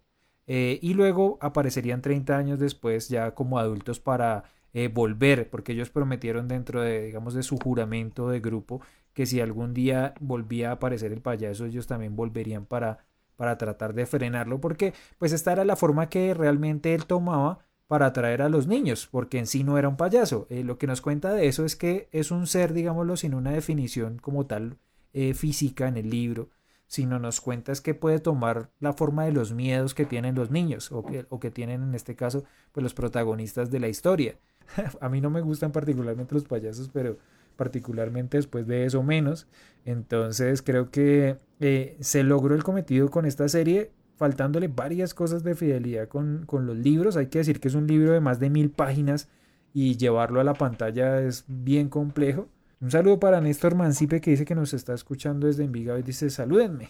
eh, 0.46 0.78
y 0.80 0.94
luego 0.94 1.36
aparecerían 1.40 2.00
30 2.00 2.36
años 2.36 2.58
después 2.60 3.08
ya 3.08 3.34
como 3.34 3.58
adultos 3.58 3.98
para 3.98 4.44
eh, 4.74 4.88
volver, 4.88 5.48
porque 5.50 5.72
ellos 5.72 5.90
prometieron 5.90 6.48
dentro 6.48 6.82
de, 6.82 7.06
digamos, 7.06 7.34
de 7.34 7.42
su 7.42 7.58
juramento 7.58 8.28
de 8.28 8.40
grupo 8.40 8.80
que 9.14 9.26
si 9.26 9.40
algún 9.40 9.74
día 9.74 10.14
volvía 10.20 10.70
a 10.70 10.74
aparecer 10.74 11.12
el 11.12 11.20
payaso, 11.20 11.64
ellos 11.64 11.86
también 11.86 12.14
volverían 12.14 12.66
para, 12.66 13.04
para 13.36 13.58
tratar 13.58 13.94
de 13.94 14.06
frenarlo, 14.06 14.60
porque 14.60 14.94
pues 15.18 15.32
esta 15.32 15.52
era 15.52 15.64
la 15.64 15.74
forma 15.74 16.08
que 16.08 16.34
realmente 16.34 16.94
él 16.94 17.06
tomaba 17.06 17.60
para 17.88 18.06
atraer 18.06 18.42
a 18.42 18.48
los 18.48 18.66
niños, 18.66 19.08
porque 19.10 19.38
en 19.38 19.46
sí 19.46 19.64
no 19.64 19.78
era 19.78 19.88
un 19.88 19.96
payaso. 19.96 20.46
Eh, 20.50 20.62
lo 20.62 20.78
que 20.78 20.86
nos 20.86 21.00
cuenta 21.00 21.32
de 21.32 21.48
eso 21.48 21.64
es 21.64 21.74
que 21.74 22.08
es 22.12 22.30
un 22.30 22.46
ser, 22.46 22.74
digámoslo, 22.74 23.16
sin 23.16 23.34
una 23.34 23.50
definición 23.50 24.18
como 24.18 24.46
tal 24.46 24.76
eh, 25.14 25.34
física 25.34 25.88
en 25.88 25.96
el 25.96 26.10
libro, 26.10 26.50
sino 26.86 27.18
nos 27.18 27.40
cuenta 27.40 27.72
es 27.72 27.80
que 27.80 27.94
puede 27.94 28.18
tomar 28.18 28.70
la 28.78 28.92
forma 28.92 29.24
de 29.24 29.32
los 29.32 29.52
miedos 29.52 29.94
que 29.94 30.04
tienen 30.04 30.34
los 30.34 30.50
niños, 30.50 30.92
o 30.92 31.04
que, 31.04 31.26
o 31.28 31.40
que 31.40 31.50
tienen 31.50 31.82
en 31.82 31.94
este 31.94 32.14
caso 32.14 32.44
pues 32.72 32.82
los 32.82 32.94
protagonistas 32.94 33.70
de 33.70 33.80
la 33.80 33.88
historia. 33.88 34.38
a 35.00 35.08
mí 35.08 35.20
no 35.20 35.30
me 35.30 35.40
gustan 35.40 35.72
particularmente 35.72 36.34
los 36.34 36.44
payasos, 36.44 36.90
pero 36.92 37.16
particularmente 37.56 38.36
después 38.36 38.66
de 38.66 38.84
eso 38.84 39.02
menos. 39.02 39.46
Entonces 39.84 40.62
creo 40.62 40.90
que 40.90 41.36
eh, 41.60 41.96
se 42.00 42.22
logró 42.22 42.54
el 42.54 42.62
cometido 42.62 43.10
con 43.10 43.26
esta 43.26 43.48
serie, 43.48 43.90
faltándole 44.16 44.68
varias 44.68 45.14
cosas 45.14 45.42
de 45.44 45.54
fidelidad 45.54 46.08
con, 46.08 46.44
con, 46.46 46.66
los 46.66 46.76
libros. 46.76 47.16
Hay 47.16 47.26
que 47.26 47.38
decir 47.38 47.60
que 47.60 47.68
es 47.68 47.74
un 47.74 47.86
libro 47.86 48.12
de 48.12 48.20
más 48.20 48.40
de 48.40 48.50
mil 48.50 48.70
páginas 48.70 49.28
y 49.74 49.96
llevarlo 49.96 50.40
a 50.40 50.44
la 50.44 50.54
pantalla 50.54 51.20
es 51.20 51.44
bien 51.48 51.88
complejo. 51.88 52.48
Un 52.80 52.92
saludo 52.92 53.18
para 53.18 53.40
Néstor 53.40 53.74
Mancipe 53.74 54.20
que 54.20 54.30
dice 54.30 54.44
que 54.44 54.54
nos 54.54 54.72
está 54.72 54.94
escuchando 54.94 55.48
desde 55.48 55.64
Envigado 55.64 55.98
y 55.98 56.02
dice 56.02 56.30
salúdenme. 56.30 56.88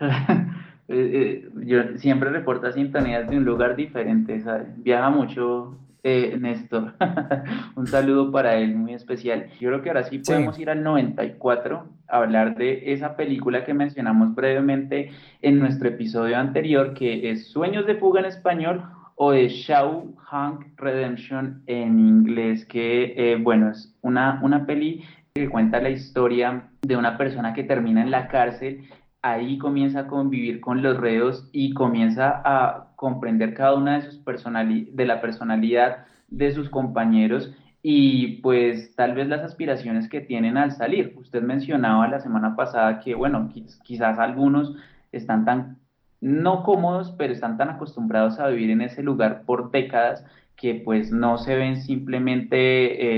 Eh, 0.92 1.44
eh, 1.44 1.50
yo 1.66 1.98
siempre 1.98 2.30
reporta 2.30 2.72
sintonías 2.72 3.30
de 3.30 3.36
un 3.36 3.44
lugar 3.44 3.76
diferente, 3.76 4.42
viaja 4.78 5.08
mucho 5.08 5.78
eh, 6.02 6.36
Néstor. 6.38 6.94
un 7.76 7.86
saludo 7.86 8.30
para 8.32 8.56
él 8.56 8.74
muy 8.76 8.94
especial. 8.94 9.46
Yo 9.60 9.68
creo 9.68 9.82
que 9.82 9.90
ahora 9.90 10.04
sí 10.04 10.18
podemos 10.18 10.58
ir 10.58 10.70
al 10.70 10.82
94 10.82 11.86
a 12.08 12.16
hablar 12.16 12.56
de 12.56 12.92
esa 12.92 13.16
película 13.16 13.64
que 13.64 13.74
mencionamos 13.74 14.34
brevemente 14.34 15.10
en 15.42 15.58
nuestro 15.58 15.88
episodio 15.88 16.38
anterior, 16.38 16.94
que 16.94 17.30
es 17.30 17.48
Sueños 17.48 17.86
de 17.86 17.96
fuga 17.96 18.20
en 18.20 18.26
español 18.26 18.82
o 19.16 19.32
de 19.32 19.48
Hank 19.50 20.64
Redemption 20.76 21.62
en 21.66 22.00
inglés, 22.00 22.64
que 22.64 23.14
eh, 23.16 23.36
bueno, 23.36 23.70
es 23.70 23.94
una, 24.00 24.40
una 24.42 24.64
peli 24.66 25.04
que 25.34 25.48
cuenta 25.48 25.80
la 25.80 25.90
historia 25.90 26.70
de 26.82 26.96
una 26.96 27.18
persona 27.18 27.52
que 27.52 27.64
termina 27.64 28.02
en 28.02 28.10
la 28.10 28.28
cárcel 28.28 28.88
ahí 29.22 29.58
comienza 29.58 30.00
a 30.00 30.06
convivir 30.06 30.60
con 30.60 30.82
los 30.82 30.96
reos 30.96 31.48
y 31.52 31.74
comienza 31.74 32.40
a 32.44 32.89
comprender 33.00 33.54
cada 33.54 33.76
una 33.76 33.94
de 33.94 34.02
sus 34.02 34.18
personalidades, 34.18 34.94
de 34.94 35.06
la 35.06 35.22
personalidad 35.22 36.04
de 36.28 36.52
sus 36.52 36.68
compañeros 36.68 37.50
y 37.82 38.42
pues 38.42 38.94
tal 38.94 39.14
vez 39.14 39.26
las 39.26 39.40
aspiraciones 39.40 40.06
que 40.10 40.20
tienen 40.20 40.58
al 40.58 40.72
salir. 40.72 41.14
Usted 41.16 41.40
mencionaba 41.40 42.06
la 42.08 42.20
semana 42.20 42.54
pasada 42.56 43.00
que, 43.00 43.14
bueno, 43.14 43.48
quizás 43.84 44.18
algunos 44.18 44.76
están 45.12 45.46
tan, 45.46 45.78
no 46.20 46.62
cómodos, 46.62 47.14
pero 47.16 47.32
están 47.32 47.56
tan 47.56 47.70
acostumbrados 47.70 48.38
a 48.38 48.48
vivir 48.48 48.68
en 48.68 48.82
ese 48.82 49.02
lugar 49.02 49.44
por 49.46 49.70
décadas 49.70 50.22
que 50.54 50.74
pues 50.74 51.10
no 51.10 51.38
se 51.38 51.56
ven 51.56 51.80
simplemente 51.80 52.58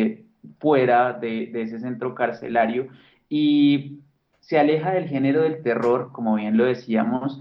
eh, 0.03 0.27
fuera 0.61 1.15
de, 1.15 1.47
de 1.53 1.63
ese 1.63 1.81
centro 1.81 2.15
carcelario. 2.15 2.87
Y 3.29 3.99
se 4.39 4.61
aleja 4.61 4.93
del 4.93 5.09
género 5.09 5.43
del 5.43 5.61
terror, 5.65 6.13
como 6.13 6.37
bien 6.37 6.57
lo 6.57 6.67
decíamos, 6.67 7.41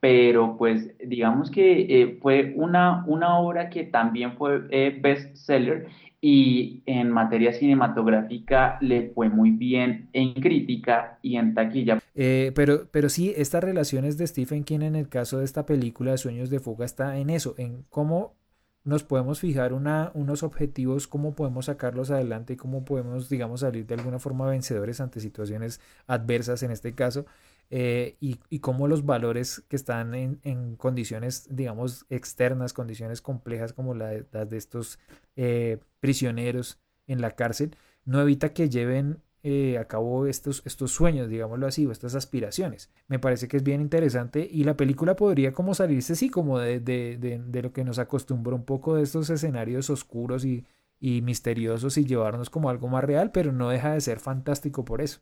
pero 0.00 0.56
pues 0.56 0.90
digamos 0.98 1.50
que 1.50 2.02
eh, 2.02 2.18
fue 2.20 2.54
una, 2.56 3.04
una 3.06 3.38
obra 3.38 3.68
que 3.68 3.84
también 3.84 4.36
fue 4.36 4.62
eh, 4.70 4.98
bestseller 5.00 5.88
y 6.22 6.82
en 6.86 7.10
materia 7.10 7.52
cinematográfica 7.52 8.78
le 8.80 9.10
fue 9.10 9.28
muy 9.28 9.50
bien 9.50 10.08
en 10.12 10.34
crítica 10.34 11.18
y 11.22 11.36
en 11.36 11.54
taquilla. 11.54 11.98
Eh, 12.14 12.52
pero, 12.54 12.88
pero 12.90 13.08
sí, 13.08 13.32
estas 13.36 13.64
relaciones 13.64 14.18
de 14.18 14.26
Stephen 14.26 14.64
King 14.64 14.80
en 14.80 14.96
el 14.96 15.08
caso 15.08 15.38
de 15.38 15.44
esta 15.44 15.64
película 15.64 16.12
de 16.12 16.18
Sueños 16.18 16.50
de 16.50 16.60
Fuga 16.60 16.84
está 16.84 17.16
en 17.18 17.30
eso, 17.30 17.54
en 17.56 17.84
cómo 17.88 18.34
nos 18.82 19.04
podemos 19.04 19.40
fijar 19.40 19.72
una, 19.72 20.10
unos 20.14 20.42
objetivos, 20.42 21.06
cómo 21.06 21.34
podemos 21.34 21.66
sacarlos 21.66 22.10
adelante 22.10 22.54
y 22.54 22.56
cómo 22.56 22.84
podemos, 22.84 23.28
digamos, 23.28 23.60
salir 23.60 23.86
de 23.86 23.94
alguna 23.94 24.18
forma 24.18 24.48
vencedores 24.48 25.00
ante 25.00 25.20
situaciones 25.20 25.80
adversas 26.06 26.62
en 26.62 26.70
este 26.70 26.94
caso, 26.94 27.26
eh, 27.70 28.16
y, 28.20 28.40
y, 28.48 28.58
cómo 28.58 28.88
los 28.88 29.06
valores 29.06 29.62
que 29.68 29.76
están 29.76 30.14
en, 30.14 30.76
condiciones, 30.76 31.46
digamos, 31.54 32.04
externas, 32.10 32.72
condiciones 32.72 33.22
complejas 33.22 33.72
como 33.72 33.94
la 33.94 34.08
de, 34.08 34.26
las 34.32 34.50
de 34.50 34.56
estos 34.56 34.98
eh, 35.36 35.78
prisioneros 36.00 36.80
en 37.06 37.20
la 37.20 37.30
cárcel, 37.36 37.76
no 38.04 38.20
evita 38.20 38.52
que 38.52 38.68
lleven 38.68 39.22
eh, 39.44 39.78
a 39.78 39.86
cabo 39.86 40.26
estos, 40.26 40.62
estos 40.66 40.90
sueños, 40.90 41.28
digámoslo 41.28 41.66
así, 41.66 41.86
o 41.86 41.92
estas 41.92 42.16
aspiraciones. 42.16 42.90
Me 43.06 43.20
parece 43.20 43.46
que 43.46 43.56
es 43.56 43.62
bien 43.62 43.80
interesante 43.80 44.48
y 44.50 44.64
la 44.64 44.76
película 44.76 45.14
podría 45.14 45.52
como 45.52 45.72
salirse, 45.74 46.16
sí, 46.16 46.28
como 46.28 46.58
de, 46.58 46.80
de, 46.80 47.16
de, 47.18 47.62
lo 47.62 47.72
que 47.72 47.84
nos 47.84 48.00
acostumbra 48.00 48.54
un 48.54 48.64
poco 48.64 48.96
de 48.96 49.04
estos 49.04 49.30
escenarios 49.30 49.90
oscuros 49.90 50.44
y, 50.44 50.66
y 50.98 51.22
misteriosos 51.22 51.96
y 51.98 52.04
llevarnos 52.04 52.50
como 52.50 52.68
algo 52.68 52.88
más 52.88 53.04
real, 53.04 53.30
pero 53.32 53.52
no 53.52 53.70
deja 53.70 53.92
de 53.94 54.00
ser 54.00 54.18
fantástico 54.18 54.84
por 54.84 55.00
eso. 55.00 55.20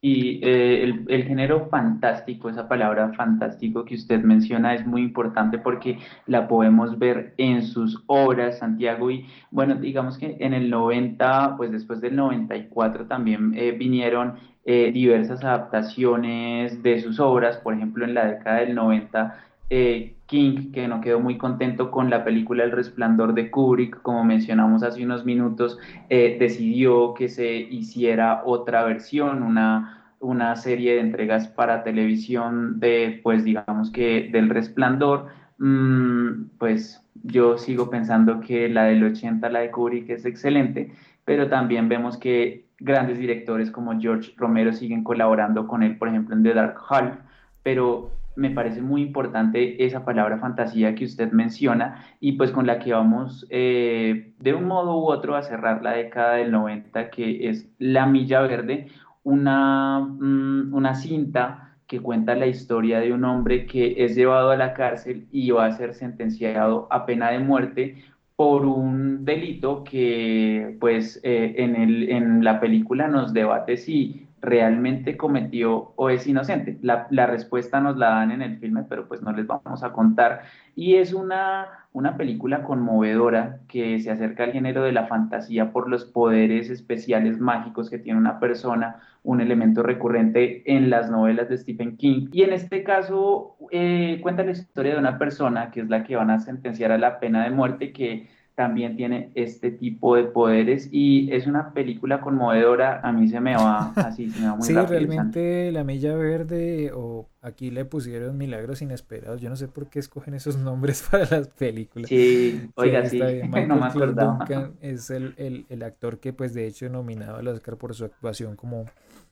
Y 0.00 0.38
eh, 0.46 0.84
el, 0.84 1.24
género 1.24 1.66
fantástico, 1.68 2.48
esa 2.48 2.68
palabra 2.68 3.12
fantástico 3.14 3.84
que 3.84 3.96
usted 3.96 4.22
menciona 4.22 4.74
es 4.74 4.86
muy 4.86 5.02
importante 5.02 5.58
porque 5.58 5.98
la 6.26 6.46
podemos 6.46 7.00
ver 7.00 7.34
en 7.36 7.64
sus 7.64 8.04
obras, 8.06 8.58
Santiago, 8.58 9.10
y 9.10 9.26
bueno, 9.50 9.74
digamos 9.74 10.16
que 10.16 10.36
en 10.38 10.54
el 10.54 10.70
90, 10.70 11.56
pues 11.56 11.72
después 11.72 12.00
del 12.00 12.14
94 12.14 13.06
también 13.06 13.52
eh, 13.56 13.72
vinieron 13.72 14.34
eh, 14.64 14.92
diversas 14.92 15.42
adaptaciones 15.42 16.80
de 16.82 17.00
sus 17.00 17.18
obras, 17.18 17.56
por 17.56 17.74
ejemplo, 17.74 18.04
en 18.04 18.14
la 18.14 18.26
década 18.26 18.60
del 18.60 18.76
90 18.76 19.36
eh, 19.70 20.16
King, 20.26 20.72
que 20.72 20.88
no 20.88 21.00
quedó 21.00 21.20
muy 21.20 21.38
contento 21.38 21.90
con 21.90 22.10
la 22.10 22.24
película 22.24 22.64
El 22.64 22.72
Resplandor 22.72 23.34
de 23.34 23.50
Kubrick, 23.50 24.02
como 24.02 24.24
mencionamos 24.24 24.82
hace 24.82 25.04
unos 25.04 25.24
minutos, 25.24 25.78
eh, 26.10 26.36
decidió 26.38 27.14
que 27.14 27.28
se 27.28 27.56
hiciera 27.56 28.42
otra 28.44 28.84
versión, 28.84 29.42
una, 29.42 30.12
una 30.20 30.56
serie 30.56 30.94
de 30.94 31.00
entregas 31.00 31.48
para 31.48 31.82
televisión 31.82 32.78
de, 32.78 33.20
pues 33.22 33.44
digamos 33.44 33.90
que 33.90 34.28
del 34.30 34.50
Resplandor. 34.50 35.26
Mm, 35.58 36.50
pues 36.58 37.02
yo 37.24 37.58
sigo 37.58 37.90
pensando 37.90 38.40
que 38.40 38.68
la 38.68 38.84
del 38.84 39.04
80, 39.04 39.48
la 39.50 39.60
de 39.60 39.70
Kubrick, 39.70 40.10
es 40.10 40.24
excelente, 40.24 40.92
pero 41.24 41.48
también 41.48 41.88
vemos 41.88 42.16
que 42.16 42.66
grandes 42.78 43.18
directores 43.18 43.70
como 43.70 43.98
George 44.00 44.32
Romero 44.36 44.72
siguen 44.72 45.04
colaborando 45.04 45.66
con 45.66 45.82
él, 45.82 45.96
por 45.96 46.08
ejemplo, 46.08 46.34
en 46.34 46.42
The 46.42 46.54
Dark 46.54 46.76
Half, 46.88 47.16
pero 47.62 48.12
me 48.38 48.50
parece 48.50 48.80
muy 48.80 49.02
importante 49.02 49.84
esa 49.84 50.04
palabra 50.04 50.38
fantasía 50.38 50.94
que 50.94 51.04
usted 51.04 51.32
menciona 51.32 52.04
y 52.20 52.32
pues 52.32 52.52
con 52.52 52.66
la 52.68 52.78
que 52.78 52.92
vamos 52.92 53.44
eh, 53.50 54.32
de 54.38 54.54
un 54.54 54.64
modo 54.64 54.96
u 54.96 55.10
otro 55.10 55.34
a 55.34 55.42
cerrar 55.42 55.82
la 55.82 55.94
década 55.94 56.34
del 56.34 56.52
90 56.52 57.10
que 57.10 57.48
es 57.48 57.68
La 57.78 58.06
Milla 58.06 58.40
Verde, 58.42 58.86
una, 59.24 59.98
mm, 60.00 60.72
una 60.72 60.94
cinta 60.94 61.74
que 61.88 62.00
cuenta 62.00 62.36
la 62.36 62.46
historia 62.46 63.00
de 63.00 63.12
un 63.12 63.24
hombre 63.24 63.66
que 63.66 64.04
es 64.04 64.14
llevado 64.14 64.50
a 64.50 64.56
la 64.56 64.72
cárcel 64.72 65.26
y 65.32 65.50
va 65.50 65.66
a 65.66 65.72
ser 65.72 65.94
sentenciado 65.94 66.86
a 66.90 67.06
pena 67.06 67.30
de 67.32 67.40
muerte 67.40 67.96
por 68.36 68.66
un 68.66 69.24
delito 69.24 69.82
que 69.82 70.76
pues 70.78 71.18
eh, 71.24 71.54
en, 71.58 71.74
el, 71.74 72.08
en 72.08 72.44
la 72.44 72.60
película 72.60 73.08
nos 73.08 73.32
debate 73.32 73.76
si 73.76 74.27
realmente 74.40 75.16
cometió 75.16 75.92
o 75.96 76.10
es 76.10 76.26
inocente. 76.26 76.78
La, 76.82 77.06
la, 77.10 77.26
respuesta 77.26 77.80
nos 77.80 77.96
la 77.96 78.10
dan 78.10 78.30
en 78.30 78.42
el 78.42 78.58
filme, 78.58 78.84
pero 78.88 79.08
pues 79.08 79.22
no 79.22 79.32
les 79.32 79.46
vamos 79.46 79.82
a 79.82 79.92
contar. 79.92 80.42
Y 80.74 80.96
es 80.96 81.12
una, 81.12 81.86
una 81.92 82.16
película 82.16 82.62
conmovedora 82.62 83.60
que 83.68 83.98
se 84.00 84.10
acerca 84.10 84.44
al 84.44 84.52
género 84.52 84.82
de 84.82 84.92
la 84.92 85.06
fantasía 85.06 85.72
por 85.72 85.88
los 85.88 86.04
poderes 86.04 86.70
especiales 86.70 87.40
mágicos 87.40 87.90
que 87.90 87.98
tiene 87.98 88.18
una 88.18 88.38
persona, 88.38 89.00
un 89.24 89.40
elemento 89.40 89.82
recurrente 89.82 90.62
en 90.72 90.90
las 90.90 91.10
novelas 91.10 91.48
de 91.48 91.58
Stephen 91.58 91.96
King. 91.96 92.28
Y 92.32 92.42
en 92.42 92.52
este 92.52 92.84
caso 92.84 93.56
eh, 93.70 94.20
cuenta 94.22 94.44
la 94.44 94.52
historia 94.52 94.92
de 94.92 94.98
una 94.98 95.18
persona 95.18 95.70
que 95.70 95.80
es 95.80 95.88
la 95.88 96.04
que 96.04 96.16
van 96.16 96.30
a 96.30 96.38
sentenciar 96.38 96.92
a 96.92 96.98
la 96.98 97.18
pena 97.20 97.44
de 97.44 97.50
muerte 97.50 97.92
que 97.92 98.28
también 98.58 98.96
tiene 98.96 99.30
este 99.36 99.70
tipo 99.70 100.16
de 100.16 100.24
poderes 100.24 100.88
y 100.90 101.32
es 101.32 101.46
una 101.46 101.72
película 101.72 102.20
conmovedora. 102.20 103.00
A 103.04 103.12
mí 103.12 103.28
se 103.28 103.38
me 103.38 103.54
va 103.54 103.92
así, 103.94 104.28
se 104.30 104.40
me 104.40 104.48
va 104.48 104.56
muy 104.56 104.66
Sí, 104.66 104.74
realmente 104.74 105.70
La 105.70 105.84
Milla 105.84 106.16
Verde 106.16 106.90
o 106.92 107.28
aquí 107.40 107.70
le 107.70 107.84
pusieron 107.84 108.36
Milagros 108.36 108.82
Inesperados. 108.82 109.40
Yo 109.40 109.48
no 109.48 109.54
sé 109.54 109.68
por 109.68 109.88
qué 109.88 110.00
escogen 110.00 110.34
esos 110.34 110.58
nombres 110.58 111.06
para 111.10 111.24
las 111.30 111.46
películas. 111.50 112.08
Sí, 112.08 112.68
oiga, 112.74 113.06
sí, 113.06 113.20
no 113.68 113.76
me 113.76 114.06
Duncan 114.12 114.72
es 114.80 115.08
el, 115.10 115.34
el, 115.36 115.64
el, 115.68 115.84
actor 115.84 116.18
que 116.18 116.32
pues 116.32 116.52
de 116.52 116.66
hecho 116.66 116.88
nominado 116.88 117.36
al 117.36 117.46
Oscar 117.46 117.76
por 117.76 117.94
su 117.94 118.06
actuación 118.06 118.56
como 118.56 118.86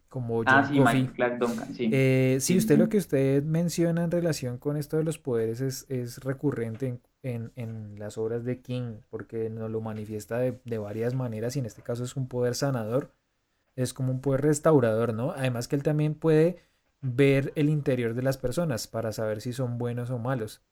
como 0.08 0.42
ah, 0.46 0.64
sí, 0.64 0.78
Duncan, 0.78 1.74
sí. 1.74 1.90
Eh, 1.92 2.38
sí, 2.40 2.56
usted 2.56 2.78
lo 2.78 2.88
que 2.88 2.96
usted 2.96 3.42
menciona 3.42 4.04
en 4.04 4.10
relación 4.12 4.56
con 4.56 4.76
esto 4.76 4.96
de 4.96 5.02
los 5.02 5.18
poderes 5.18 5.60
es, 5.60 5.84
es 5.88 6.18
recurrente 6.22 6.86
en 6.86 7.00
en, 7.34 7.98
las 7.98 8.18
obras 8.18 8.44
de 8.44 8.60
King, 8.60 9.00
porque 9.10 9.50
nos 9.50 9.70
lo 9.70 9.80
manifiesta 9.80 10.38
de, 10.38 10.78
varias 10.78 11.14
maneras 11.14 11.56
y 11.56 11.60
en 11.60 11.66
este 11.66 11.82
caso 11.82 12.04
es 12.04 12.16
un 12.16 12.28
poder 12.28 12.54
sanador, 12.54 13.12
es 13.74 13.92
como 13.92 14.12
un 14.12 14.20
poder 14.20 14.42
restaurador, 14.42 15.14
¿no? 15.14 15.32
Además 15.32 15.68
que 15.68 15.76
él 15.76 15.82
también 15.82 16.14
puede 16.14 16.58
ver 17.00 17.52
el 17.56 17.68
interior 17.68 18.14
de 18.14 18.22
las 18.22 18.38
personas 18.38 18.86
para 18.86 19.12
saber 19.12 19.40
si 19.40 19.52
son 19.52 19.78
buenos 19.78 20.10
o 20.10 20.18
malos 20.18 20.62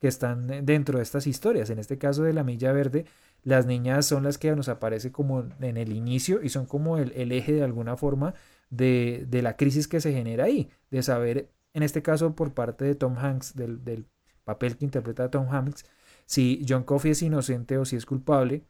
que 0.00 0.08
están 0.08 0.66
dentro 0.66 0.98
de 0.98 1.04
estas 1.04 1.26
historias. 1.26 1.70
En 1.70 1.78
este 1.78 1.98
caso 1.98 2.24
de 2.24 2.32
la 2.32 2.42
Milla 2.42 2.72
Verde, 2.72 3.06
las 3.44 3.66
niñas 3.66 4.06
son 4.06 4.24
las 4.24 4.38
que 4.38 4.54
nos 4.54 4.68
aparece 4.68 5.12
como 5.12 5.44
en 5.60 5.76
el 5.76 5.92
inicio 5.92 6.42
y 6.42 6.48
son 6.48 6.66
como 6.66 6.98
el, 6.98 7.32
eje 7.32 7.52
de 7.52 7.62
alguna 7.62 7.96
forma 7.96 8.34
de, 8.70 9.26
la 9.30 9.56
crisis 9.56 9.88
que 9.88 10.00
se 10.00 10.12
genera 10.12 10.44
ahí, 10.44 10.70
de 10.90 11.02
saber, 11.02 11.50
en 11.72 11.82
este 11.82 12.02
caso 12.02 12.34
por 12.34 12.52
parte 12.52 12.84
de 12.84 12.94
Tom 12.94 13.16
Hanks, 13.16 13.54
del, 13.54 13.84
del 13.84 14.06
papel 14.44 14.76
que 14.76 14.84
interpreta 14.84 15.30
Tom 15.30 15.48
Hanks, 15.50 15.84
si 16.26 16.64
John 16.68 16.84
Coffey 16.84 17.12
es 17.12 17.22
inocente 17.22 17.78
o 17.78 17.84
si 17.84 17.96
es 17.96 18.06
culpable 18.06 18.64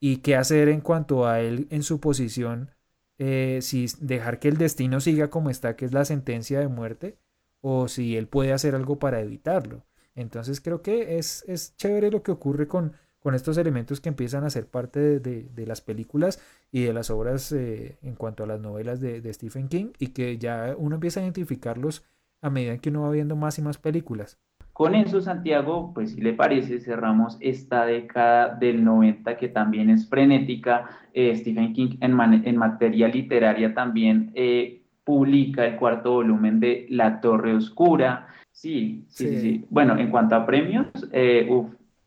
y 0.00 0.18
qué 0.18 0.36
hacer 0.36 0.68
en 0.68 0.80
cuanto 0.80 1.26
a 1.26 1.40
él 1.40 1.66
en 1.70 1.82
su 1.82 2.00
posición, 2.00 2.70
eh, 3.18 3.60
si 3.62 3.86
dejar 4.00 4.38
que 4.38 4.48
el 4.48 4.58
destino 4.58 5.00
siga 5.00 5.30
como 5.30 5.50
está, 5.50 5.76
que 5.76 5.84
es 5.84 5.92
la 5.92 6.04
sentencia 6.04 6.60
de 6.60 6.68
muerte, 6.68 7.18
o 7.60 7.88
si 7.88 8.16
él 8.16 8.28
puede 8.28 8.52
hacer 8.52 8.74
algo 8.74 8.98
para 8.98 9.20
evitarlo. 9.20 9.84
Entonces 10.14 10.60
creo 10.60 10.82
que 10.82 11.18
es, 11.18 11.44
es 11.46 11.76
chévere 11.76 12.10
lo 12.10 12.22
que 12.22 12.32
ocurre 12.32 12.68
con, 12.68 12.92
con 13.20 13.34
estos 13.34 13.56
elementos 13.58 14.00
que 14.00 14.08
empiezan 14.08 14.44
a 14.44 14.50
ser 14.50 14.66
parte 14.66 15.18
de, 15.18 15.66
las 15.66 15.80
películas 15.80 16.40
y 16.70 16.84
de 16.84 16.92
las 16.92 17.10
obras 17.10 17.50
eh, 17.52 17.98
en 18.02 18.14
cuanto 18.14 18.44
a 18.44 18.46
las 18.46 18.60
novelas 18.60 19.00
de, 19.00 19.20
de 19.20 19.34
Stephen 19.34 19.68
King 19.68 19.92
y 19.98 20.08
que 20.08 20.38
ya 20.38 20.74
uno 20.78 20.94
empieza 20.96 21.20
a 21.20 21.24
identificarlos 21.24 22.04
a 22.40 22.50
medida 22.50 22.78
que 22.78 22.90
uno 22.90 23.02
va 23.02 23.10
viendo 23.10 23.36
más 23.36 23.58
y 23.58 23.62
más 23.62 23.78
películas. 23.78 24.38
Con 24.76 24.94
eso, 24.94 25.22
Santiago, 25.22 25.90
pues 25.94 26.10
si 26.12 26.20
le 26.20 26.34
parece, 26.34 26.80
cerramos 26.80 27.38
esta 27.40 27.86
década 27.86 28.54
del 28.56 28.84
90 28.84 29.38
que 29.38 29.48
también 29.48 29.88
es 29.88 30.06
frenética. 30.06 30.90
Eh, 31.14 31.34
Stephen 31.34 31.72
King 31.72 31.96
en, 32.02 32.20
en, 32.44 32.56
materia 32.58 33.08
literaria 33.08 33.72
también 33.72 34.32
eh, 34.34 34.82
publica 35.02 35.64
el 35.64 35.76
cuarto 35.76 36.12
volumen 36.12 36.60
de 36.60 36.84
La 36.90 37.22
Torre 37.22 37.54
Oscura. 37.54 38.26
Sí, 38.52 39.06
sí, 39.08 39.38
sí. 39.38 39.64
Bueno, 39.70 39.96
en 39.96 40.10
cuanto 40.10 40.36
a 40.36 40.44
premios, 40.44 40.88
eh, 41.10 41.48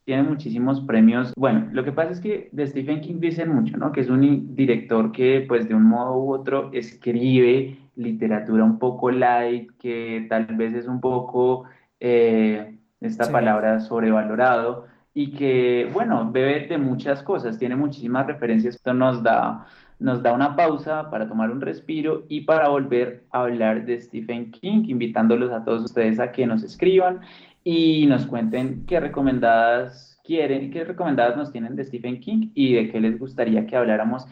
tiene 0.06 0.22
muchísimos 0.22 0.80
premios. 0.82 1.34
Bueno, 1.36 1.70
lo 1.72 1.84
que 1.84 1.92
pasa 1.92 2.12
es 2.12 2.20
que 2.20 2.50
de 2.52 2.68
Stephen 2.68 3.02
King 3.02 3.20
dicen 3.20 3.50
mucho, 3.50 3.78
¿no? 3.78 3.92
Que 3.92 4.02
es 4.02 4.12
un 4.12 4.56
director 4.56 5.12
que 5.12 5.44
pues 5.48 5.68
de 5.68 5.74
un 5.74 5.86
modo 5.86 6.20
u 6.20 6.36
otro 6.36 6.70
escribe 6.72 7.80
literatura 7.96 8.64
un 8.64 8.78
poco 8.78 9.10
light, 9.10 9.72
que 9.80 10.28
tal 10.30 10.46
vez 10.56 10.76
es 10.76 10.88
un 10.88 11.02
poco 11.02 11.66
eh, 12.00 12.78
esta 13.02 13.32
palabra 13.32 13.80
sobrevalorado, 13.80 14.88
y 15.14 15.32
que, 15.32 15.90
bueno, 15.94 16.32
bebe 16.32 16.68
de 16.68 16.78
muchas 16.78 17.24
cosas, 17.24 17.58
tiene 17.58 17.76
muchísimas 17.76 18.28
referencias. 18.28 18.76
Esto 18.76 18.94
nos 18.94 19.24
da, 19.24 19.66
nos 20.00 20.22
da 20.24 20.34
una 20.34 20.56
pausa 20.56 21.10
para 21.10 21.28
tomar 21.28 21.52
un 21.52 21.62
respiro 21.62 22.24
y 22.30 22.42
para 22.42 22.70
volver 22.70 23.26
a 23.32 23.42
hablar 23.42 23.86
de 23.86 24.00
Stephen 24.00 24.52
King, 24.52 24.84
invitándolos 24.88 25.52
a 25.52 25.64
todos 25.64 25.84
ustedes 25.84 26.20
a 26.20 26.32
que 26.32 26.46
nos 26.46 26.64
escriban 26.64 27.22
y 27.64 28.06
nos 28.08 28.26
cuenten 28.28 28.86
qué 28.86 29.00
recomendadas 29.00 30.22
quieren, 30.24 30.72
qué 30.72 30.86
recomendadas 30.86 31.36
nos 31.36 31.52
tienen 31.52 31.76
de 31.76 31.84
Stephen 31.84 32.20
King 32.20 32.52
y 32.54 32.76
de 32.76 32.90
qué 32.90 33.02
les 33.02 33.20
gustaría 33.20 33.66
que 33.66 33.76
habláramos 33.76 34.26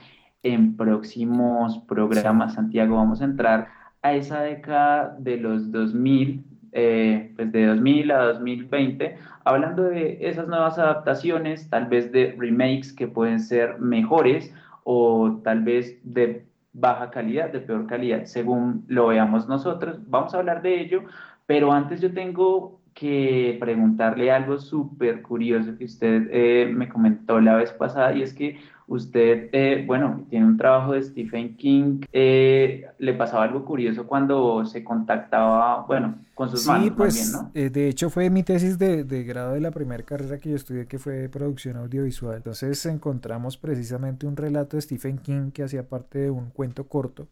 en 0.43 0.77
próximos 0.77 1.79
programas. 1.79 2.53
Santiago, 2.53 2.95
vamos 2.95 3.21
a 3.21 3.25
entrar 3.25 3.67
a 4.03 4.13
esa 4.13 4.41
década 4.41 5.17
de 5.19 5.37
los 5.37 5.71
2000 5.71 6.45
eh, 6.79 7.33
pues 7.35 7.51
de 7.51 7.65
2000 7.65 8.11
a 8.11 8.23
2020, 8.33 9.17
hablando 9.45 9.81
de 9.81 10.19
esas 10.21 10.47
nuevas 10.47 10.77
adaptaciones, 10.77 11.71
tal 11.71 11.87
vez 11.87 12.11
de 12.11 12.35
remakes 12.37 12.93
que 12.93 13.07
pueden 13.07 13.39
ser 13.39 13.79
mejores 13.79 14.53
o 14.83 15.41
tal 15.43 15.63
vez 15.63 15.99
de 16.03 16.45
baja 16.73 17.09
calidad, 17.09 17.51
de 17.51 17.61
peor 17.61 17.87
calidad, 17.87 18.25
según 18.25 18.85
lo 18.87 19.07
veamos 19.07 19.47
nosotros. 19.47 19.97
Vamos 20.07 20.35
a 20.35 20.37
hablar 20.37 20.61
de 20.61 20.79
ello, 20.79 21.01
pero 21.47 21.71
antes 21.71 21.99
yo 21.99 22.13
tengo 22.13 22.79
que 22.93 23.57
preguntarle 23.59 24.31
algo 24.31 24.59
súper 24.59 25.23
curioso 25.23 25.75
que 25.79 25.85
usted 25.85 26.27
eh, 26.31 26.71
me 26.71 26.89
comentó 26.89 27.41
la 27.41 27.55
vez 27.55 27.71
pasada 27.71 28.13
y 28.13 28.21
es 28.21 28.35
que 28.35 28.59
usted, 28.87 29.49
eh, 29.53 29.83
bueno, 29.85 30.25
tiene 30.29 30.45
un 30.47 30.57
trabajo 30.57 30.93
de 30.93 31.03
Stephen 31.03 31.57
King, 31.57 32.01
eh, 32.11 32.85
le 32.99 33.13
pasaba 33.13 33.43
algo 33.43 33.65
curioso 33.65 34.07
cuando 34.07 34.65
se 34.65 34.83
contactaba, 34.83 35.85
bueno, 35.85 36.25
con 36.33 36.49
sus 36.49 36.61
Sí, 36.61 36.65
manos 36.65 36.95
más 36.97 36.97
pues 36.97 37.13
bien, 37.13 37.31
¿no? 37.31 37.53
eh, 37.53 37.69
de 37.69 37.87
hecho 37.89 38.09
fue 38.09 38.29
mi 38.29 38.41
tesis 38.43 38.77
de, 38.79 39.03
de 39.03 39.23
grado 39.23 39.53
de 39.53 39.59
la 39.61 39.69
primera 39.71 40.03
carrera 40.03 40.39
que 40.39 40.49
yo 40.49 40.55
estudié, 40.55 40.87
que 40.87 40.97
fue 40.97 41.29
producción 41.29 41.77
audiovisual. 41.77 42.37
Entonces 42.37 42.83
encontramos 42.87 43.57
precisamente 43.57 44.25
un 44.25 44.35
relato 44.37 44.77
de 44.77 44.81
Stephen 44.81 45.19
King 45.19 45.51
que 45.51 45.63
hacía 45.63 45.87
parte 45.87 46.19
de 46.19 46.29
un 46.31 46.49
cuento 46.49 46.87
corto 46.87 47.27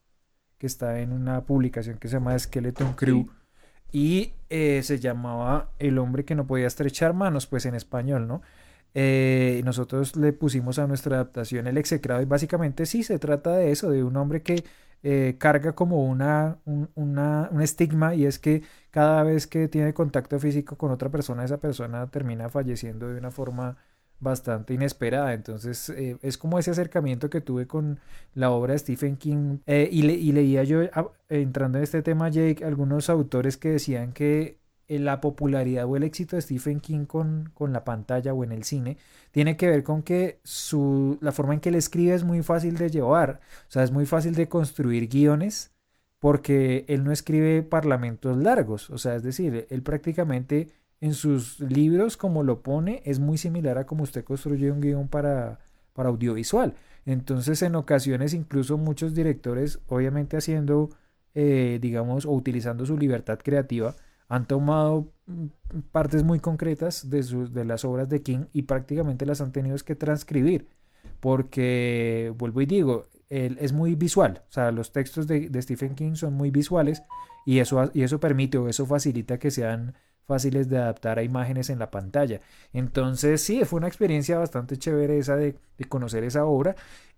que 0.57 0.67
está 0.67 0.99
en 1.01 1.13
una 1.13 1.45
publicación 1.45 1.97
que 1.99 2.07
se 2.09 2.15
llama 2.15 2.37
Skeleton 2.39 2.93
Crew 2.95 3.27
Sí. 3.27 3.31
y 3.91 4.33
eh, 4.49 4.81
se 4.83 4.99
llamaba 4.99 5.71
El 5.79 5.97
hombre 5.99 6.25
que 6.25 6.35
no 6.35 6.47
podía 6.47 6.67
estrechar 6.67 7.13
manos, 7.13 7.47
pues 7.47 7.65
en 7.65 7.75
español, 7.75 8.27
¿no? 8.27 8.41
Eh, 8.97 9.61
nosotros 9.65 10.15
le 10.15 10.31
pusimos 10.33 10.79
a 10.79 10.87
nuestra 10.87 11.17
adaptación 11.17 11.67
el 11.67 11.77
execrado 11.77 12.21
y 12.21 12.25
básicamente 12.25 12.85
sí 12.85 13.03
se 13.03 13.19
trata 13.19 13.51
de 13.57 13.71
eso, 13.71 13.89
de 13.91 14.03
un 14.05 14.15
hombre 14.15 14.41
que 14.41 14.63
eh, 15.03 15.35
carga 15.37 15.73
como 15.75 16.05
una, 16.05 16.59
un, 16.65 16.89
una- 16.95 17.49
un 17.51 17.61
estigma 17.61 18.15
y 18.15 18.25
es 18.25 18.39
que 18.39 18.63
cada 18.91 19.23
vez 19.23 19.47
que 19.47 19.67
tiene 19.67 19.93
contacto 19.93 20.39
físico 20.39 20.77
con 20.77 20.91
otra 20.91 21.09
persona, 21.11 21.43
esa 21.43 21.59
persona 21.59 22.09
termina 22.09 22.49
falleciendo 22.49 23.09
de 23.09 23.19
una 23.19 23.31
forma 23.31 23.77
bastante 24.19 24.73
inesperada. 24.73 25.33
Entonces 25.33 25.89
eh, 25.89 26.17
es 26.21 26.37
como 26.37 26.57
ese 26.59 26.71
acercamiento 26.71 27.29
que 27.29 27.41
tuve 27.41 27.67
con 27.67 27.99
la 28.33 28.51
obra 28.51 28.73
de 28.73 28.79
Stephen 28.79 29.17
King 29.17 29.59
y, 29.67 30.01
le- 30.03 30.13
y 30.13 30.31
leía 30.31 30.63
yo, 30.63 30.81
ah, 30.93 31.09
entrando 31.29 31.77
en 31.77 31.83
este 31.83 32.01
tema, 32.01 32.29
Jake, 32.29 32.63
algunos 32.65 33.09
autores 33.09 33.57
que 33.57 33.69
decían 33.71 34.13
que 34.13 34.59
la 34.87 35.21
popularidad 35.21 35.85
o 35.85 35.95
el 35.95 36.03
éxito 36.03 36.35
de 36.35 36.41
Stephen 36.41 36.79
King 36.79 37.05
con, 37.05 37.51
con 37.53 37.73
la 37.73 37.83
pantalla 37.83 38.33
o 38.33 38.43
en 38.43 38.51
el 38.51 38.63
cine 38.63 38.97
tiene 39.31 39.57
que 39.57 39.67
ver 39.67 39.83
con 39.83 40.03
que 40.03 40.39
su, 40.43 41.17
la 41.21 41.31
forma 41.31 41.53
en 41.53 41.59
que 41.59 41.69
él 41.69 41.75
escribe 41.75 42.13
es 42.13 42.23
muy 42.23 42.43
fácil 42.43 42.77
de 42.77 42.89
llevar. 42.89 43.41
O 43.67 43.71
sea, 43.71 43.83
es 43.83 43.91
muy 43.91 44.05
fácil 44.05 44.35
de 44.35 44.47
construir 44.47 45.07
guiones 45.09 45.71
porque 46.19 46.85
él 46.87 47.03
no 47.03 47.11
escribe 47.11 47.63
parlamentos 47.63 48.37
largos. 48.37 48.89
O 48.89 48.97
sea, 48.97 49.15
es 49.15 49.23
decir, 49.23 49.67
él 49.69 49.81
prácticamente 49.83 50.69
en 51.01 51.13
sus 51.13 51.59
libros, 51.59 52.17
como 52.17 52.43
lo 52.43 52.61
pone, 52.63 53.01
es 53.05 53.19
muy 53.19 53.37
similar 53.37 53.77
a 53.77 53.85
como 53.85 54.03
usted 54.03 54.23
construye 54.23 54.71
un 54.71 54.81
guion 54.81 55.07
para, 55.07 55.59
para 55.93 56.09
audiovisual. 56.09 56.73
Entonces, 57.05 57.61
en 57.61 57.75
ocasiones, 57.75 58.33
incluso 58.33 58.77
muchos 58.77 59.13
directores, 59.13 59.79
obviamente 59.87 60.37
haciendo, 60.37 60.89
eh, 61.33 61.77
digamos, 61.81 62.25
o 62.25 62.31
utilizando 62.31 62.85
su 62.85 62.97
libertad 62.97 63.39
creativa, 63.43 63.95
han 64.27 64.47
tomado 64.47 65.11
mm, 65.27 65.47
partes 65.91 66.23
muy 66.23 66.39
concretas 66.39 67.09
de, 67.09 67.23
sus, 67.23 67.53
de 67.53 67.65
las 67.65 67.85
obras 67.85 68.09
de 68.09 68.21
King 68.21 68.45
y 68.53 68.63
prácticamente 68.63 69.25
las 69.25 69.41
han 69.41 69.51
tenido 69.51 69.77
que 69.77 69.95
transcribir. 69.95 70.67
Porque, 71.19 72.33
vuelvo 72.37 72.61
y 72.61 72.65
digo, 72.65 73.07
él 73.29 73.57
es 73.59 73.73
muy 73.73 73.95
visual. 73.95 74.43
O 74.49 74.51
sea, 74.51 74.71
los 74.71 74.91
textos 74.91 75.27
de, 75.27 75.49
de 75.49 75.61
Stephen 75.61 75.95
King 75.95 76.15
son 76.15 76.33
muy 76.33 76.51
visuales 76.51 77.03
y 77.45 77.59
eso, 77.59 77.89
y 77.93 78.03
eso 78.03 78.19
permite 78.19 78.57
o 78.57 78.67
eso 78.67 78.85
facilita 78.85 79.37
que 79.39 79.51
sean 79.51 79.95
fáciles 80.25 80.69
de 80.69 80.77
adaptar 80.77 81.19
a 81.19 81.23
imágenes 81.23 81.69
en 81.69 81.79
la 81.79 81.91
pantalla. 81.91 82.41
Entonces, 82.73 83.41
sí, 83.41 83.63
fue 83.65 83.77
una 83.77 83.87
experiencia 83.87 84.39
bastante 84.39 84.77
chévere 84.77 85.19
esa 85.19 85.35
de, 85.35 85.55
de 85.77 85.85
conocer 85.85 86.23
esa 86.23 86.45
obra 86.45 86.75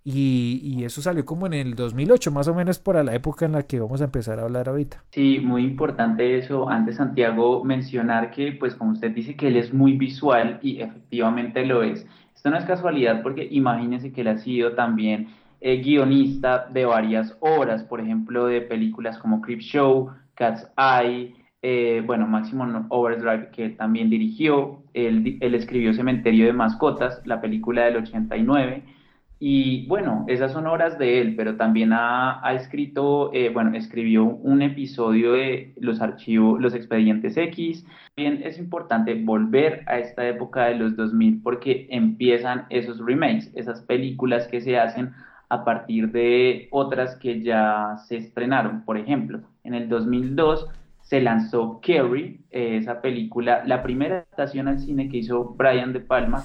y, 0.09 0.61
y 0.63 0.85
eso 0.85 1.01
salió 1.01 1.25
como 1.25 1.47
en 1.47 1.53
el 1.53 1.75
2008, 1.75 2.31
más 2.31 2.47
o 2.47 2.55
menos 2.55 2.79
por 2.79 3.03
la 3.03 3.13
época 3.13 3.45
en 3.45 3.51
la 3.51 3.63
que 3.63 3.81
vamos 3.81 3.99
a 3.99 4.05
empezar 4.05 4.39
a 4.39 4.43
hablar 4.43 4.69
ahorita. 4.69 5.03
Sí, 5.11 5.41
muy 5.43 5.65
importante 5.65 6.37
eso. 6.37 6.69
Antes, 6.69 6.95
Santiago, 6.95 7.61
mencionar 7.65 8.31
que, 8.31 8.53
pues 8.53 8.73
como 8.73 8.93
usted 8.93 9.11
dice, 9.11 9.35
que 9.35 9.49
él 9.49 9.57
es 9.57 9.73
muy 9.73 9.97
visual 9.97 10.59
y 10.61 10.79
efectivamente 10.79 11.65
lo 11.65 11.83
es. 11.83 12.07
Esto 12.33 12.49
no 12.49 12.57
es 12.57 12.63
casualidad 12.63 13.21
porque 13.21 13.49
imagínense 13.51 14.13
que 14.13 14.21
él 14.21 14.29
ha 14.29 14.37
sido 14.37 14.75
también 14.75 15.27
eh, 15.59 15.81
guionista 15.81 16.69
de 16.71 16.85
varias 16.85 17.35
obras, 17.41 17.83
por 17.83 17.99
ejemplo, 17.99 18.45
de 18.45 18.61
películas 18.61 19.17
como 19.17 19.41
Creepshow, 19.41 20.11
Cat's 20.35 20.71
Eye, 20.77 21.35
eh, 21.61 22.01
bueno, 22.05 22.25
Maximum 22.27 22.85
Overdrive, 22.87 23.49
que 23.51 23.65
él 23.65 23.75
también 23.75 24.09
dirigió. 24.09 24.83
Él, 24.93 25.37
él 25.41 25.53
escribió 25.53 25.93
Cementerio 25.93 26.45
de 26.45 26.53
Mascotas, 26.53 27.21
la 27.25 27.41
película 27.41 27.83
del 27.83 27.97
89. 27.97 28.95
Y 29.39 29.85
bueno, 29.85 30.25
esas 30.27 30.51
son 30.51 30.65
obras 30.65 30.97
de 30.97 31.21
él, 31.21 31.35
pero 31.35 31.57
también 31.57 31.91
ha, 31.93 32.41
escrito, 32.53 33.31
eh, 33.33 33.49
bueno, 33.49 33.75
escribió 33.75 34.23
un 34.25 34.63
episodio 34.63 35.33
de 35.33 35.73
los 35.79 36.01
archivos, 36.01 36.59
los 36.59 36.73
expedientes 36.73 37.37
X. 37.37 37.85
También 38.15 38.41
es 38.43 38.57
importante 38.57 39.13
volver 39.13 39.83
a 39.85 39.99
esta 39.99 40.27
época 40.27 40.65
de 40.65 40.75
los 40.75 40.95
2000 40.95 41.41
porque 41.43 41.87
empiezan 41.91 42.65
esos 42.71 42.97
remakes, 42.97 43.51
esas 43.53 43.81
películas 43.81 44.47
que 44.47 44.59
se 44.59 44.79
hacen 44.79 45.13
a 45.49 45.63
partir 45.63 46.11
de 46.11 46.67
otras 46.71 47.15
que 47.17 47.43
ya 47.43 47.95
se 48.07 48.17
estrenaron. 48.17 48.83
Por 48.85 48.97
ejemplo, 48.97 49.41
en 49.63 49.75
el 49.75 49.87
2002 49.87 50.67
se 51.01 51.21
lanzó 51.21 51.79
Carrie, 51.85 52.39
eh, 52.49 52.77
esa 52.77 53.01
película, 53.01 53.63
la 53.65 53.83
primera 53.83 54.15
adaptación 54.15 54.67
al 54.67 54.79
cine 54.79 55.09
que 55.09 55.17
hizo 55.17 55.55
Brian 55.55 55.93
De 55.93 55.99
Palma 55.99 56.43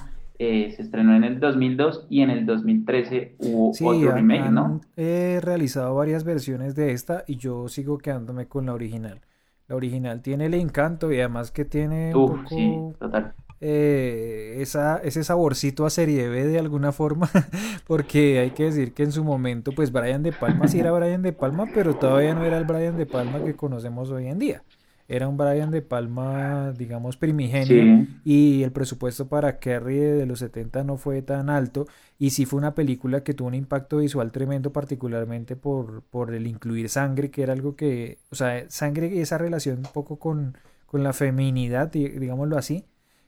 eh, 0.49 0.73
se 0.73 0.83
estrenó 0.83 1.15
en 1.17 1.25
el 1.25 1.41
2002 1.41 2.07
y 2.11 2.23
en 2.23 2.31
el 2.31 2.47
2013 2.47 3.37
hubo 3.39 3.73
Sí, 3.73 3.85
otro 3.85 4.11
han, 4.11 4.17
remake, 4.17 4.51
¿no? 4.51 4.77
han, 4.77 4.81
eh, 4.97 5.41
realizado 5.43 5.95
varias 5.95 6.25
versiones 6.25 6.75
de 6.75 6.93
esta 6.93 7.25
y 7.27 7.37
yo 7.37 7.69
sigo 7.69 7.99
quedándome 7.99 8.49
con 8.49 8.67
la 8.67 8.75
original. 8.75 9.21
La 9.69 9.77
original 9.77 10.23
tiene 10.23 10.47
el 10.47 10.55
encanto 10.55 11.13
y 11.13 11.19
además 11.21 11.51
que 11.53 11.65
tiene 11.65 12.17
un 12.17 12.47
sí, 12.47 12.87
poco 12.89 12.97
total. 12.99 13.35
eh, 13.61 14.57
esa, 14.61 14.99
ese 14.99 15.25
saborcito 15.25 15.87
a 15.87 15.91
serie 15.91 16.29
B 16.29 16.45
de 16.47 16.59
alguna 16.59 16.93
forma, 16.93 17.31
porque 17.87 18.39
hay 18.41 18.53
que 18.53 18.65
decir 18.65 18.95
que 18.95 19.05
en 19.05 19.13
su 19.13 19.25
momento, 19.25 19.75
pues 19.75 19.93
Brian 19.93 20.23
De 20.23 20.33
Palma 20.33 20.69
sí 20.69 20.81
era 20.81 20.93
Brian 20.93 21.23
De 21.23 21.33
Palma, 21.33 21.71
pero 21.73 21.97
todavía 21.97 22.35
no 22.35 22.45
era 22.45 22.59
el 22.59 22.65
Brian 22.65 22.97
De 22.97 23.07
Palma 23.07 23.43
que 23.43 23.57
conocemos 23.57 24.11
hoy 24.11 24.27
en 24.29 24.39
día. 24.39 24.65
Era 25.13 25.29
un 25.29 25.37
Brian 25.37 25.71
De 25.71 25.83
Palma, 25.83 26.73
digamos, 26.73 27.17
primigenio, 27.19 27.91
Sí, 27.91 28.23
y 28.25 28.63
el 28.63 28.73
presupuesto 28.73 29.29
para 29.29 29.59
Carrie 29.59 30.13
de 30.15 30.27
los 30.27 30.39
70 30.39 30.85
no 30.85 30.97
fue 30.97 31.21
tan 31.23 31.51
alto, 31.51 31.87
y 32.19 32.31
sí 32.31 32.47
fue 32.47 32.59
una 32.59 32.75
película 32.75 33.23
que 33.23 33.35
tuvo 33.35 33.49
un 33.49 33.55
impacto 33.55 33.99
visual 33.99 34.33
tremendo, 34.33 34.73
particularmente 34.73 35.57
por, 35.57 36.03
por 36.05 36.33
el 36.35 36.47
incluir 36.47 36.89
sangre, 36.89 37.31
que 37.31 37.43
era 37.43 37.53
algo 37.53 37.77
que, 37.77 38.19
o 38.31 38.35
sea, 38.37 38.65
sangre 38.71 39.09
y 39.09 39.21
esa 39.21 39.39
relación 39.39 39.79
un 39.81 39.85
poco 39.93 40.19
con, 40.19 40.57
con 40.87 41.03
la 41.03 41.13
feminidad, 41.13 41.89
di- 41.93 42.09
digámoslo 42.09 42.57
así. 42.57 42.87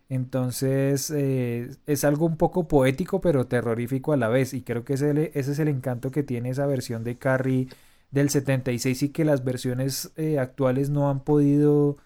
Entonces 0.08 1.10
eh, 1.10 1.70
es 1.86 2.04
algo 2.04 2.26
un 2.26 2.36
poco 2.36 2.68
poético 2.68 3.20
pero 3.22 3.46
terrorífico 3.46 4.12
a 4.12 4.16
la 4.18 4.28
vez 4.28 4.52
y 4.54 4.62
creo 4.62 4.84
que 4.84 4.94
ese, 4.94 5.30
ese 5.34 5.52
es 5.52 5.58
el 5.58 5.68
encanto 5.68 6.10
que 6.10 6.22
tiene 6.22 6.50
esa 6.50 6.66
versión 6.66 7.04
de 7.04 7.16
Carrie 7.18 7.68
del 8.14 8.30
76 8.30 9.02
y 9.02 9.08
que 9.10 9.24
las 9.24 9.44
versiones 9.44 10.12
eh, 10.16 10.38
actuales 10.38 10.88
no 10.90 11.10
han 11.10 11.20
podido 11.20 11.98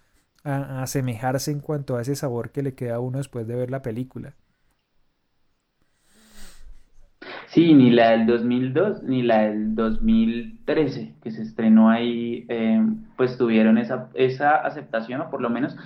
asemejarse 0.44 1.50
en 1.50 1.60
cuanto 1.60 1.96
a 1.96 2.00
ese 2.00 2.16
sabor 2.16 2.50
que 2.50 2.62
le 2.62 2.74
queda 2.74 2.94
a 2.94 3.00
uno 3.00 3.18
después 3.18 3.46
de 3.46 3.54
ver 3.54 3.70
la 3.70 3.82
película. 3.82 4.34
sí, 7.48 7.74
ni 7.74 7.90
la 7.90 8.10
del 8.12 8.26
2002 8.26 9.02
ni 9.02 9.22
la 9.22 9.42
del 9.42 9.74
2013 9.74 11.16
que 11.22 11.30
se 11.30 11.42
estrenó 11.42 11.90
ahí, 11.90 12.46
eh, 12.48 12.82
pues 13.16 13.36
tuvieron 13.36 13.78
esa, 13.78 14.08
esa 14.14 14.56
aceptación 14.56 15.20
o 15.20 15.30
por 15.30 15.42
lo 15.42 15.50
menos 15.50 15.76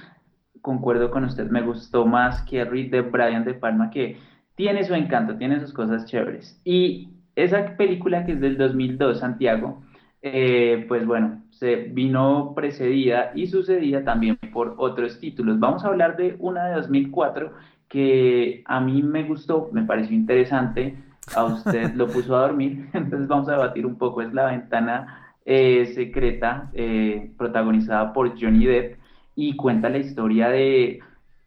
concuerdo 0.61 1.11
con 1.11 1.25
usted, 1.25 1.51
me 1.51 1.62
gustó 1.62 2.07
más 2.07 2.43
Carrie 2.43 2.89
de 2.89 3.01
Brian 3.01 3.45
De 3.45 3.55
Palma 3.55 3.91
que 3.91 4.18
tiene 4.55 4.85
su 4.85 4.95
encanto, 4.95 5.37
tiene 5.37 5.61
sus 5.61 5.73
cosas 5.73 6.05
chéveres. 6.07 6.61
Y 6.64 7.09
esa 7.35 7.77
película 7.77 8.25
que 8.25 8.33
es 8.33 8.41
del 8.41 8.59
2002, 8.59 9.18
Santiago, 9.18 9.83
eh, 10.23 10.85
pues 10.89 11.05
bueno, 11.05 11.43
se 11.51 11.75
vino 11.77 12.53
precedida 12.55 13.33
y 13.35 13.49
sucedida 13.49 14.05
también 14.05 14.39
por 14.53 14.75
otros 14.79 15.18
títulos. 15.18 15.59
Vamos 15.59 15.85
a 15.85 15.89
hablar 15.89 16.16
de 16.16 16.37
una 16.39 16.66
de 16.66 16.77
2004 16.77 17.53
que 17.89 18.62
a 18.64 18.81
mí 18.81 19.03
me 19.03 19.25
gustó, 19.25 19.68
me 19.73 19.83
pareció 19.83 20.16
interesante, 20.16 20.97
a 21.35 21.45
usted 21.45 21.93
lo 21.97 22.07
puso 22.07 22.37
a 22.37 22.43
dormir, 22.43 22.89
entonces 22.93 23.29
vamos 23.29 23.49
a 23.49 23.53
debatir 23.53 23.85
un 23.85 23.97
poco, 23.97 24.23
es 24.23 24.33
La 24.33 24.47
Ventana 24.47 25.35
eh, 25.45 25.93
Secreta, 25.95 26.70
eh, 26.73 27.33
protagonizada 27.37 28.12
por 28.12 28.41
Johnny 28.41 28.64
Depp 28.64 28.99
y 29.35 29.57
cuenta 29.57 29.89
la 29.89 29.99
historia 29.99 30.49
de 30.49 31.01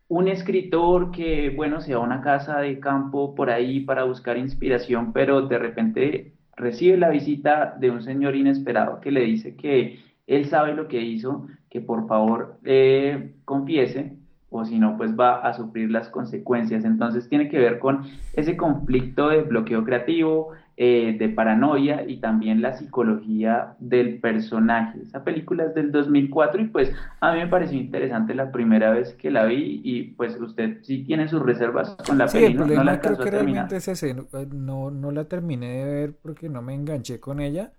un 0.07 0.27
escritor 0.27 1.11
que, 1.11 1.49
bueno, 1.49 1.81
se 1.81 1.95
va 1.95 2.01
a 2.01 2.05
una 2.05 2.21
casa 2.21 2.59
de 2.59 2.79
campo 2.79 3.33
por 3.35 3.49
ahí 3.49 3.79
para 3.79 4.03
buscar 4.03 4.37
inspiración, 4.37 5.13
pero 5.13 5.47
de 5.47 5.57
repente 5.57 6.34
recibe 6.55 6.97
la 6.97 7.09
visita 7.09 7.75
de 7.79 7.91
un 7.91 8.01
señor 8.01 8.35
inesperado 8.35 9.01
que 9.01 9.11
le 9.11 9.21
dice 9.21 9.55
que 9.55 9.99
él 10.27 10.45
sabe 10.45 10.73
lo 10.73 10.87
que 10.87 11.01
hizo, 11.01 11.47
que 11.69 11.81
por 11.81 12.07
favor 12.07 12.57
eh, 12.63 13.33
confiese 13.45 14.13
o 14.49 14.63
si 14.63 14.79
no, 14.79 14.95
pues 14.97 15.17
va 15.19 15.41
a 15.41 15.53
sufrir 15.53 15.91
las 15.91 16.09
consecuencias. 16.09 16.85
Entonces 16.85 17.27
tiene 17.27 17.49
que 17.49 17.59
ver 17.59 17.79
con 17.79 18.03
ese 18.33 18.55
conflicto 18.55 19.29
de 19.29 19.41
bloqueo 19.41 19.83
creativo, 19.83 20.51
eh, 20.77 21.15
de 21.17 21.29
paranoia 21.29 22.03
y 22.05 22.17
también 22.19 22.61
la 22.61 22.73
psicología 22.73 23.75
del 23.79 24.19
personaje. 24.19 25.01
Esa 25.03 25.23
película 25.23 25.65
es 25.65 25.75
del 25.75 25.91
2004 25.91 26.61
y 26.61 26.67
pues 26.67 26.91
a 27.21 27.33
mí 27.33 27.39
me 27.39 27.47
pareció 27.47 27.77
interesante 27.77 28.35
la 28.35 28.51
primera 28.51 28.91
vez 28.91 29.13
que 29.13 29.31
la 29.31 29.45
vi 29.45 29.81
y 29.83 30.03
pues 30.15 30.39
usted 30.39 30.79
sí 30.83 31.05
tiene 31.05 31.29
sus 31.29 31.41
reservas 31.41 31.95
con 32.05 32.17
la 32.17 32.27
Sí, 32.27 32.43
el 32.43 32.57
no, 32.57 32.83
la 32.83 32.99
creo 32.99 33.17
que 33.17 33.31
realmente 33.31 33.77
es 33.77 33.87
ese. 33.87 34.13
No, 34.13 34.23
eh, 34.33 34.47
no, 34.51 34.91
no 34.91 35.11
la 35.11 35.25
terminé 35.29 35.67
de 35.67 35.85
ver 35.85 36.13
porque 36.21 36.49
no 36.49 36.61
me 36.61 36.73
enganché 36.73 37.19
con 37.21 37.39
ella. 37.39 37.71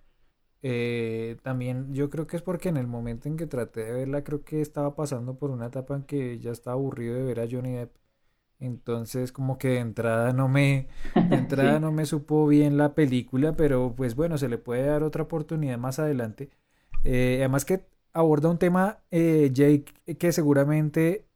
Eh, 0.62 1.36
también 1.42 1.92
yo 1.94 2.10
creo 2.10 2.26
que 2.26 2.36
es 2.36 2.42
porque 2.42 2.70
en 2.70 2.76
el 2.76 2.86
momento 2.86 3.28
en 3.28 3.36
que 3.36 3.46
traté 3.46 3.84
de 3.84 3.92
verla 3.92 4.24
creo 4.24 4.42
que 4.42 4.60
estaba 4.60 4.94
pasando 4.96 5.38
por 5.38 5.50
una 5.50 5.66
etapa 5.66 5.94
en 5.94 6.02
que 6.04 6.38
ya 6.38 6.50
estaba 6.50 6.74
aburrido 6.74 7.14
de 7.14 7.24
ver 7.24 7.40
a 7.40 7.46
Johnny 7.50 7.72
Depp. 7.74 7.92
Entonces 8.58 9.32
como 9.32 9.58
que 9.58 9.68
de 9.70 9.78
entrada 9.80 10.32
no 10.32 10.48
me, 10.48 10.88
de 11.28 11.36
entrada 11.36 11.78
Sí. 11.78 11.80
no 11.80 11.92
me 11.92 12.06
supo 12.06 12.46
bien 12.46 12.76
la 12.78 12.94
película, 12.94 13.54
pero 13.56 13.94
pues 13.96 14.14
bueno, 14.14 14.38
se 14.38 14.48
le 14.48 14.58
puede 14.58 14.86
dar 14.86 15.02
otra 15.02 15.24
oportunidad 15.24 15.78
más 15.78 15.98
adelante. 15.98 16.50
Eh, 17.04 17.36
además 17.40 17.64
que 17.64 17.86
aborda 18.12 18.50
un 18.50 18.58
tema, 18.58 19.00
eh, 19.10 19.50
Jake, 19.52 20.16
que 20.18 20.32
seguramente 20.32 21.26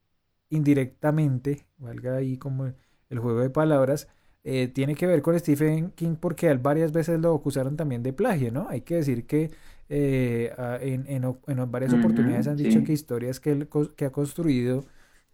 indirectamente, 0.50 1.66
valga 1.78 2.16
ahí 2.16 2.38
como 2.38 2.72
el 3.08 3.18
juego 3.18 3.40
de 3.40 3.50
palabras, 3.50 4.08
eh, 4.44 4.68
tiene 4.68 4.94
que 4.94 5.06
ver 5.06 5.22
con 5.22 5.38
Stephen 5.38 5.90
King 5.92 6.16
porque 6.20 6.48
a 6.48 6.52
él 6.52 6.58
varias 6.58 6.92
veces 6.92 7.20
lo 7.20 7.34
acusaron 7.34 7.76
también 7.76 8.02
de 8.02 8.12
plagio, 8.12 8.50
¿no? 8.52 8.66
Hay 8.68 8.82
que 8.82 8.96
decir 8.96 9.26
que 9.26 9.50
eh, 9.88 10.52
en, 10.80 11.06
en 11.08 11.24
en 11.46 11.70
varias 11.70 11.92
oportunidades 11.92 12.46
han 12.48 12.56
dicho 12.56 12.82
sí. 12.82 12.84
que 12.84 12.92
historias 12.92 13.40
que 13.40 13.52
él 13.52 13.68
que 13.96 14.04
ha 14.06 14.12
construido 14.12 14.84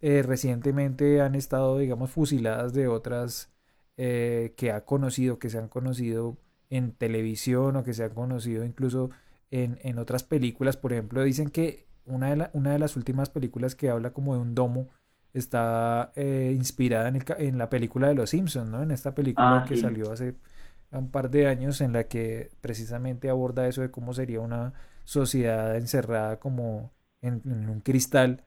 eh, 0.01 0.23
recientemente 0.23 1.21
han 1.21 1.35
estado, 1.35 1.77
digamos, 1.77 2.11
fusiladas 2.11 2.73
de 2.73 2.87
otras 2.87 3.51
eh, 3.97 4.53
que 4.57 4.71
ha 4.71 4.85
conocido, 4.85 5.39
que 5.39 5.49
se 5.49 5.57
han 5.57 5.67
conocido 5.69 6.37
en 6.69 6.91
televisión 6.93 7.75
o 7.77 7.83
que 7.83 7.93
se 7.93 8.03
han 8.03 8.13
conocido 8.13 8.65
incluso 8.65 9.09
en, 9.51 9.79
en 9.83 9.97
otras 9.99 10.23
películas. 10.23 10.77
Por 10.77 10.93
ejemplo, 10.93 11.23
dicen 11.23 11.49
que 11.49 11.87
una 12.05 12.29
de, 12.29 12.35
la- 12.37 12.51
una 12.53 12.71
de 12.73 12.79
las 12.79 12.95
últimas 12.97 13.29
películas 13.29 13.75
que 13.75 13.89
habla 13.89 14.11
como 14.13 14.33
de 14.35 14.41
un 14.41 14.55
domo 14.55 14.89
está 15.33 16.11
eh, 16.15 16.53
inspirada 16.55 17.07
en, 17.09 17.17
el 17.17 17.23
en 17.39 17.57
la 17.57 17.69
película 17.69 18.07
de 18.07 18.15
Los 18.15 18.31
Simpsons, 18.31 18.69
¿no? 18.69 18.81
En 18.83 18.91
esta 18.91 19.13
película 19.15 19.61
Ah, 19.61 19.65
que 19.65 19.75
sí. 19.75 19.77
salió 19.77 20.11
hace 20.11 20.35
un 20.91 21.11
par 21.11 21.29
de 21.29 21.47
años 21.47 21.81
en 21.81 21.93
la 21.93 22.05
que 22.07 22.49
precisamente 22.61 23.29
aborda 23.29 23.67
eso 23.67 23.81
de 23.81 23.91
cómo 23.91 24.13
sería 24.13 24.39
una 24.41 24.73
sociedad 25.03 25.75
encerrada 25.77 26.39
como 26.39 26.93
en, 27.21 27.41
en 27.45 27.69
un 27.69 27.81
cristal. 27.81 28.43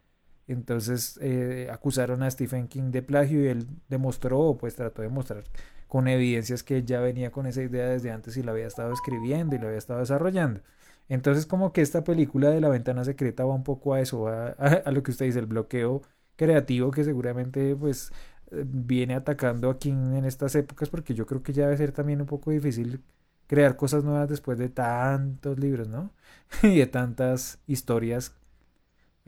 Entonces 0.52 1.18
eh, 1.22 1.68
acusaron 1.72 2.22
a 2.22 2.30
Stephen 2.30 2.68
King 2.68 2.90
de 2.90 3.02
plagio 3.02 3.42
y 3.44 3.48
él 3.48 3.66
demostró, 3.88 4.38
o 4.40 4.58
pues 4.58 4.76
trató 4.76 5.02
de 5.02 5.08
mostrar 5.08 5.44
con 5.88 6.08
evidencias 6.08 6.62
que 6.62 6.82
ya 6.84 7.00
venía 7.00 7.30
con 7.32 7.46
esa 7.46 7.62
idea 7.62 7.86
desde 7.88 8.10
antes 8.12 8.36
y 8.36 8.42
la 8.42 8.52
había 8.52 8.66
estado 8.66 8.92
escribiendo 8.92 9.56
y 9.56 9.58
la 9.58 9.66
había 9.66 9.78
estado 9.78 10.00
desarrollando. 10.00 10.60
Entonces 11.08 11.46
como 11.46 11.72
que 11.72 11.82
esta 11.82 12.04
película 12.04 12.50
de 12.50 12.60
La 12.60 12.68
Ventana 12.68 13.04
Secreta 13.04 13.44
va 13.44 13.54
un 13.54 13.64
poco 13.64 13.94
a 13.94 14.00
eso, 14.00 14.28
a, 14.28 14.48
a- 14.58 14.82
a 14.86 14.92
lo 14.92 15.02
que 15.02 15.10
usted 15.10 15.26
dice, 15.26 15.38
el 15.40 15.46
bloqueo 15.46 16.02
creativo 16.36 16.90
que 16.90 17.04
seguramente 17.04 17.74
pues 17.76 18.12
eh, 18.52 18.64
viene 18.66 19.14
atacando 19.14 19.70
a 19.70 19.78
King 19.78 20.14
en 20.14 20.24
estas 20.24 20.54
épocas 20.54 20.88
porque 20.90 21.14
yo 21.14 21.26
creo 21.26 21.42
que 21.42 21.52
ya 21.52 21.64
debe 21.64 21.76
ser 21.76 21.92
también 21.92 22.20
un 22.20 22.26
poco 22.26 22.50
difícil 22.50 23.02
crear 23.46 23.76
cosas 23.76 24.04
nuevas 24.04 24.28
después 24.28 24.58
de 24.58 24.68
tantos 24.68 25.58
libros, 25.58 25.88
¿no? 25.88 26.12
y 26.62 26.78
de 26.78 26.86
tantas 26.86 27.58
historias. 27.66 28.34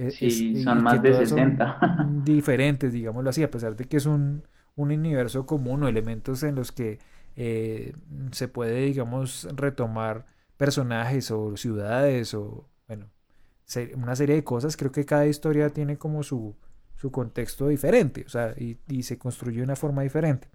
Es- 0.09 0.19
Sí, 0.19 0.63
son 0.63 0.83
más 0.83 1.03
de 1.03 1.11
todas 1.11 1.29
son 1.29 1.39
60. 1.39 1.79
diferentes, 2.25 2.93
digámoslo 2.93 3.31
así, 3.31 3.43
a 3.43 3.51
pesar 3.51 3.77
de 3.77 3.85
que 3.87 3.97
es 3.99 4.07
un, 4.07 4.43
un 4.77 4.91
universo 4.93 5.47
común 5.47 5.83
o 5.83 5.89
elementos 5.89 6.43
en 6.43 6.55
los 6.57 6.73
que 6.73 6.99
eh, 7.37 7.95
se 8.33 8.49
puede, 8.49 8.83
digamos, 8.87 9.49
retomar 9.55 10.27
personajes 10.57 11.31
o 11.31 11.57
ciudades 11.57 12.35
o, 12.35 12.69
bueno, 12.89 13.11
una 13.97 14.15
serie 14.17 14.35
de 14.37 14.45
cosas, 14.45 14.77
creo 14.77 14.93
que 14.93 15.05
cada 15.07 15.27
historia 15.27 15.71
tiene 15.71 15.97
como 15.97 16.23
su, 16.23 16.55
su 16.97 17.11
contexto 17.11 17.69
diferente, 17.69 18.25
o 18.27 18.29
sea, 18.29 18.55
y, 18.59 18.79
y 18.89 19.03
se 19.05 19.19
construye 19.19 19.59
de 19.59 19.65
una 19.65 19.77
forma 19.77 20.03
diferente. 20.03 20.49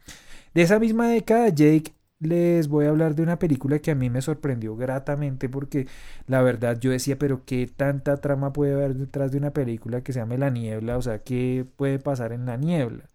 De 0.54 0.62
esa 0.62 0.80
misma 0.80 1.10
década, 1.10 1.50
Jake, 1.50 1.94
les 2.20 2.68
voy 2.68 2.86
a 2.86 2.90
hablar 2.90 3.16
de 3.16 3.24
una 3.24 3.40
película 3.40 3.80
que 3.80 3.92
a 3.92 3.96
mí 3.96 4.10
me 4.10 4.22
sorprendió 4.22 4.76
gratamente 4.76 5.50
porque 5.50 5.88
la 6.26 6.42
verdad 6.42 6.80
yo 6.80 6.92
decía, 6.92 7.18
pero 7.18 7.46
qué 7.46 7.68
tanta 7.68 8.18
trama 8.18 8.54
puede 8.54 8.74
haber 8.74 8.96
detrás 8.96 9.32
de 9.32 9.38
una 9.38 9.52
película 9.52 10.02
que 10.02 10.14
se 10.14 10.20
llame 10.20 10.38
La 10.38 10.50
Niebla, 10.50 10.98
o 10.98 11.02
sea, 11.02 11.20
qué 11.20 11.66
puede 11.76 12.00
pasar 12.00 12.32
en 12.34 12.46
La 12.46 12.58
Niebla. 12.58 13.10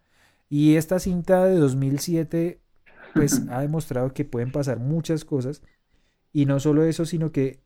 Y 0.49 0.77
esta 0.77 0.99
cinta 0.99 1.45
de 1.47 1.57
2007 1.57 2.61
pues 3.15 3.43
ha 3.51 3.61
demostrado 3.61 4.13
que 4.15 4.25
pueden 4.25 4.53
pasar 4.53 4.79
muchas 4.79 5.25
cosas 5.25 5.63
y 6.33 6.47
no 6.47 6.61
solo 6.61 6.85
eso, 6.85 7.05
sino 7.05 7.33
que 7.33 7.61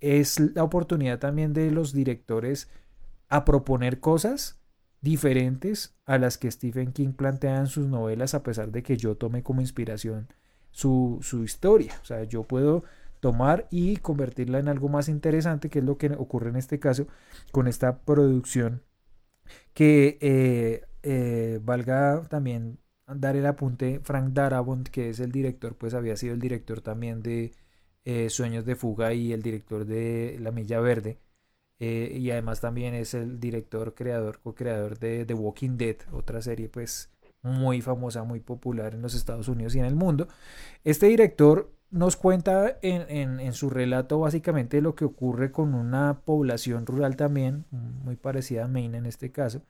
es 0.00 0.40
la 0.40 0.64
oportunidad 0.64 1.18
también 1.18 1.52
de 1.52 1.70
los 1.70 1.92
directores 1.92 2.68
a 3.28 3.44
proponer 3.44 4.00
cosas 4.00 4.61
diferentes 5.02 5.94
a 6.06 6.16
las 6.18 6.38
que 6.38 6.50
Stephen 6.50 6.92
King 6.92 7.12
plantea 7.12 7.58
en 7.58 7.66
sus 7.66 7.86
novelas, 7.86 8.34
a 8.34 8.42
pesar 8.42 8.72
de 8.72 8.82
que 8.82 8.96
yo 8.96 9.16
tome 9.16 9.42
como 9.42 9.60
inspiración 9.60 10.28
su, 10.70 11.18
su 11.22 11.44
historia. 11.44 11.92
O 12.02 12.04
sea, 12.04 12.24
yo 12.24 12.44
puedo 12.44 12.84
tomar 13.20 13.68
y 13.70 13.98
convertirla 13.98 14.58
en 14.58 14.68
algo 14.68 14.88
más 14.88 15.08
interesante, 15.08 15.70
que 15.70 15.80
es 15.80 15.84
lo 15.84 15.98
que 15.98 16.08
ocurre 16.12 16.50
en 16.50 16.56
este 16.56 16.80
caso 16.80 17.06
con 17.52 17.68
esta 17.68 17.98
producción, 18.04 18.82
que 19.74 20.18
eh, 20.20 20.82
eh, 21.02 21.60
valga 21.62 22.22
también 22.28 22.78
dar 23.06 23.36
el 23.36 23.46
apunte, 23.46 24.00
Frank 24.02 24.32
Darabont, 24.32 24.88
que 24.88 25.10
es 25.10 25.20
el 25.20 25.32
director, 25.32 25.76
pues 25.76 25.94
había 25.94 26.16
sido 26.16 26.34
el 26.34 26.40
director 26.40 26.80
también 26.80 27.22
de 27.22 27.52
eh, 28.04 28.30
Sueños 28.30 28.64
de 28.64 28.76
Fuga 28.76 29.14
y 29.14 29.32
el 29.32 29.42
director 29.42 29.84
de 29.84 30.38
La 30.40 30.50
Milla 30.50 30.80
Verde. 30.80 31.18
Eh, 31.84 32.16
y 32.16 32.30
además 32.30 32.60
también 32.60 32.94
es 32.94 33.12
el 33.12 33.40
director, 33.40 33.92
creador, 33.96 34.38
co-creador 34.38 35.00
de 35.00 35.24
The 35.24 35.34
Walking 35.34 35.76
Dead, 35.76 35.96
otra 36.12 36.40
serie 36.40 36.68
pues 36.68 37.10
muy 37.42 37.82
famosa, 37.82 38.22
muy 38.22 38.38
popular 38.38 38.94
en 38.94 39.02
los 39.02 39.14
Estados 39.14 39.48
Unidos 39.48 39.74
y 39.74 39.80
en 39.80 39.86
el 39.86 39.96
mundo. 39.96 40.28
Este 40.84 41.06
director 41.06 41.72
nos 41.90 42.14
cuenta 42.14 42.78
en, 42.82 43.40
en, 43.40 43.52
su 43.52 43.68
relato 43.68 44.20
básicamente 44.20 44.80
lo 44.80 44.94
que 44.94 45.04
ocurre 45.04 45.50
con 45.50 45.74
una 45.74 46.20
población 46.24 46.86
rural 46.86 47.16
también, 47.16 47.64
muy 47.72 48.14
parecida 48.14 48.66
a 48.66 48.68
Maine 48.68 48.98
en 48.98 49.06
este 49.06 49.32
caso, 49.32 49.62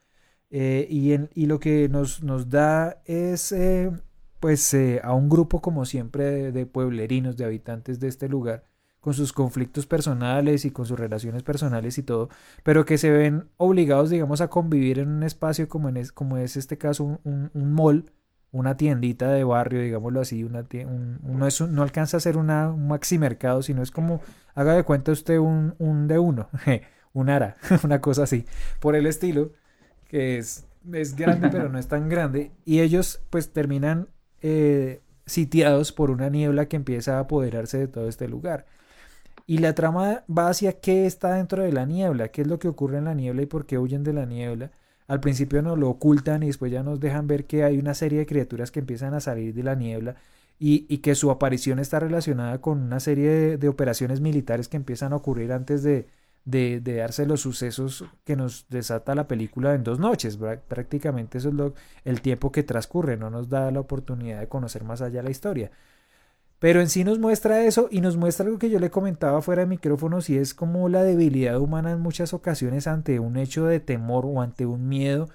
eh, 0.50 0.86
y, 0.90 1.14
y, 1.32 1.46
lo 1.46 1.60
que 1.60 1.88
nos, 1.88 2.22
nos 2.22 2.50
da 2.50 3.00
es 3.06 3.52
eh, 3.52 3.90
pues 4.38 4.76
a 5.02 5.14
un 5.14 5.30
grupo 5.30 5.62
como 5.62 5.86
siempre 5.86 6.52
de, 6.52 6.66
pueblerinos, 6.66 7.38
de 7.38 7.46
habitantes 7.46 8.00
de 8.00 8.08
este 8.08 8.28
lugar, 8.28 8.64
con 9.02 9.14
sus 9.14 9.32
conflictos 9.32 9.84
personales 9.84 10.64
y 10.64 10.70
con 10.70 10.86
sus 10.86 10.98
relaciones 10.98 11.42
personales 11.42 11.98
y 11.98 12.04
todo, 12.04 12.28
pero 12.62 12.84
que 12.84 12.98
se 12.98 13.10
ven 13.10 13.48
obligados, 13.56 14.10
digamos, 14.10 14.40
a 14.40 14.48
convivir 14.48 15.00
en 15.00 15.08
un 15.08 15.24
espacio 15.24 15.68
como, 15.68 15.88
en 15.88 15.96
es, 15.96 16.12
como 16.12 16.36
es 16.36 16.56
este 16.56 16.78
caso 16.78 17.18
un, 17.24 17.50
un, 17.52 17.72
mall, 17.72 18.12
una 18.52 18.76
tiendita 18.76 19.32
de 19.32 19.42
barrio, 19.42 19.80
digámoslo 19.82 20.20
así, 20.20 20.44
una 20.44 20.64
un, 20.86 21.18
no, 21.20 21.48
es 21.48 21.60
no 21.60 21.82
alcanza 21.82 22.18
a 22.18 22.20
ser 22.20 22.36
una, 22.36 22.70
un 22.70 22.86
maxi 22.86 23.18
mercado, 23.18 23.62
sino 23.62 23.82
es 23.82 23.90
como, 23.90 24.20
haga 24.54 24.74
de 24.74 24.84
cuenta 24.84 25.10
usted 25.10 25.38
un, 25.38 25.74
un 25.78 26.06
de 26.06 26.20
uno, 26.20 26.48
un 27.12 27.28
ara, 27.28 27.56
una 27.82 28.00
cosa 28.00 28.22
así, 28.22 28.46
por 28.78 28.94
el 28.94 29.06
estilo, 29.06 29.50
que 30.06 30.38
es, 30.38 30.64
es 30.92 31.16
grande 31.16 31.48
pero 31.48 31.68
no 31.68 31.78
es 31.80 31.88
tan 31.88 32.08
grande, 32.08 32.52
y 32.64 32.82
ellos 32.82 33.20
pues 33.30 33.52
terminan 33.52 34.06
eh, 34.42 35.02
sitiados 35.26 35.90
por 35.90 36.12
una 36.12 36.28
niebla 36.28 36.66
que 36.66 36.76
empieza 36.76 37.16
a 37.16 37.22
apoderarse 37.22 37.78
de 37.78 37.88
todo 37.88 38.08
este 38.08 38.28
lugar. 38.28 38.64
Y 39.46 39.58
la 39.58 39.74
trama 39.74 40.24
va 40.30 40.48
hacia 40.48 40.80
qué 40.80 41.06
está 41.06 41.34
dentro 41.34 41.62
de 41.62 41.72
la 41.72 41.84
niebla, 41.86 42.28
qué 42.28 42.42
es 42.42 42.46
lo 42.46 42.58
que 42.58 42.68
ocurre 42.68 42.98
en 42.98 43.04
la 43.06 43.14
niebla 43.14 43.42
y 43.42 43.46
por 43.46 43.66
qué 43.66 43.78
huyen 43.78 44.04
de 44.04 44.12
la 44.12 44.26
niebla. 44.26 44.70
Al 45.08 45.20
principio 45.20 45.62
nos 45.62 45.78
lo 45.78 45.90
ocultan 45.90 46.42
y 46.42 46.46
después 46.46 46.72
ya 46.72 46.82
nos 46.82 47.00
dejan 47.00 47.26
ver 47.26 47.46
que 47.46 47.64
hay 47.64 47.78
una 47.78 47.94
serie 47.94 48.20
de 48.20 48.26
criaturas 48.26 48.70
que 48.70 48.80
empiezan 48.80 49.14
a 49.14 49.20
salir 49.20 49.52
de 49.54 49.62
la 49.62 49.74
niebla 49.74 50.16
y, 50.58 50.98
que 50.98 51.16
su 51.16 51.30
aparición 51.30 51.80
está 51.80 51.98
relacionada 51.98 52.60
con 52.60 52.80
una 52.80 53.00
serie 53.00 53.58
de, 53.58 53.68
operaciones 53.68 54.20
militares 54.20 54.68
que 54.68 54.76
empiezan 54.76 55.12
a 55.12 55.16
ocurrir 55.16 55.52
antes 55.52 55.82
de, 55.82 56.06
darse 56.44 57.26
los 57.26 57.40
sucesos 57.40 58.04
que 58.24 58.36
nos 58.36 58.66
desata 58.68 59.14
la 59.16 59.26
película 59.26 59.74
en 59.74 59.82
dos 59.82 59.98
noches. 59.98 60.38
Prácticamente 60.68 61.38
eso 61.38 61.48
es 61.48 61.54
lo, 61.54 61.74
el 62.04 62.20
tiempo 62.22 62.52
que 62.52 62.62
transcurre, 62.62 63.16
no 63.16 63.28
nos 63.28 63.48
da 63.48 63.72
la 63.72 63.80
oportunidad 63.80 64.38
de 64.40 64.48
conocer 64.48 64.84
más 64.84 65.02
allá 65.02 65.22
la 65.22 65.30
historia. 65.30 65.72
Pero 66.62 66.80
en 66.80 66.88
sí 66.88 67.02
nos 67.02 67.18
muestra 67.18 67.64
eso 67.64 67.88
y 67.90 68.00
nos 68.00 68.16
muestra 68.16 68.46
algo 68.46 68.60
que 68.60 68.70
yo 68.70 68.78
le 68.78 68.88
comentaba 68.88 69.42
fuera 69.42 69.62
de 69.62 69.66
micrófonos 69.66 70.30
y 70.30 70.38
es 70.38 70.54
como 70.54 70.88
la 70.88 71.02
debilidad 71.02 71.58
humana 71.58 71.90
en 71.90 71.98
muchas 71.98 72.32
ocasiones 72.34 72.86
ante 72.86 73.18
un 73.18 73.36
hecho 73.36 73.66
de 73.66 73.80
temor 73.80 74.24
o 74.26 74.40
ante 74.40 74.64
un 74.64 74.88
miedo 74.88 75.28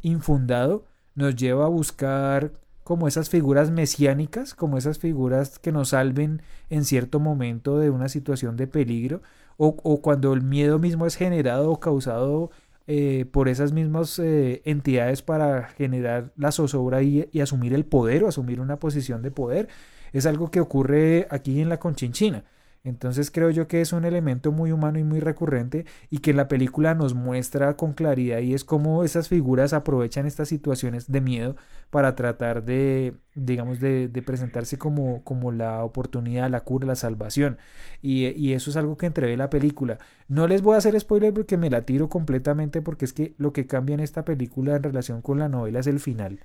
infundado 0.00 0.84
nos 1.14 1.36
lleva 1.36 1.66
a 1.66 1.68
buscar 1.68 2.50
como 2.82 3.06
esas 3.06 3.30
figuras 3.30 3.70
mesiánicas, 3.70 4.54
como 4.54 4.76
esas 4.76 4.98
figuras 4.98 5.60
que 5.60 5.70
nos 5.70 5.90
salven 5.90 6.42
en 6.68 6.84
cierto 6.84 7.20
momento 7.20 7.78
de 7.78 7.90
una 7.90 8.08
situación 8.08 8.56
de 8.56 8.66
peligro 8.66 9.22
o, 9.58 9.76
o 9.84 10.02
cuando 10.02 10.32
el 10.32 10.42
miedo 10.42 10.80
mismo 10.80 11.06
es 11.06 11.14
generado 11.14 11.70
o 11.70 11.78
causado 11.78 12.50
eh, 12.88 13.26
por 13.30 13.48
esas 13.48 13.70
mismas 13.70 14.18
eh, 14.18 14.62
entidades 14.64 15.22
para 15.22 15.68
generar 15.68 16.32
la 16.36 16.50
zozobra 16.50 17.04
y, 17.04 17.28
y, 17.30 17.38
asumir 17.38 17.72
el 17.72 17.84
poder 17.84 18.24
o 18.24 18.28
asumir 18.28 18.60
una 18.60 18.80
posición 18.80 19.22
de 19.22 19.30
poder. 19.30 19.68
Es 20.12 20.26
algo 20.26 20.50
que 20.50 20.60
ocurre 20.60 21.26
aquí 21.30 21.60
en 21.60 21.68
la 21.68 21.78
Conchinchina. 21.78 22.44
Entonces 22.84 23.30
creo 23.30 23.50
yo 23.50 23.68
que 23.68 23.80
es 23.80 23.92
un 23.92 24.04
elemento 24.04 24.50
muy 24.50 24.72
humano 24.72 24.98
y 24.98 25.04
muy 25.04 25.20
recurrente 25.20 25.86
y 26.10 26.18
que 26.18 26.32
la 26.32 26.48
película 26.48 26.94
nos 26.94 27.14
muestra 27.14 27.76
con 27.76 27.92
claridad 27.92 28.40
y 28.40 28.54
es 28.54 28.64
como 28.64 29.04
esas 29.04 29.28
figuras 29.28 29.72
aprovechan 29.72 30.26
estas 30.26 30.48
situaciones 30.48 31.10
de 31.10 31.20
miedo 31.20 31.56
para 31.90 32.16
tratar 32.16 32.64
de, 32.64 33.14
digamos, 33.36 33.78
de, 33.78 34.08
presentarse 34.26 34.78
como, 34.78 35.22
como 35.22 35.52
la 35.52 35.84
oportunidad, 35.84 36.50
la 36.50 36.62
cura, 36.62 36.86
la 36.86 36.96
salvación. 36.96 37.58
Y, 38.00 38.28
y, 38.30 38.54
eso 38.54 38.70
es 38.70 38.76
algo 38.76 38.96
que 38.96 39.06
entrevé 39.06 39.36
la 39.36 39.50
película. 39.50 39.98
No 40.28 40.48
les 40.48 40.62
voy 40.62 40.74
a 40.74 40.78
hacer 40.78 40.98
spoiler 40.98 41.32
porque 41.32 41.56
me 41.56 41.70
la 41.70 41.82
tiro 41.82 42.08
completamente 42.08 42.82
porque 42.82 43.04
es 43.04 43.12
que 43.12 43.34
lo 43.38 43.52
que 43.52 43.66
cambia 43.66 43.94
en 43.94 44.00
esta 44.00 44.24
película 44.24 44.76
en 44.76 44.82
relación 44.82 45.22
con 45.22 45.38
la 45.38 45.48
novela 45.48 45.80
es 45.80 45.86
el 45.86 46.00
final 46.00 46.40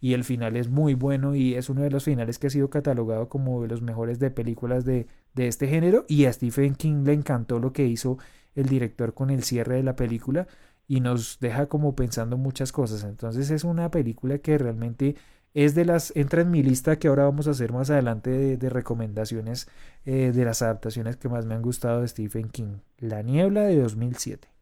y 0.00 0.14
el 0.14 0.24
final 0.24 0.56
es 0.56 0.68
muy 0.68 0.94
bueno 0.94 1.34
y 1.34 1.54
es 1.54 1.68
uno 1.68 1.82
de 1.82 1.90
los 1.90 2.04
finales 2.04 2.38
que 2.38 2.48
ha 2.48 2.50
sido 2.50 2.70
catalogado 2.70 3.28
como 3.28 3.62
de 3.62 3.68
los 3.68 3.82
mejores 3.82 4.18
de 4.18 4.30
películas 4.30 4.84
de, 4.84 5.06
de 5.34 5.48
este 5.48 5.68
género 5.68 6.04
y 6.08 6.26
a 6.26 6.32
Stephen 6.32 6.74
King 6.74 7.04
le 7.04 7.12
encantó 7.12 7.58
lo 7.58 7.72
que 7.72 7.86
hizo 7.86 8.18
el 8.54 8.66
director 8.66 9.14
con 9.14 9.30
el 9.30 9.42
cierre 9.42 9.76
de 9.76 9.82
la 9.82 9.96
película 9.96 10.46
y 10.88 11.00
nos 11.00 11.38
deja 11.40 11.66
como 11.66 11.96
pensando 11.96 12.36
muchas 12.36 12.72
cosas. 12.72 13.04
Entonces 13.04 13.50
es 13.50 13.64
una 13.64 13.90
película 13.90 14.38
que 14.38 14.58
realmente 14.58 15.16
es 15.54 15.74
de 15.74 15.84
las, 15.84 16.12
entra 16.14 16.42
en 16.42 16.50
mi 16.50 16.62
lista 16.62 16.98
que 16.98 17.08
ahora 17.08 17.24
vamos 17.24 17.48
a 17.48 17.52
hacer 17.52 17.72
más 17.72 17.90
adelante 17.90 18.56
de, 18.56 18.70
recomendaciones 18.70 19.68
eh, 20.04 20.32
de 20.34 20.44
las 20.44 20.62
adaptaciones 20.62 21.16
que 21.16 21.28
más 21.28 21.46
me 21.46 21.54
han 21.54 21.62
gustado 21.62 22.02
de 22.02 22.08
Stephen 22.08 22.50
King. 22.50 22.78
La 22.98 23.22
niebla 23.22 23.62
de 23.62 23.80
2007. 23.80 24.55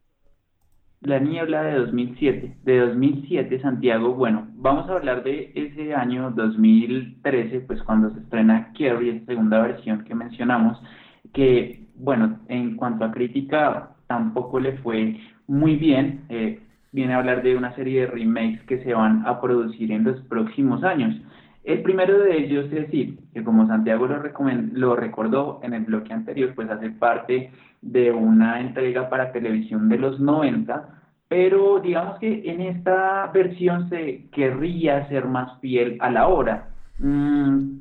La 1.05 1.19
niebla 1.19 1.63
de 1.65 1.81
2007. 1.81 2.57
De 2.65 2.79
2007, 2.79 3.61
Santiago, 3.61 4.15
bueno, 4.15 4.49
vamos 4.55 4.89
a 4.89 4.95
hablar 4.95 5.23
de 5.23 5.53
ese 5.55 5.95
año 5.95 6.31
2013, 6.31 7.61
pues 7.61 7.83
cuando 7.83 8.09
se 8.11 8.21
estrena 8.21 8.73
Carrie, 8.73 9.23
segunda 9.27 9.61
versión 9.61 10.03
que 10.05 10.15
mencionamos, 10.15 10.83
que, 11.35 11.85
bueno, 11.97 12.39
en 12.49 12.77
cuanto 12.77 13.05
a 13.05 13.13
crítica, 13.13 13.91
tampoco 14.07 14.59
le 14.59 14.79
fue 14.79 15.21
muy 15.47 15.77
bien. 15.77 16.25
Eh, 16.31 16.61
viene 16.91 17.13
a 17.13 17.19
hablar 17.19 17.43
de 17.43 17.55
una 17.55 17.75
serie 17.75 18.01
de 18.01 18.07
remakes 18.07 18.63
que 18.63 18.83
se 18.83 18.95
van 18.95 19.27
a 19.27 19.43
producir 19.43 19.93
en 19.93 20.05
los 20.05 20.19
próximos 20.23 20.85
años. 20.85 21.15
El 21.65 21.83
primero 21.83 22.19
de 22.19 22.39
ellos 22.39 22.65
es 22.67 22.71
decir, 22.71 23.19
que 23.35 23.45
como 23.45 23.67
Santiago 23.67 24.07
lo, 24.07 24.23
lo 24.73 24.97
recordó 24.97 25.61
en 25.63 25.75
el 25.75 25.85
bloque 25.85 26.15
anterior, 26.15 26.53
pues 26.55 26.71
hace 26.71 26.89
parte 26.91 27.51
de 27.83 28.11
una 28.11 28.61
entrega 28.61 29.11
para 29.11 29.33
televisión 29.33 29.91
de 29.91 29.99
los 29.99 30.19
90, 30.19 30.94
pero 31.29 31.81
digamos 31.81 32.19
que 32.19 32.43
en 32.51 32.61
esta 32.61 33.31
versión 33.33 33.89
se 33.89 34.27
querría 34.31 35.09
ser 35.09 35.27
más 35.27 35.59
fiel 35.61 35.97
a 36.01 36.11
la 36.11 36.29
obra. 36.29 36.69
Mm, 36.99 37.79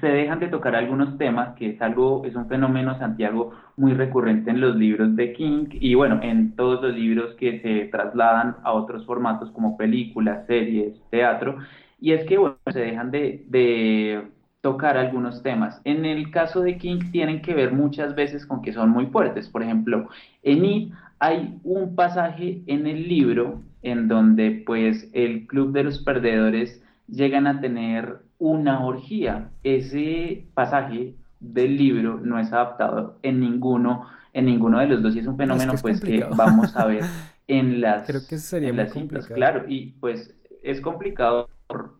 se 0.00 0.06
dejan 0.08 0.40
de 0.40 0.48
tocar 0.48 0.74
algunos 0.74 1.16
temas, 1.16 1.54
que 1.56 1.70
es 1.70 1.82
algo, 1.82 2.24
es 2.24 2.34
un 2.34 2.48
fenómeno, 2.48 2.98
Santiago, 2.98 3.52
muy 3.76 3.94
recurrente 3.94 4.50
en 4.50 4.60
los 4.60 4.74
libros 4.76 5.14
de 5.14 5.32
King 5.32 5.66
y 5.70 5.94
bueno, 5.94 6.20
en 6.22 6.56
todos 6.56 6.82
los 6.82 6.94
libros 6.94 7.34
que 7.36 7.60
se 7.60 7.88
trasladan 7.90 8.56
a 8.64 8.72
otros 8.72 9.06
formatos 9.06 9.50
como 9.52 9.76
películas, 9.76 10.46
series, 10.46 10.94
teatro, 11.10 11.58
y 12.00 12.12
es 12.12 12.26
que 12.26 12.38
bueno, 12.38 12.56
se 12.72 12.80
dejan 12.80 13.10
de, 13.10 13.44
de 13.48 14.22
tocar 14.60 14.96
algunos 14.96 15.42
temas. 15.42 15.80
En 15.84 16.04
el 16.04 16.30
caso 16.30 16.60
de 16.60 16.76
King 16.76 17.12
tienen 17.12 17.40
que 17.40 17.54
ver 17.54 17.72
muchas 17.72 18.14
veces 18.16 18.44
con 18.44 18.62
que 18.62 18.72
son 18.72 18.90
muy 18.90 19.06
fuertes. 19.06 19.48
Por 19.48 19.62
ejemplo, 19.62 20.08
en 20.42 20.64
It 20.64 20.92
hay 21.18 21.58
un 21.64 21.94
pasaje 21.94 22.62
en 22.66 22.86
el 22.86 23.08
libro 23.08 23.62
en 23.82 24.08
donde 24.08 24.62
pues 24.66 25.08
el 25.12 25.46
club 25.46 25.72
de 25.72 25.84
los 25.84 25.98
perdedores 26.00 26.82
llegan 27.08 27.46
a 27.46 27.60
tener 27.60 28.18
una 28.38 28.84
orgía. 28.84 29.50
Ese 29.62 30.44
pasaje 30.54 31.14
del 31.40 31.76
libro 31.76 32.20
no 32.22 32.38
es 32.38 32.52
adaptado 32.52 33.18
en 33.22 33.40
ninguno 33.40 34.06
en 34.32 34.44
ninguno 34.44 34.78
de 34.80 34.86
los 34.86 35.02
dos 35.02 35.16
y 35.16 35.20
es 35.20 35.26
un 35.26 35.38
fenómeno 35.38 35.72
pues 35.80 35.98
que 35.98 36.22
vamos 36.36 36.76
a 36.76 36.84
ver 36.84 37.04
en 37.48 37.80
las 37.80 38.06
Creo 38.06 38.20
que 38.28 38.36
sería 38.36 38.68
en 38.68 38.76
las 38.76 38.92
claro, 39.28 39.64
y 39.66 39.92
pues 40.00 40.34
es 40.62 40.80
complicado 40.80 41.48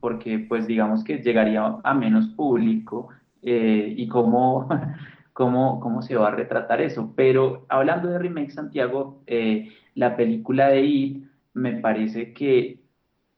porque 0.00 0.38
pues 0.40 0.66
digamos 0.66 1.02
que 1.02 1.18
llegaría 1.18 1.76
a 1.82 1.94
menos 1.94 2.26
público 2.28 3.08
eh, 3.42 3.94
y 3.96 4.06
cómo, 4.08 4.68
cómo, 5.36 5.80
cómo 5.80 6.00
se 6.00 6.16
va 6.16 6.28
a 6.28 6.30
retratar 6.30 6.80
eso. 6.80 7.12
Pero 7.14 7.66
hablando 7.68 8.08
de 8.08 8.18
remake 8.18 8.50
Santiago, 8.52 9.22
eh, 9.26 9.68
la 9.94 10.16
película 10.16 10.68
de 10.68 10.80
It 10.82 11.24
me 11.52 11.74
parece 11.74 12.32
que 12.32 12.80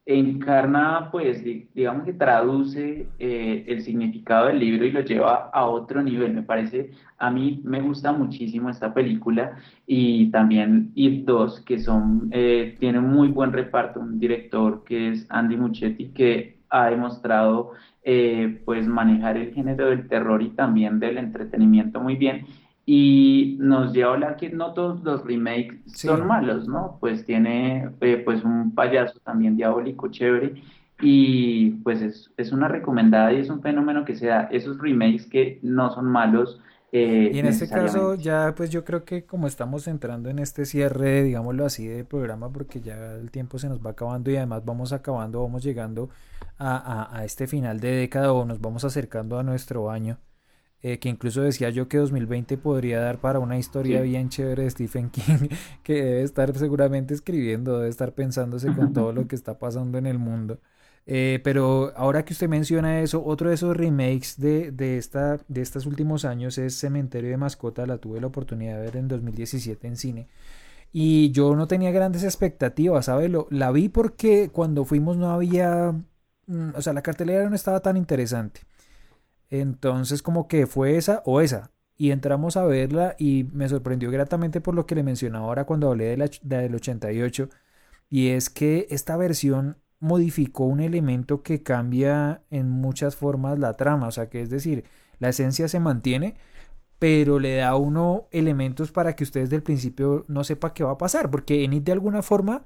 encarna, 0.07 1.09
pues, 1.11 1.42
digamos 1.74 2.05
que 2.05 2.12
traduce 2.12 3.09
eh, 3.18 3.64
el 3.66 3.82
significado 3.82 4.46
del 4.46 4.61
libro 4.61 4.86
y 4.86 4.92
lo 4.92 5.01
lleva 5.01 5.51
a 5.53 5.66
otro 5.66 6.01
nivel. 6.01 6.34
Me 6.34 6.44
parece, 6.44 6.92
a 7.18 7.32
mí 7.32 7.61
me 7.64 7.80
gusta 7.80 8.12
muchísimo 8.12 8.70
esta 8.70 8.94
película 8.94 9.57
y 9.84 10.30
también 10.30 10.92
It 10.94 11.24
2, 11.24 11.62
que 11.62 11.80
son, 11.80 12.28
eh, 12.30 12.76
tiene 12.78 13.01
muy 13.01 13.28
buen 13.28 13.53
reparto, 13.53 13.99
un 13.99 14.20
director 14.20 14.84
que 14.84 15.09
es 15.11 15.26
Andy 15.30 15.57
Muchetti, 15.57 16.11
que 16.11 16.61
ha 16.70 16.90
demostrado, 16.90 17.72
eh, 18.11 18.63
pues, 18.65 18.87
manejar 18.87 19.37
el 19.37 19.53
género 19.53 19.91
del 19.91 20.09
terror 20.09 20.41
y 20.41 20.49
también 20.49 20.99
del 20.99 21.19
entretenimiento 21.19 22.01
muy 22.01 22.17
bien 22.17 22.47
y 22.87 23.59
nos 23.61 23.93
lleva 23.93 24.13
a 24.13 24.15
hablar 24.15 24.37
que 24.39 24.49
no 24.49 24.73
todos 24.73 25.05
los 25.05 25.23
remakes 25.27 25.79
son 25.95 26.27
malos, 26.27 26.67
¿no? 26.67 26.97
Pues 27.01 27.27
tiene 27.27 27.91
eh, 28.01 28.23
pues 28.25 28.43
un 28.45 28.75
payaso 28.75 29.21
también 29.21 29.59
diabólico 29.59 30.09
chévere 30.09 30.55
y 31.03 31.73
pues 31.83 32.01
es, 32.01 32.33
es, 32.39 32.51
una 32.51 32.67
recomendada 32.67 33.31
y 33.35 33.41
es 33.41 33.51
un 33.51 33.61
fenómeno 33.61 34.07
que 34.07 34.17
se 34.17 34.29
da, 34.29 34.45
esos 34.51 34.79
remakes 34.79 35.27
que 35.27 35.59
no 35.63 35.91
son 35.91 36.07
malos. 36.07 36.63
Eh, 36.91 37.28
y 37.30 37.39
en 37.39 37.47
este 37.47 37.70
caso 37.70 38.14
ya 38.14 38.55
pues 38.57 38.70
yo 38.70 38.82
creo 38.84 39.05
que 39.05 39.26
como 39.26 39.47
estamos 39.47 39.86
entrando 39.89 40.30
en 40.30 40.39
este 40.39 40.64
cierre, 40.64 41.22
digámoslo 41.22 41.66
así, 41.66 41.86
de 41.86 42.05
programa 42.05 42.51
porque 42.51 42.80
ya 42.80 43.12
el 43.16 43.30
tiempo 43.30 43.59
se 43.59 43.68
nos 43.68 43.84
va 43.84 43.91
acabando 43.91 44.30
y 44.30 44.36
además 44.36 44.64
vamos 44.64 44.93
acabando, 44.95 45.43
vamos 45.43 45.62
llegando 45.62 46.09
a, 46.57 46.76
a, 47.12 47.18
a 47.18 47.24
este 47.26 47.47
final 47.47 47.78
de 47.80 47.91
década 47.93 48.32
o 48.32 48.45
nos 48.47 48.61
vamos 48.62 48.84
acercando 48.84 49.39
a 49.39 49.43
nuestro 49.43 49.91
año. 49.91 50.18
Eh, 50.82 50.99
que 51.01 51.09
incluso 51.09 51.43
decía 51.43 51.70
yo 51.70 51.89
que 51.89 51.99
2020 51.99 52.59
podría 52.59 53.01
dar 53.01 53.20
para 53.20 53.41
una 53.41 53.59
historia 53.59 54.01
bien 54.03 54.28
chévere 54.30 54.64
de 54.64 54.70
Stephen 54.70 55.11
King, 55.12 55.49
que 55.82 55.95
debe 55.95 56.22
estar 56.22 56.57
seguramente 56.59 57.14
escribiendo, 57.14 57.78
debe 57.78 57.89
estar 57.91 58.14
pensándose 58.14 58.72
con 58.72 58.93
todo 58.93 59.12
lo 59.12 59.26
que 59.28 59.36
está 59.36 59.59
pasando 59.59 59.99
en 59.99 60.07
el 60.07 60.18
mundo. 60.18 60.61
Eh, 61.11 61.41
pero 61.43 61.93
ahora 61.97 62.23
que 62.27 62.35
usted 62.35 62.49
menciona 62.51 63.01
eso, 63.01 63.25
otro 63.25 63.49
de 63.49 63.55
esos 63.55 63.75
remakes 63.75 64.39
de, 64.39 64.73
de, 64.73 64.99
esta, 64.99 65.39
de 65.49 65.63
estos 65.63 65.87
últimos 65.87 66.27
años 66.27 66.59
es 66.59 66.75
Cementerio 66.79 67.31
de 67.31 67.39
Mascota, 67.39 67.87
la 67.87 67.97
tuve 67.97 68.21
la 68.21 68.27
oportunidad 68.27 68.77
de 68.77 68.83
ver 68.83 68.97
en 68.97 69.09
2017 69.09 69.87
en 69.89 69.97
cine. 69.97 70.29
Y 70.93 71.31
yo 71.33 71.57
no 71.57 71.67
tenía 71.69 71.93
grandes 71.93 72.25
expectativas, 72.25 73.07
¿sabe? 73.07 73.29
Lo, 73.31 73.47
la 73.51 73.71
vi 73.73 73.89
porque 73.89 74.51
cuando 74.51 74.85
fuimos 74.85 75.17
no 75.17 75.31
había, 75.31 75.93
mm, 76.47 76.71
o 76.77 76.83
sea, 76.83 76.93
la 76.93 77.03
cartelera 77.03 77.49
no 77.49 77.57
estaba 77.57 77.81
tan 77.81 77.97
interesante. 77.97 78.63
Entonces 79.51 80.23
como 80.23 80.49
que 80.49 80.67
fue 80.67 80.97
esa 80.97 81.23
o 81.27 81.41
esa. 81.41 81.71
Y 81.97 82.11
entramos 82.13 82.57
a 82.57 82.65
verla 82.67 83.17
y 83.19 83.45
me 83.53 83.69
sorprendió 83.69 84.11
gratamente 84.11 84.61
por 84.61 84.75
lo 84.75 84.87
que 84.87 84.95
le 84.95 85.03
mencionaba 85.03 85.47
ahora 85.47 85.65
cuando 85.67 85.89
hablé 85.91 86.07
de 86.07 86.17
la, 86.19 86.31
del 86.43 86.75
88. 86.75 87.49
Y 88.11 88.29
es 88.31 88.51
que 88.51 88.87
esta 88.91 89.17
versión 89.17 89.79
modificó 90.01 90.64
un 90.64 90.80
elemento 90.80 91.42
que 91.42 91.62
cambia 91.62 92.42
en 92.51 92.70
muchas 92.70 93.16
formas 93.16 93.59
la 93.59 93.74
trama. 93.74 94.09
O 94.09 94.12
sea 94.12 94.28
que 94.28 94.42
es 94.42 94.51
decir, 94.51 94.84
la 95.18 95.30
esencia 95.30 95.68
se 95.68 95.80
mantiene, 95.80 96.36
pero 96.99 97.38
le 97.38 97.57
da 97.57 97.68
a 97.70 97.76
uno 97.76 98.28
elementos 98.30 98.92
para 98.92 99.14
que 99.16 99.24
usted 99.24 99.42
desde 99.42 99.57
el 99.57 99.62
principio 99.62 100.24
no 100.28 100.44
sepa 100.44 100.74
qué 100.74 100.84
va 100.84 100.92
a 100.92 100.99
pasar. 100.99 101.30
Porque 101.30 101.64
en 101.64 101.72
IT 101.72 101.84
de 101.84 101.92
alguna 101.92 102.22
forma, 102.22 102.64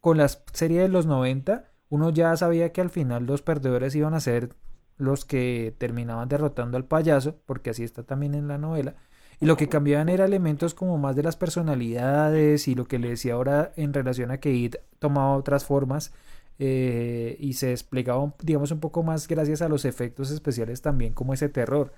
con 0.00 0.18
la 0.18 0.28
serie 0.28 0.80
de 0.80 0.88
los 0.88 1.06
90, 1.06 1.72
uno 1.88 2.10
ya 2.10 2.36
sabía 2.36 2.72
que 2.72 2.80
al 2.80 2.90
final 2.90 3.26
los 3.26 3.42
perdedores 3.42 3.94
iban 3.94 4.14
a 4.14 4.20
ser 4.20 4.56
los 4.96 5.24
que 5.24 5.74
terminaban 5.78 6.28
derrotando 6.28 6.76
al 6.76 6.84
payaso, 6.84 7.40
porque 7.46 7.70
así 7.70 7.84
está 7.84 8.04
también 8.04 8.34
en 8.34 8.48
la 8.48 8.58
novela, 8.58 8.94
y 9.40 9.46
lo 9.46 9.56
que 9.56 9.68
cambiaban 9.68 10.08
era 10.08 10.24
elementos 10.24 10.74
como 10.74 10.98
más 10.98 11.16
de 11.16 11.24
las 11.24 11.36
personalidades 11.36 12.68
y 12.68 12.74
lo 12.74 12.86
que 12.86 13.00
le 13.00 13.08
decía 13.08 13.34
ahora 13.34 13.72
en 13.76 13.92
relación 13.92 14.30
a 14.30 14.38
que 14.38 14.52
Id 14.52 14.76
tomaba 15.00 15.36
otras 15.36 15.64
formas 15.64 16.12
eh, 16.58 17.36
y 17.40 17.54
se 17.54 17.68
desplegaba, 17.68 18.34
digamos, 18.42 18.70
un 18.70 18.80
poco 18.80 19.02
más 19.02 19.28
gracias 19.28 19.62
a 19.62 19.68
los 19.68 19.84
efectos 19.84 20.30
especiales 20.30 20.82
también 20.82 21.12
como 21.12 21.34
ese 21.34 21.48
terror. 21.48 21.92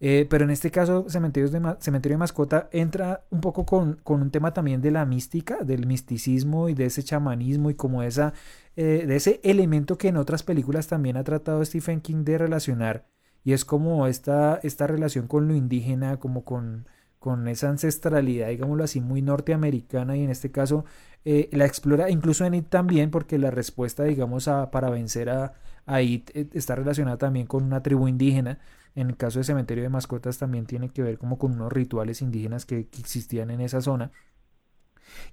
Eh, 0.00 0.26
pero 0.28 0.44
en 0.44 0.50
este 0.50 0.70
caso, 0.70 1.08
Cementerio 1.08 1.48
de, 1.48 1.76
Cementerio 1.80 2.14
de 2.14 2.18
Mascota 2.18 2.68
entra 2.72 3.24
un 3.30 3.40
poco 3.40 3.64
con, 3.64 3.94
con, 4.02 4.22
un 4.22 4.30
tema 4.30 4.52
también 4.52 4.82
de 4.82 4.90
la 4.90 5.06
mística, 5.06 5.58
del 5.64 5.86
misticismo 5.86 6.68
y 6.68 6.74
de 6.74 6.86
ese 6.86 7.02
chamanismo 7.02 7.70
y 7.70 7.74
como 7.74 8.02
esa, 8.02 8.34
eh, 8.76 9.04
de 9.06 9.16
ese 9.16 9.40
elemento 9.44 9.96
que 9.96 10.08
en 10.08 10.16
otras 10.16 10.42
películas 10.42 10.88
también 10.88 11.16
ha 11.16 11.24
tratado 11.24 11.64
Stephen 11.64 12.00
King 12.00 12.24
de 12.24 12.38
relacionar. 12.38 13.06
Y 13.44 13.52
es 13.52 13.64
como 13.64 14.06
esta, 14.06 14.58
esta 14.62 14.86
relación 14.86 15.28
con 15.28 15.48
lo 15.48 15.54
indígena, 15.54 16.18
como 16.18 16.44
con, 16.44 16.86
con 17.24 17.48
esa 17.48 17.70
ancestralidad, 17.70 18.48
digámoslo 18.48 18.84
así, 18.84 19.00
muy 19.00 19.22
norteamericana 19.22 20.14
y 20.14 20.24
en 20.24 20.28
este 20.28 20.50
caso 20.50 20.84
eh, 21.24 21.48
la 21.52 21.64
explora 21.64 22.10
incluso 22.10 22.44
en 22.44 22.52
IT 22.52 22.68
también 22.68 23.10
porque 23.10 23.38
la 23.38 23.50
respuesta, 23.50 24.04
digamos, 24.04 24.46
a, 24.46 24.70
para 24.70 24.90
vencer 24.90 25.30
a, 25.30 25.54
a 25.86 26.02
IT 26.02 26.32
eh, 26.34 26.48
está 26.52 26.74
relacionada 26.74 27.16
también 27.16 27.46
con 27.46 27.64
una 27.64 27.82
tribu 27.82 28.08
indígena. 28.08 28.58
En 28.94 29.08
el 29.08 29.16
caso 29.16 29.38
de 29.38 29.46
Cementerio 29.46 29.82
de 29.84 29.88
Mascotas 29.88 30.36
también 30.36 30.66
tiene 30.66 30.90
que 30.90 31.02
ver 31.02 31.16
como 31.16 31.38
con 31.38 31.52
unos 31.52 31.72
rituales 31.72 32.20
indígenas 32.20 32.66
que, 32.66 32.88
que 32.88 33.00
existían 33.00 33.50
en 33.50 33.62
esa 33.62 33.80
zona. 33.80 34.12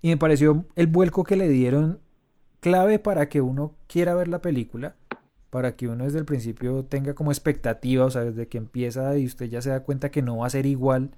Y 0.02 0.08
me 0.08 0.18
pareció 0.18 0.64
el 0.78 0.88
vuelco 0.88 1.26
que 1.26 1.36
le 1.36 1.50
dieron 1.50 2.00
clave 2.62 3.00
para 3.00 3.28
que 3.28 3.42
uno 3.42 3.76
quiera 3.88 4.16
ver 4.16 4.30
la 4.30 4.42
película, 4.42 4.96
para 5.50 5.76
que 5.76 5.90
uno 5.90 6.06
desde 6.06 6.20
el 6.20 6.26
principio 6.26 6.86
tenga 6.86 7.16
como 7.16 7.34
expectativa, 7.34 8.06
o 8.06 8.12
sea, 8.12 8.24
desde 8.24 8.48
que 8.48 8.60
empieza 8.60 9.18
y 9.18 9.26
usted 9.26 9.48
ya 9.48 9.62
se 9.62 9.72
da 9.72 9.84
cuenta 9.84 10.10
que 10.10 10.22
no 10.22 10.38
va 10.38 10.48
a 10.48 10.50
ser 10.50 10.66
igual 10.66 11.18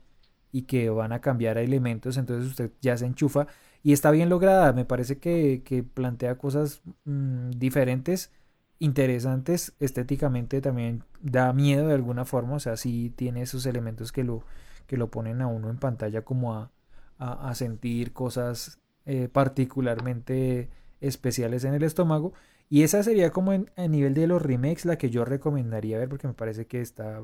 y 0.53 0.61
que 0.63 0.89
van 0.89 1.11
a 1.11 1.19
cambiar 1.19 1.57
elementos, 1.57 2.15
entonces 2.17 2.49
usted 2.49 2.71
ya 2.81 2.95
se 2.97 3.05
enchufa 3.05 3.47
y 3.83 3.91
está 3.91 4.11
bien 4.11 4.29
lograda, 4.29 4.71
me 4.71 4.85
parece 4.85 5.17
que, 5.17 5.61
que 5.65 5.83
plantea 5.83 6.37
cosas 6.37 6.81
mmm, 7.03 7.49
diferentes, 7.51 8.31
interesantes, 8.79 9.73
estéticamente 9.79 10.61
también 10.61 11.03
da 11.21 11.51
miedo 11.53 11.87
de 11.89 11.95
alguna 11.95 12.23
forma, 12.25 12.55
o 12.55 12.59
sea, 12.59 12.77
sí 12.77 13.11
tiene 13.15 13.41
esos 13.41 13.65
elementos 13.65 14.11
que 14.13 14.23
lo, 14.23 14.43
que 14.87 14.97
lo 14.97 15.09
ponen 15.11 15.41
a 15.41 15.47
uno 15.47 15.69
en 15.69 15.77
pantalla 15.77 16.23
como 16.23 16.53
a, 16.55 16.71
a, 17.17 17.49
a 17.49 17.55
sentir 17.55 18.13
cosas 18.13 18.79
eh, 19.05 19.29
particularmente 19.31 20.69
especiales 21.01 21.63
en 21.65 21.73
el 21.73 21.83
estómago. 21.83 22.33
Y 22.69 22.83
esa 22.83 23.03
sería 23.03 23.31
como 23.31 23.53
en, 23.53 23.69
a 23.77 23.87
nivel 23.87 24.13
de 24.13 24.27
los 24.27 24.41
remakes 24.41 24.85
la 24.85 24.97
que 24.97 25.09
yo 25.09 25.25
recomendaría 25.25 25.97
ver 25.99 26.09
porque 26.09 26.27
me 26.27 26.33
parece 26.33 26.65
que 26.67 26.81
está, 26.81 27.21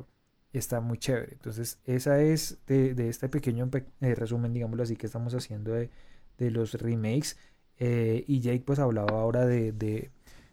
está 0.54 0.82
muy 0.82 0.98
chévere. 0.98 1.34
Entonces 1.34 1.80
esa 1.86 2.22
es 2.22 2.60
de, 2.68 2.94
de 2.94 3.10
este 3.10 3.30
pequeño 3.30 3.70
eh, 4.02 4.16
resumen, 4.16 4.54
digámoslo 4.54 4.84
así, 4.84 4.96
que 4.96 5.06
estamos 5.06 5.34
haciendo 5.34 5.74
de, 5.74 5.90
de 6.38 6.52
los 6.52 6.74
remakes. 6.74 7.38
Eh, 7.78 8.26
y 8.28 8.42
Jake 8.42 8.64
pues 8.66 8.80
hablaba 8.80 9.22
ahora 9.22 9.46
de, 9.46 9.72
de, 9.72 10.12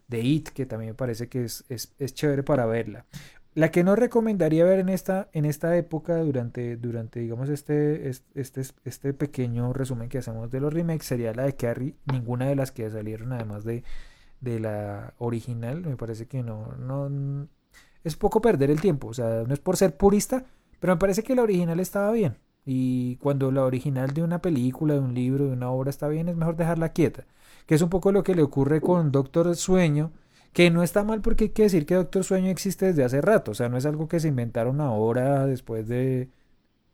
de, 0.08 0.20
It, 0.20 0.50
que 0.50 0.66
también 0.66 0.90
me 0.90 0.94
parece 0.94 1.28
que 1.28 1.44
es, 1.44 1.64
es, 1.68 1.92
es, 1.98 2.14
chévere 2.14 2.42
para 2.42 2.66
verla. 2.66 3.06
La 3.54 3.70
que 3.70 3.82
no 3.82 3.96
recomendaría 3.96 4.64
ver 4.64 4.80
en 4.80 4.90
esta, 4.90 5.30
en 5.32 5.46
esta 5.46 5.76
época, 5.76 6.18
durante, 6.18 6.76
durante 6.76 7.20
digamos, 7.20 7.48
este, 7.48 8.10
este, 8.34 8.62
este 8.84 9.14
pequeño 9.14 9.72
resumen 9.72 10.10
que 10.10 10.18
hacemos 10.18 10.50
de 10.50 10.60
los 10.60 10.72
remakes, 10.72 11.06
sería 11.06 11.32
la 11.32 11.44
de 11.44 11.56
Carrie. 11.56 11.96
Ninguna 12.12 12.48
de 12.48 12.54
las 12.54 12.70
que 12.70 12.88
salieron, 12.90 13.32
además 13.32 13.64
de, 13.64 13.82
de 14.40 14.60
la 14.60 15.14
original, 15.18 15.80
me 15.80 15.96
parece 15.96 16.26
que 16.26 16.42
no, 16.42 16.76
no. 16.76 17.48
Es 18.06 18.14
poco 18.14 18.40
perder 18.40 18.70
el 18.70 18.80
tiempo, 18.80 19.08
o 19.08 19.14
sea, 19.14 19.42
no 19.46 19.52
es 19.52 19.58
por 19.58 19.76
ser 19.76 19.96
purista, 19.96 20.44
pero 20.78 20.94
me 20.94 20.98
parece 21.00 21.24
que 21.24 21.34
la 21.34 21.42
original 21.42 21.80
estaba 21.80 22.12
bien. 22.12 22.36
Y 22.64 23.16
cuando 23.16 23.50
la 23.50 23.64
original 23.64 24.14
de 24.14 24.22
una 24.22 24.40
película, 24.40 24.94
de 24.94 25.00
un 25.00 25.12
libro, 25.12 25.46
de 25.46 25.52
una 25.52 25.70
obra 25.70 25.90
está 25.90 26.06
bien, 26.06 26.28
es 26.28 26.36
mejor 26.36 26.54
dejarla 26.54 26.90
quieta. 26.90 27.24
Que 27.66 27.74
es 27.74 27.82
un 27.82 27.90
poco 27.90 28.12
lo 28.12 28.22
que 28.22 28.36
le 28.36 28.42
ocurre 28.42 28.80
con 28.80 29.10
Doctor 29.10 29.56
Sueño, 29.56 30.12
que 30.52 30.70
no 30.70 30.84
está 30.84 31.02
mal 31.02 31.20
porque 31.20 31.44
hay 31.44 31.50
que 31.50 31.64
decir 31.64 31.84
que 31.84 31.96
Doctor 31.96 32.22
Sueño 32.22 32.48
existe 32.48 32.86
desde 32.86 33.02
hace 33.04 33.20
rato. 33.20 33.50
O 33.50 33.54
sea, 33.54 33.68
no 33.68 33.76
es 33.76 33.86
algo 33.86 34.06
que 34.08 34.20
se 34.20 34.28
inventaron 34.28 34.80
ahora 34.80 35.46
después 35.46 35.88
de 35.88 36.28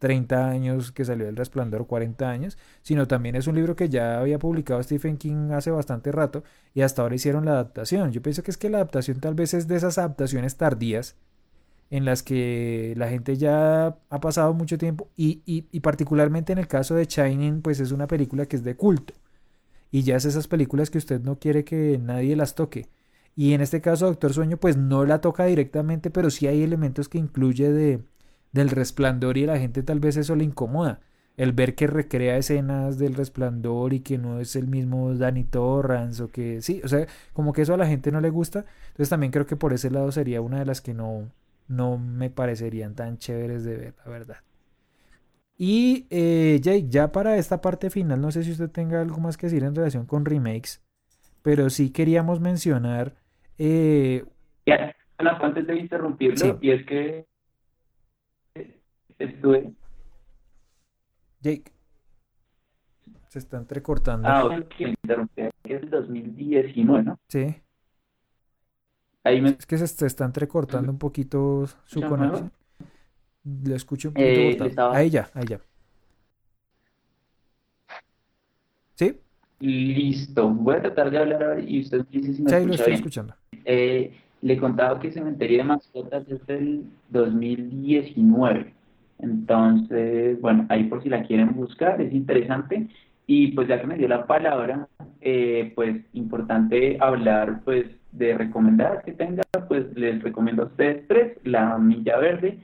30 0.02 0.48
años 0.48 0.90
que 0.90 1.04
salió 1.04 1.28
El 1.28 1.36
Resplandor, 1.36 1.86
40 1.86 2.28
años, 2.28 2.58
sino 2.82 3.06
también 3.06 3.36
es 3.36 3.46
un 3.46 3.54
libro 3.54 3.76
que 3.76 3.88
ya 3.88 4.18
había 4.18 4.40
publicado 4.40 4.82
Stephen 4.82 5.16
King 5.16 5.52
hace 5.52 5.70
bastante 5.70 6.10
rato 6.10 6.42
y 6.74 6.80
hasta 6.80 7.02
ahora 7.02 7.14
hicieron 7.14 7.44
la 7.44 7.52
adaptación. 7.52 8.10
Yo 8.10 8.20
pienso 8.20 8.42
que 8.42 8.50
es 8.50 8.56
que 8.56 8.68
la 8.68 8.78
adaptación 8.78 9.20
tal 9.20 9.36
vez 9.36 9.54
es 9.54 9.68
de 9.68 9.76
esas 9.76 9.98
adaptaciones 9.98 10.56
tardías 10.56 11.14
en 11.88 12.04
las 12.04 12.24
que 12.24 12.94
la 12.96 13.10
gente 13.10 13.36
ya 13.36 13.96
ha 14.10 14.20
pasado 14.20 14.52
mucho 14.54 14.76
tiempo 14.76 15.08
y, 15.16 15.42
y, 15.46 15.68
y, 15.70 15.78
particularmente 15.78 16.52
en 16.52 16.58
el 16.58 16.66
caso 16.66 16.96
de 16.96 17.04
Shining 17.04 17.62
pues 17.62 17.78
es 17.78 17.92
una 17.92 18.08
película 18.08 18.46
que 18.46 18.56
es 18.56 18.64
de 18.64 18.74
culto 18.74 19.14
y 19.92 20.02
ya 20.02 20.16
es 20.16 20.24
esas 20.24 20.48
películas 20.48 20.90
que 20.90 20.98
usted 20.98 21.20
no 21.20 21.38
quiere 21.38 21.64
que 21.64 22.00
nadie 22.02 22.34
las 22.34 22.56
toque 22.56 22.88
y 23.36 23.52
en 23.52 23.60
este 23.60 23.80
caso 23.80 24.06
Doctor 24.06 24.32
Sueño 24.32 24.56
pues 24.56 24.76
no 24.76 25.04
la 25.04 25.20
toca 25.20 25.44
directamente 25.44 26.10
pero 26.10 26.30
sí 26.30 26.48
hay 26.48 26.62
elementos 26.62 27.08
que 27.08 27.18
incluye 27.18 27.70
de 27.70 28.02
del 28.52 28.70
resplandor 28.70 29.38
y 29.38 29.44
a 29.44 29.48
la 29.48 29.58
gente 29.58 29.82
tal 29.82 30.00
vez 30.00 30.16
eso 30.16 30.36
le 30.36 30.44
incomoda 30.44 31.00
el 31.36 31.52
ver 31.52 31.74
que 31.74 31.86
recrea 31.86 32.36
escenas 32.36 32.98
del 32.98 33.14
resplandor 33.14 33.94
y 33.94 34.00
que 34.00 34.18
no 34.18 34.38
es 34.38 34.54
el 34.54 34.66
mismo 34.66 35.14
Danny 35.14 35.44
Torrance 35.44 36.22
o 36.22 36.28
que 36.28 36.60
sí, 36.60 36.82
o 36.84 36.88
sea, 36.88 37.06
como 37.32 37.52
que 37.52 37.62
eso 37.62 37.74
a 37.74 37.78
la 37.78 37.86
gente 37.86 38.12
no 38.12 38.20
le 38.20 38.30
gusta 38.30 38.66
entonces 38.88 39.08
también 39.08 39.32
creo 39.32 39.46
que 39.46 39.56
por 39.56 39.72
ese 39.72 39.90
lado 39.90 40.12
sería 40.12 40.40
una 40.42 40.58
de 40.58 40.66
las 40.66 40.80
que 40.80 40.94
no 40.94 41.30
no 41.68 41.98
me 41.98 42.30
parecerían 42.30 42.94
tan 42.94 43.18
chéveres 43.18 43.64
de 43.64 43.76
ver, 43.76 43.94
la 44.04 44.10
verdad. 44.10 44.36
Y 45.56 46.06
eh, 46.10 46.58
Jake, 46.60 46.86
ya 46.88 47.12
para 47.12 47.36
esta 47.36 47.60
parte 47.60 47.90
final, 47.90 48.20
no 48.20 48.30
sé 48.30 48.42
si 48.42 48.52
usted 48.52 48.70
tenga 48.70 49.00
algo 49.00 49.18
más 49.18 49.36
que 49.36 49.46
decir 49.46 49.62
en 49.64 49.74
relación 49.74 50.06
con 50.06 50.24
remakes, 50.24 50.82
pero 51.42 51.70
sí 51.70 51.90
queríamos 51.90 52.40
mencionar. 52.40 53.14
Eh, 53.58 54.24
ya, 54.66 54.94
antes 55.18 55.66
de 55.66 55.78
interrumpirlo, 55.78 56.36
sí. 56.36 56.52
y 56.60 56.70
es 56.70 56.84
que 56.86 57.26
estuve. 59.24 59.72
Jake, 61.40 61.72
se 63.28 63.38
está 63.38 63.56
entrecortando. 63.56 64.28
Ah, 64.28 64.44
ok, 64.44 64.80
interrumpí, 64.80 65.42
es 65.42 65.82
el 65.82 65.90
2019, 65.90 67.02
¿no? 67.02 67.18
Sí. 67.28 67.54
Ahí 69.24 69.40
me... 69.40 69.50
Es 69.50 69.66
que 69.66 69.78
se, 69.78 69.86
se, 69.86 70.06
está 70.06 70.24
entrecortando 70.24 70.90
un 70.90 70.98
poquito 70.98 71.66
su 71.84 72.02
conexión. 72.02 72.52
Lo 73.44 73.74
escucho 73.74 74.08
un 74.08 74.14
poquito 74.14 74.64
eh. 74.64 74.68
Estaba... 74.68 74.96
Ahí 74.96 75.10
ya, 75.10 75.30
ahí 75.34 75.46
ya. 75.46 75.60
¿Sí? 78.94 79.18
Listo. 79.60 80.48
Voy 80.48 80.76
a 80.76 80.82
tratar 80.82 81.10
de 81.10 81.18
hablar 81.18 81.42
ahora 81.42 81.60
y 81.60 81.80
usted 81.80 82.04
dice 82.10 82.34
si 82.34 82.42
me 82.42 82.50
sí, 82.50 82.56
escucha 82.56 82.66
lo 82.66 82.74
estoy 82.74 82.86
bien. 82.86 82.98
escuchando. 82.98 83.34
Eh, 83.64 84.14
le 84.42 84.58
contaba 84.58 84.98
que 84.98 85.12
Cementerio 85.12 85.58
de 85.58 85.64
Mascotas 85.64 86.28
es 86.28 86.44
del 86.46 86.84
2019. 87.10 88.74
Entonces, 89.22 90.40
bueno, 90.40 90.66
ahí 90.68 90.84
por 90.84 91.02
si 91.02 91.08
la 91.08 91.22
quieren 91.22 91.54
buscar, 91.54 92.00
es 92.00 92.12
interesante. 92.12 92.88
Y 93.26 93.52
pues 93.52 93.68
ya 93.68 93.80
que 93.80 93.86
me 93.86 93.96
dio 93.96 94.08
la 94.08 94.26
palabra, 94.26 94.88
eh, 95.20 95.72
pues 95.74 95.96
importante 96.12 96.98
hablar 97.00 97.60
pues 97.64 97.86
de 98.10 98.36
recomendadas 98.36 99.04
que 99.04 99.12
tenga, 99.12 99.42
pues 99.68 99.86
les 99.96 100.22
recomiendo 100.22 100.64
a 100.64 100.66
ustedes 100.66 101.06
tres, 101.08 101.38
La 101.44 101.78
Milla 101.78 102.18
Verde, 102.18 102.58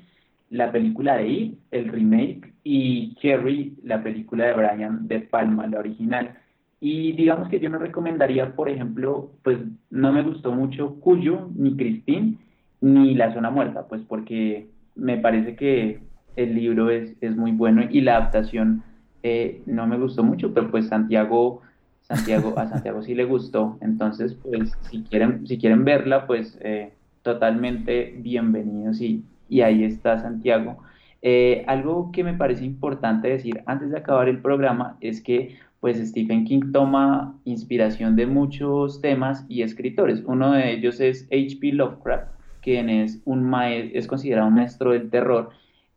la 0.51 0.73
película 0.73 1.17
de 1.17 1.29
It, 1.29 1.59
el 1.71 1.89
remake, 1.89 2.53
y 2.65 3.15
Cherry, 3.17 3.79
la 3.85 4.03
película 4.03 4.47
de 4.47 4.55
Brian 4.55 5.09
De 5.09 5.21
Palma, 5.21 5.67
la 5.67 5.79
original. 5.79 6.37
Y 6.81 7.13
digamos 7.13 7.49
que 7.49 7.61
yo 7.61 7.71
no 7.71 7.79
recomendaría, 7.79 8.55
por 8.55 8.69
ejemplo, 8.69 9.31
pues 9.43 9.59
no 9.91 10.13
me 10.13 10.23
gustó 10.23 10.53
mucho 10.53 10.97
Cuyo, 11.01 11.51
ni 11.55 11.77
Christine, 11.77 12.37
ni 12.81 13.15
La 13.15 13.33
Zona 13.33 13.51
Muerta, 13.51 13.87
pues 13.89 14.03
porque 14.09 14.69
me 14.95 15.17
parece 15.19 15.57
que 15.57 16.01
el 16.37 16.55
libro 16.55 16.91
es, 16.91 17.17
es 17.21 17.37
muy 17.37 17.53
bueno 17.53 17.83
y 17.91 18.01
la 18.01 18.17
adaptación 18.17 18.83
eh, 19.23 19.63
no 19.67 19.87
me 19.87 19.99
gustó 19.99 20.23
mucho, 20.23 20.55
pero 20.55 20.71
pues 20.71 20.89
Santiago, 20.89 21.63
Santiago, 22.03 22.55
a 22.57 22.69
Santiago 22.69 23.03
sí 23.03 23.15
le 23.15 23.25
gustó, 23.25 23.77
entonces 23.81 24.35
pues 24.35 24.73
si 24.83 25.03
quieren, 25.03 25.47
si 25.47 25.59
quieren 25.59 25.85
verla, 25.85 26.27
pues 26.27 26.59
eh, 26.63 26.93
totalmente 27.23 28.15
bienvenidos 28.19 29.01
y, 29.01 29.25
y 29.49 29.63
ahí 29.63 29.85
está 29.85 30.19
Santiago. 30.19 30.79
Eh, 31.21 31.65
algo 31.67 32.13
que 32.13 32.23
me 32.23 32.35
parece 32.35 32.65
importante 32.65 33.29
decir 33.29 33.63
antes 33.67 33.91
de 33.91 33.99
acabar 33.99 34.29
el 34.29 34.41
programa 34.41 34.97
es 35.01 35.21
que 35.21 35.57
pues 35.81 35.99
Stephen 35.99 36.45
King 36.45 36.73
toma 36.73 37.35
inspiración 37.45 38.17
de 38.17 38.27
muchos 38.27 39.01
temas 39.01 39.45
y 39.49 39.63
escritores. 39.63 40.23
Uno 40.25 40.53
de 40.53 40.73
ellos 40.73 41.01
es 41.01 41.25
H.P. 41.31 41.73
Lovecraft, 41.73 42.33
quien 42.63 42.89
es, 42.89 43.21
un 43.25 43.53
es 43.63 44.07
considerado 44.07 44.49
un 44.49 44.55
maestro 44.55 44.93
del 44.93 45.11
terror 45.11 45.51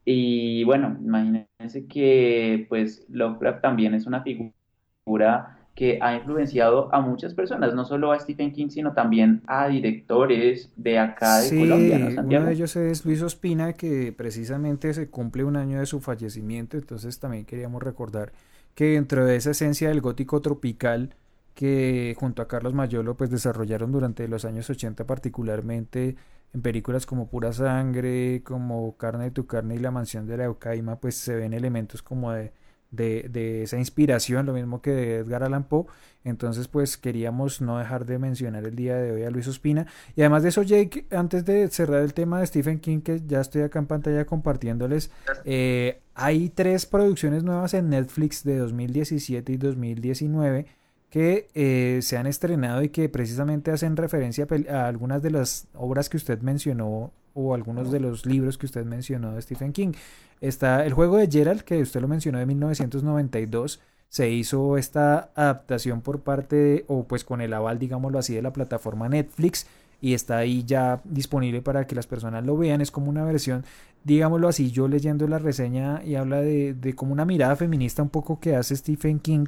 y 0.05 0.63
bueno, 0.63 0.97
imagínense 1.01 1.87
que 1.87 2.65
pues 2.69 3.05
Lovecraft 3.09 3.61
también 3.61 3.93
es 3.93 4.07
una 4.07 4.23
figura 4.23 5.57
que 5.75 5.99
ha 6.01 6.15
influenciado 6.15 6.93
a 6.93 6.99
muchas 7.01 7.33
personas, 7.33 7.73
no 7.73 7.85
solo 7.85 8.11
a 8.11 8.19
Stephen 8.19 8.51
King, 8.51 8.69
sino 8.69 8.93
también 8.93 9.41
a 9.47 9.67
directores 9.67 10.71
de 10.75 10.99
acá 10.99 11.39
de 11.39 11.49
sí, 11.49 11.59
Colombia, 11.59 11.97
¿no, 11.97 12.21
Uno 12.21 12.45
de 12.45 12.53
ellos 12.53 12.75
es 12.75 13.05
Luis 13.05 13.21
Ospina, 13.21 13.73
que 13.73 14.11
precisamente 14.11 14.93
se 14.93 15.09
cumple 15.09 15.43
un 15.43 15.55
año 15.55 15.79
de 15.79 15.85
su 15.85 16.01
fallecimiento, 16.01 16.77
entonces 16.77 17.19
también 17.19 17.45
queríamos 17.45 17.81
recordar 17.81 18.33
que 18.75 18.93
dentro 18.93 19.25
de 19.25 19.35
esa 19.37 19.51
esencia 19.51 19.89
del 19.89 20.01
gótico 20.01 20.41
tropical 20.41 21.15
que 21.53 22.15
junto 22.17 22.41
a 22.41 22.47
Carlos 22.47 22.73
Mayolo 22.73 23.15
pues 23.15 23.29
desarrollaron 23.29 23.91
durante 23.91 24.27
los 24.27 24.45
años 24.45 24.69
80 24.69 25.05
particularmente 25.05 26.15
en 26.53 26.61
películas 26.61 27.05
como 27.05 27.29
Pura 27.29 27.53
Sangre, 27.53 28.41
como 28.43 28.97
Carne 28.97 29.25
de 29.25 29.31
tu 29.31 29.45
carne 29.45 29.75
y 29.75 29.79
La 29.79 29.91
mansión 29.91 30.27
de 30.27 30.37
la 30.37 30.45
Eucaima, 30.45 30.99
pues 30.99 31.15
se 31.15 31.35
ven 31.35 31.53
elementos 31.53 32.01
como 32.01 32.31
de, 32.31 32.51
de, 32.91 33.27
de, 33.29 33.63
esa 33.63 33.77
inspiración, 33.77 34.45
lo 34.45 34.53
mismo 34.53 34.81
que 34.81 34.91
de 34.91 35.15
Edgar 35.17 35.43
Allan 35.43 35.63
Poe. 35.63 35.85
Entonces, 36.23 36.67
pues 36.67 36.97
queríamos 36.97 37.61
no 37.61 37.79
dejar 37.79 38.05
de 38.05 38.19
mencionar 38.19 38.65
el 38.65 38.75
día 38.75 38.97
de 38.97 39.11
hoy 39.11 39.23
a 39.23 39.31
Luis 39.31 39.47
Ospina. 39.47 39.87
Y 40.15 40.21
además 40.21 40.43
de 40.43 40.49
eso, 40.49 40.61
Jake, 40.61 41.07
antes 41.11 41.45
de 41.45 41.67
cerrar 41.69 42.03
el 42.03 42.13
tema 42.13 42.39
de 42.39 42.47
Stephen 42.47 42.79
King, 42.79 42.99
que 42.99 43.21
ya 43.25 43.41
estoy 43.41 43.63
acá 43.63 43.79
en 43.79 43.87
pantalla 43.87 44.25
compartiéndoles, 44.25 45.09
eh, 45.45 46.01
hay 46.13 46.49
tres 46.49 46.85
producciones 46.85 47.43
nuevas 47.43 47.73
en 47.73 47.89
Netflix 47.89 48.43
de 48.43 48.57
2017 48.57 49.53
y 49.53 49.57
2019 49.57 50.80
que 51.11 51.49
eh, 51.53 51.99
se 52.01 52.17
han 52.17 52.25
estrenado 52.25 52.81
y 52.81 52.89
que 52.89 53.09
precisamente 53.09 53.69
hacen 53.69 53.97
referencia 53.97 54.47
a 54.69 54.87
algunas 54.87 55.21
de 55.21 55.29
las 55.29 55.67
obras 55.75 56.09
que 56.09 56.15
usted 56.15 56.39
mencionó 56.39 57.11
o 57.33 57.53
algunos 57.53 57.91
de 57.91 57.99
los 57.99 58.25
libros 58.25 58.57
que 58.57 58.65
usted 58.65 58.85
mencionó 58.85 59.35
de 59.35 59.41
Stephen 59.41 59.73
King. 59.73 59.91
Está 60.39 60.85
el 60.85 60.93
juego 60.93 61.17
de 61.17 61.29
Gerald, 61.29 61.61
que 61.61 61.81
usted 61.81 61.99
lo 61.99 62.07
mencionó 62.07 62.39
de 62.39 62.45
1992. 62.45 63.81
Se 64.07 64.29
hizo 64.29 64.77
esta 64.77 65.31
adaptación 65.35 66.01
por 66.01 66.21
parte, 66.21 66.85
o 66.87 67.03
pues 67.03 67.25
con 67.25 67.41
el 67.41 67.53
aval, 67.53 67.77
digámoslo 67.77 68.17
así, 68.17 68.33
de 68.33 68.41
la 68.41 68.53
plataforma 68.53 69.09
Netflix. 69.09 69.67
Y 69.99 70.13
está 70.13 70.37
ahí 70.37 70.63
ya 70.65 71.01
disponible 71.03 71.61
para 71.61 71.87
que 71.87 71.95
las 71.95 72.07
personas 72.07 72.45
lo 72.45 72.55
vean. 72.55 72.79
Es 72.79 72.89
como 72.89 73.09
una 73.09 73.25
versión, 73.25 73.65
digámoslo 74.05 74.47
así, 74.47 74.71
yo 74.71 74.87
leyendo 74.87 75.27
la 75.27 75.39
reseña 75.39 76.01
y 76.03 76.15
habla 76.15 76.39
de, 76.41 76.73
de 76.73 76.95
como 76.95 77.11
una 77.11 77.25
mirada 77.25 77.57
feminista 77.57 78.01
un 78.01 78.09
poco 78.09 78.39
que 78.39 78.55
hace 78.55 78.77
Stephen 78.77 79.19
King 79.19 79.45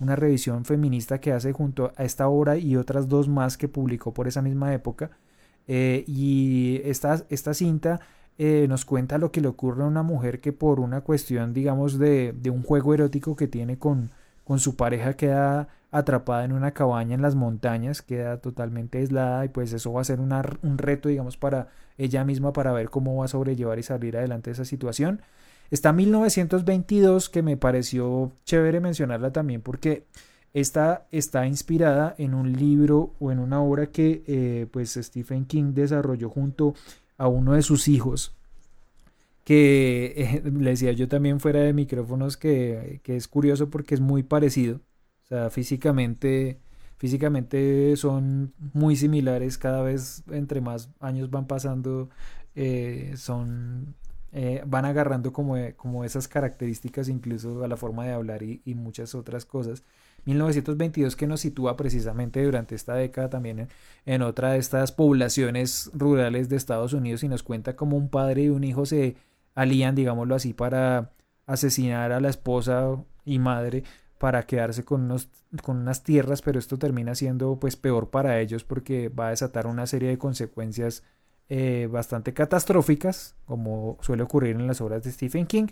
una 0.00 0.16
revisión 0.16 0.64
feminista 0.64 1.20
que 1.20 1.32
hace 1.32 1.52
junto 1.52 1.92
a 1.96 2.04
esta 2.04 2.28
obra 2.28 2.56
y 2.56 2.76
otras 2.76 3.08
dos 3.08 3.28
más 3.28 3.56
que 3.56 3.68
publicó 3.68 4.12
por 4.14 4.28
esa 4.28 4.42
misma 4.42 4.74
época. 4.74 5.10
Eh, 5.66 6.04
y 6.06 6.80
esta, 6.84 7.24
esta 7.30 7.54
cinta 7.54 8.00
eh, 8.38 8.66
nos 8.68 8.84
cuenta 8.84 9.18
lo 9.18 9.30
que 9.32 9.40
le 9.40 9.48
ocurre 9.48 9.84
a 9.84 9.86
una 9.86 10.02
mujer 10.02 10.40
que 10.40 10.52
por 10.52 10.80
una 10.80 11.00
cuestión, 11.02 11.54
digamos, 11.54 11.98
de, 11.98 12.32
de 12.32 12.50
un 12.50 12.62
juego 12.62 12.94
erótico 12.94 13.36
que 13.36 13.48
tiene 13.48 13.78
con, 13.78 14.10
con 14.44 14.58
su 14.58 14.76
pareja 14.76 15.14
queda 15.14 15.68
atrapada 15.90 16.44
en 16.44 16.52
una 16.52 16.72
cabaña 16.72 17.14
en 17.14 17.22
las 17.22 17.36
montañas, 17.36 18.02
queda 18.02 18.38
totalmente 18.38 18.98
aislada 18.98 19.44
y 19.44 19.48
pues 19.48 19.72
eso 19.72 19.92
va 19.92 20.00
a 20.00 20.04
ser 20.04 20.18
un 20.20 20.78
reto, 20.78 21.08
digamos, 21.08 21.36
para 21.36 21.68
ella 21.98 22.24
misma 22.24 22.52
para 22.52 22.72
ver 22.72 22.90
cómo 22.90 23.16
va 23.16 23.26
a 23.26 23.28
sobrellevar 23.28 23.78
y 23.78 23.84
salir 23.84 24.16
adelante 24.16 24.50
de 24.50 24.54
esa 24.54 24.64
situación. 24.64 25.22
Está 25.70 25.92
1922 25.92 27.28
que 27.28 27.42
me 27.42 27.56
pareció 27.56 28.32
chévere 28.44 28.80
mencionarla 28.80 29.32
también 29.32 29.60
porque 29.60 30.04
esta 30.52 31.06
está 31.10 31.46
inspirada 31.46 32.14
en 32.16 32.34
un 32.34 32.52
libro 32.52 33.12
o 33.18 33.32
en 33.32 33.40
una 33.40 33.60
obra 33.60 33.86
que 33.86 34.22
eh, 34.26 34.66
pues 34.70 34.94
Stephen 34.94 35.46
King 35.46 35.72
desarrolló 35.74 36.30
junto 36.30 36.74
a 37.18 37.28
uno 37.28 37.54
de 37.54 37.62
sus 37.62 37.88
hijos 37.88 38.36
que 39.44 40.14
eh, 40.16 40.42
le 40.44 40.70
decía 40.70 40.92
yo 40.92 41.08
también 41.08 41.40
fuera 41.40 41.60
de 41.60 41.72
micrófonos 41.72 42.36
que, 42.36 43.00
que, 43.02 43.16
es 43.16 43.28
curioso 43.28 43.68
porque 43.68 43.94
es 43.94 44.00
muy 44.00 44.22
parecido. 44.22 44.80
O 45.24 45.26
sea 45.26 45.50
físicamente 45.50 46.58
físicamente 46.98 47.96
son 47.96 48.52
muy 48.72 48.96
similares 48.96 49.58
cada 49.58 49.82
vez 49.82 50.22
entre 50.30 50.60
más 50.60 50.88
años 51.00 51.30
van 51.30 51.46
pasando 51.46 52.08
eh, 52.54 53.14
son 53.16 53.94
eh, 54.36 54.64
van 54.66 54.84
agarrando 54.84 55.32
como, 55.32 55.54
como 55.76 56.02
esas 56.02 56.26
características 56.26 57.08
incluso 57.08 57.62
a 57.62 57.68
la 57.68 57.76
forma 57.76 58.04
de 58.04 58.14
hablar 58.14 58.42
y, 58.42 58.60
muchas 58.74 59.14
otras 59.14 59.46
cosas. 59.46 59.84
1922 60.24 61.14
que 61.14 61.28
nos 61.28 61.40
sitúa 61.40 61.76
precisamente 61.76 62.42
durante 62.42 62.74
esta 62.74 62.94
década 62.94 63.30
también 63.30 63.68
en, 64.06 64.22
otra 64.22 64.50
de 64.52 64.58
estas 64.58 64.90
poblaciones 64.90 65.88
rurales 65.94 66.48
de 66.48 66.56
Estados 66.56 66.94
Unidos 66.94 67.22
y 67.22 67.28
nos 67.28 67.44
cuenta 67.44 67.76
cómo 67.76 67.96
un 67.96 68.08
padre 68.08 68.42
y 68.44 68.48
un 68.48 68.64
hijo 68.64 68.86
se 68.86 69.16
alían, 69.54 69.94
digámoslo 69.94 70.34
así, 70.34 70.52
para 70.52 71.12
asesinar 71.46 72.10
a 72.10 72.20
la 72.20 72.30
esposa 72.30 72.96
y 73.24 73.38
madre 73.38 73.84
para 74.18 74.46
quedarse 74.46 74.84
con, 74.84 75.02
unos, 75.02 75.28
con 75.62 75.76
unas 75.76 76.02
tierras, 76.02 76.42
pero 76.42 76.58
esto 76.58 76.76
termina 76.76 77.14
siendo 77.14 77.60
pues 77.60 77.76
peor 77.76 78.10
para 78.10 78.40
ellos 78.40 78.64
porque 78.64 79.10
va 79.10 79.28
a 79.28 79.30
desatar 79.30 79.68
una 79.68 79.86
serie 79.86 80.08
de 80.08 80.18
consecuencias 80.18 81.04
eh, 81.56 81.86
bastante 81.86 82.34
catastróficas, 82.34 83.36
como 83.44 83.96
suele 84.00 84.24
ocurrir 84.24 84.56
en 84.56 84.66
las 84.66 84.80
obras 84.80 85.04
de 85.04 85.12
Stephen 85.12 85.46
King. 85.46 85.68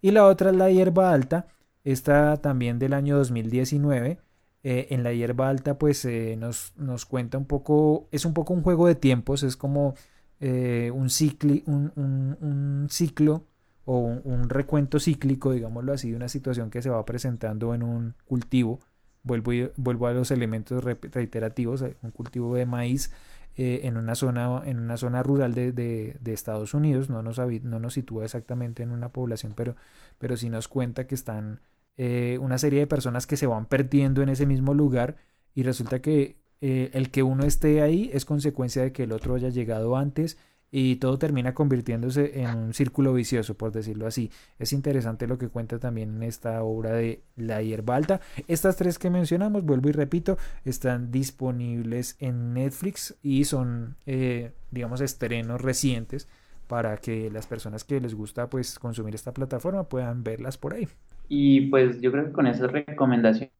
Y 0.00 0.12
la 0.12 0.26
otra 0.26 0.50
es 0.50 0.56
La 0.56 0.70
hierba 0.70 1.12
alta, 1.12 1.48
esta 1.82 2.36
también 2.36 2.78
del 2.78 2.92
año 2.92 3.16
2019. 3.16 4.20
Eh, 4.62 4.86
en 4.90 5.02
La 5.02 5.12
hierba 5.12 5.48
alta 5.48 5.76
pues 5.76 6.04
eh, 6.04 6.36
nos, 6.38 6.72
nos, 6.76 7.04
cuenta 7.04 7.36
un 7.36 7.46
poco, 7.46 8.06
es 8.12 8.24
un 8.24 8.32
poco 8.32 8.54
un 8.54 8.62
juego 8.62 8.86
de 8.86 8.94
tiempos, 8.94 9.42
es 9.42 9.56
como 9.56 9.96
un, 10.38 11.10
cicli, 11.10 11.64
un, 11.66 12.86
ciclo 12.88 13.44
o 13.86 13.98
un, 13.98 14.48
recuento 14.48 15.00
cíclico, 15.00 15.50
digámoslo 15.50 15.94
así, 15.94 16.10
de 16.10 16.16
una 16.16 16.28
situación 16.28 16.70
que 16.70 16.80
se 16.80 16.90
va 16.90 17.04
presentando 17.04 17.74
en 17.74 17.82
un 17.82 18.14
cultivo. 18.24 18.78
Vuelvo, 19.24 19.50
vuelvo 19.76 20.06
a 20.06 20.12
los 20.12 20.30
elementos 20.30 20.84
reiterativos, 20.84 21.82
un 22.02 22.12
cultivo 22.12 22.54
de 22.54 22.66
maíz 22.66 23.10
eh, 23.56 23.82
en, 23.84 23.96
una 23.96 24.14
zona, 24.14 24.62
en 24.64 24.78
una 24.78 24.96
zona 24.96 25.22
rural 25.22 25.54
de, 25.54 25.72
de, 25.72 26.16
de 26.20 26.32
Estados 26.32 26.74
Unidos, 26.74 27.08
no 27.08 27.22
nos, 27.22 27.38
no 27.38 27.78
nos 27.78 27.94
sitúa 27.94 28.24
exactamente 28.24 28.82
en 28.82 28.90
una 28.90 29.10
población, 29.10 29.52
pero, 29.54 29.76
pero 30.18 30.36
sí 30.36 30.50
nos 30.50 30.68
cuenta 30.68 31.06
que 31.06 31.14
están 31.14 31.60
eh, 31.96 32.38
una 32.40 32.58
serie 32.58 32.80
de 32.80 32.86
personas 32.88 33.26
que 33.26 33.36
se 33.36 33.46
van 33.46 33.66
perdiendo 33.66 34.22
en 34.22 34.28
ese 34.28 34.46
mismo 34.46 34.74
lugar 34.74 35.16
y 35.54 35.62
resulta 35.62 36.00
que 36.00 36.36
eh, 36.60 36.90
el 36.92 37.10
que 37.10 37.22
uno 37.22 37.44
esté 37.44 37.82
ahí 37.82 38.10
es 38.12 38.24
consecuencia 38.24 38.82
de 38.82 38.92
que 38.92 39.04
el 39.04 39.12
otro 39.12 39.36
haya 39.36 39.50
llegado 39.50 39.96
antes 39.96 40.36
y 40.76 40.96
todo 40.96 41.20
termina 41.20 41.54
convirtiéndose 41.54 42.40
en 42.40 42.56
un 42.56 42.74
círculo 42.74 43.14
vicioso, 43.14 43.56
por 43.56 43.70
decirlo 43.70 44.08
así. 44.08 44.32
Es 44.58 44.72
interesante 44.72 45.28
lo 45.28 45.38
que 45.38 45.46
cuenta 45.46 45.78
también 45.78 46.16
en 46.16 46.24
esta 46.24 46.64
obra 46.64 46.90
de 46.90 47.22
La 47.36 47.62
hierba. 47.62 48.00
Estas 48.48 48.74
tres 48.74 48.98
que 48.98 49.08
mencionamos, 49.08 49.64
vuelvo 49.64 49.88
y 49.88 49.92
repito, 49.92 50.36
están 50.64 51.12
disponibles 51.12 52.16
en 52.18 52.54
Netflix 52.54 53.16
y 53.22 53.44
son, 53.44 53.94
eh, 54.04 54.50
digamos, 54.72 55.00
estrenos 55.00 55.60
recientes 55.60 56.26
para 56.66 56.96
que 56.96 57.30
las 57.30 57.46
personas 57.46 57.84
que 57.84 58.00
les 58.00 58.16
gusta 58.16 58.50
pues 58.50 58.80
consumir 58.80 59.14
esta 59.14 59.32
plataforma 59.32 59.84
puedan 59.84 60.24
verlas 60.24 60.58
por 60.58 60.74
ahí. 60.74 60.88
Y 61.28 61.68
pues 61.68 62.00
yo 62.00 62.10
creo 62.10 62.24
que 62.24 62.32
con 62.32 62.48
esas 62.48 62.72
recomendaciones 62.72 63.52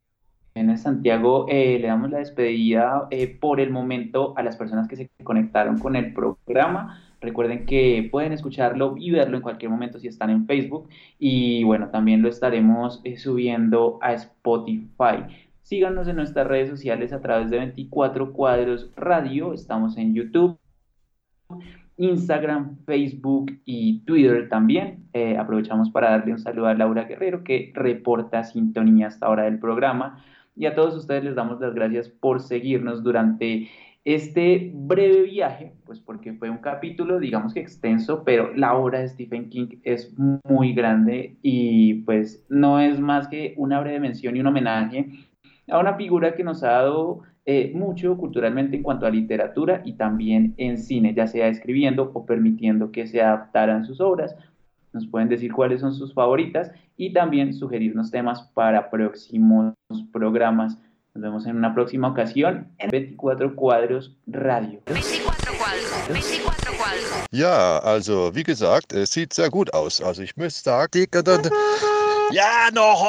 Santiago, 0.77 1.47
eh, 1.49 1.79
le 1.81 1.89
damos 1.89 2.11
la 2.11 2.19
despedida 2.19 3.09
eh, 3.11 3.27
por 3.27 3.61
el 3.61 3.71
momento 3.71 4.35
a 4.37 4.43
las 4.43 4.57
personas 4.57 4.87
que 4.87 4.95
se 4.97 5.11
conectaron 5.25 5.79
con 5.79 5.97
el 5.97 6.15
programa. 6.15 7.04
Recuerden 7.25 7.67
que 7.67 8.09
pueden 8.11 8.33
escucharlo 8.33 8.95
y 8.99 9.11
verlo 9.11 9.37
en 9.37 9.43
cualquier 9.43 9.71
momento 9.71 9.99
si 9.99 10.09
están 10.09 10.31
en 10.31 10.47
Facebook. 10.47 10.89
Y 11.19 11.65
bueno, 11.65 11.89
también 11.91 12.23
lo 12.23 12.29
estaremos 12.29 13.01
eh, 13.05 13.17
subiendo 13.17 13.99
a 14.03 14.13
Spotify. 14.13 15.25
Síganos 15.63 16.07
en 16.09 16.17
nuestras 16.17 16.47
redes 16.47 16.69
sociales 16.69 17.13
a 17.13 17.21
través 17.21 17.51
de 17.51 17.59
24 17.59 18.33
Cuadros 18.33 18.91
Radio. 18.97 19.55
Estamos 19.55 19.97
en 19.97 20.15
YouTube, 20.15 20.59
Instagram, 21.97 22.77
Facebook 22.85 23.51
y 23.65 24.01
Twitter 24.05 24.49
también. 24.49 25.09
aprovechamos 25.39 25.91
para 25.91 26.11
darle 26.11 26.33
un 26.33 26.39
saludo 26.39 26.67
a 26.67 26.75
Laura 26.75 27.05
Guerrero 27.05 27.45
que 27.45 27.73
reporta 27.75 28.45
sintonía 28.45 29.07
hasta 29.07 29.27
ahora 29.27 29.45
del 29.45 29.59
programa. 29.59 30.23
Y 30.57 30.67
a 30.67 30.75
todos 30.75 30.95
ustedes 30.95 31.25
les 31.25 31.35
damos 31.35 31.61
las 31.61 31.75
gracias 31.75 32.09
por 32.09 32.41
seguirnos 32.41 33.03
durante 33.03 33.69
este 34.05 34.71
breve 34.75 35.23
viaje, 35.23 35.73
pues 35.87 35.99
porque 35.99 36.35
fue 36.35 36.51
un 36.51 36.59
capítulo, 36.59 37.19
digamos 37.19 37.55
que 37.55 37.61
extenso, 37.61 38.23
pero 38.23 38.53
la 38.55 38.77
obra 38.77 39.01
de 39.01 39.09
Stephen 39.09 39.49
King 39.49 39.79
es 39.83 40.15
muy 40.19 40.75
grande 40.75 41.37
y 41.41 42.03
pues 42.03 42.45
no 42.51 42.81
es 42.81 43.01
más 43.01 43.29
que 43.29 43.55
una 43.57 43.81
breve 43.81 44.01
mención 44.01 44.37
y 44.37 44.41
un 44.41 44.47
homenaje 44.47 45.09
a 45.69 45.79
una 45.79 45.95
figura 45.95 46.35
que 46.35 46.45
nos 46.45 46.63
ha 46.63 46.73
dado 46.73 47.23
eh, 47.47 47.73
mucho 47.75 48.17
culturalmente 48.17 48.77
en 48.77 48.83
cuanto 48.83 49.07
a 49.07 49.11
literatura 49.11 49.83
y 49.85 49.95
también 49.95 50.55
en 50.59 50.79
cine, 50.79 51.15
ya 51.15 51.27
sea 51.27 51.49
escribiendo 51.49 52.11
o 52.15 52.27
permitiendo 52.27 52.91
que 52.91 53.07
se 53.07 53.23
adaptaran 53.23 53.85
sus 53.85 54.01
obras. 54.01 54.37
Nos 54.93 55.07
pueden 55.07 55.29
decir 55.29 55.53
cuáles 55.53 55.81
son 55.81 55.95
sus 55.95 56.15
favoritas 56.15 56.71
y 56.97 57.13
también 57.13 57.53
sugerirnos 57.53 58.11
temas 58.11 58.43
para 58.55 58.91
próximos 58.91 59.75
programas. 60.13 60.79
Nos 61.15 61.23
vemos 61.23 61.47
en 61.47 61.57
una 61.57 61.73
próxima 61.73 62.09
ocasión 62.09 62.67
en 62.79 62.91
24 62.91 63.55
Cuadros 63.55 64.17
Radio. 64.27 64.81
24 64.87 65.53
Cuadros, 65.57 66.09
24 66.09 66.73
Cuadros. 66.77 67.27
Ja, 67.31 67.79
also 67.79 68.35
wie 68.35 68.43
gesagt, 68.43 68.93
es 68.93 69.13
sieht 69.13 69.33
sehr 69.33 69.49
gut 69.49 69.73
aus. 69.73 70.01
Also 70.01 70.23
ich 70.23 70.37
muss 70.37 70.61
sagen, 70.61 71.07
ja, 72.33 72.69
noch, 72.73 73.07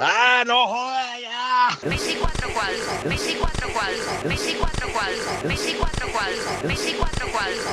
ah, 0.00 0.44
noch, 0.44 0.76
ja. 1.22 1.70
24 1.80 2.52
Cuadros, 2.52 2.84
24 3.08 3.72
Cuadros, 3.72 4.02
24 4.28 4.92
Cuadros, 4.92 5.24
24 5.42 6.12
Cuadros, 6.12 6.44
24 6.66 7.32
Cuadros. 7.32 7.72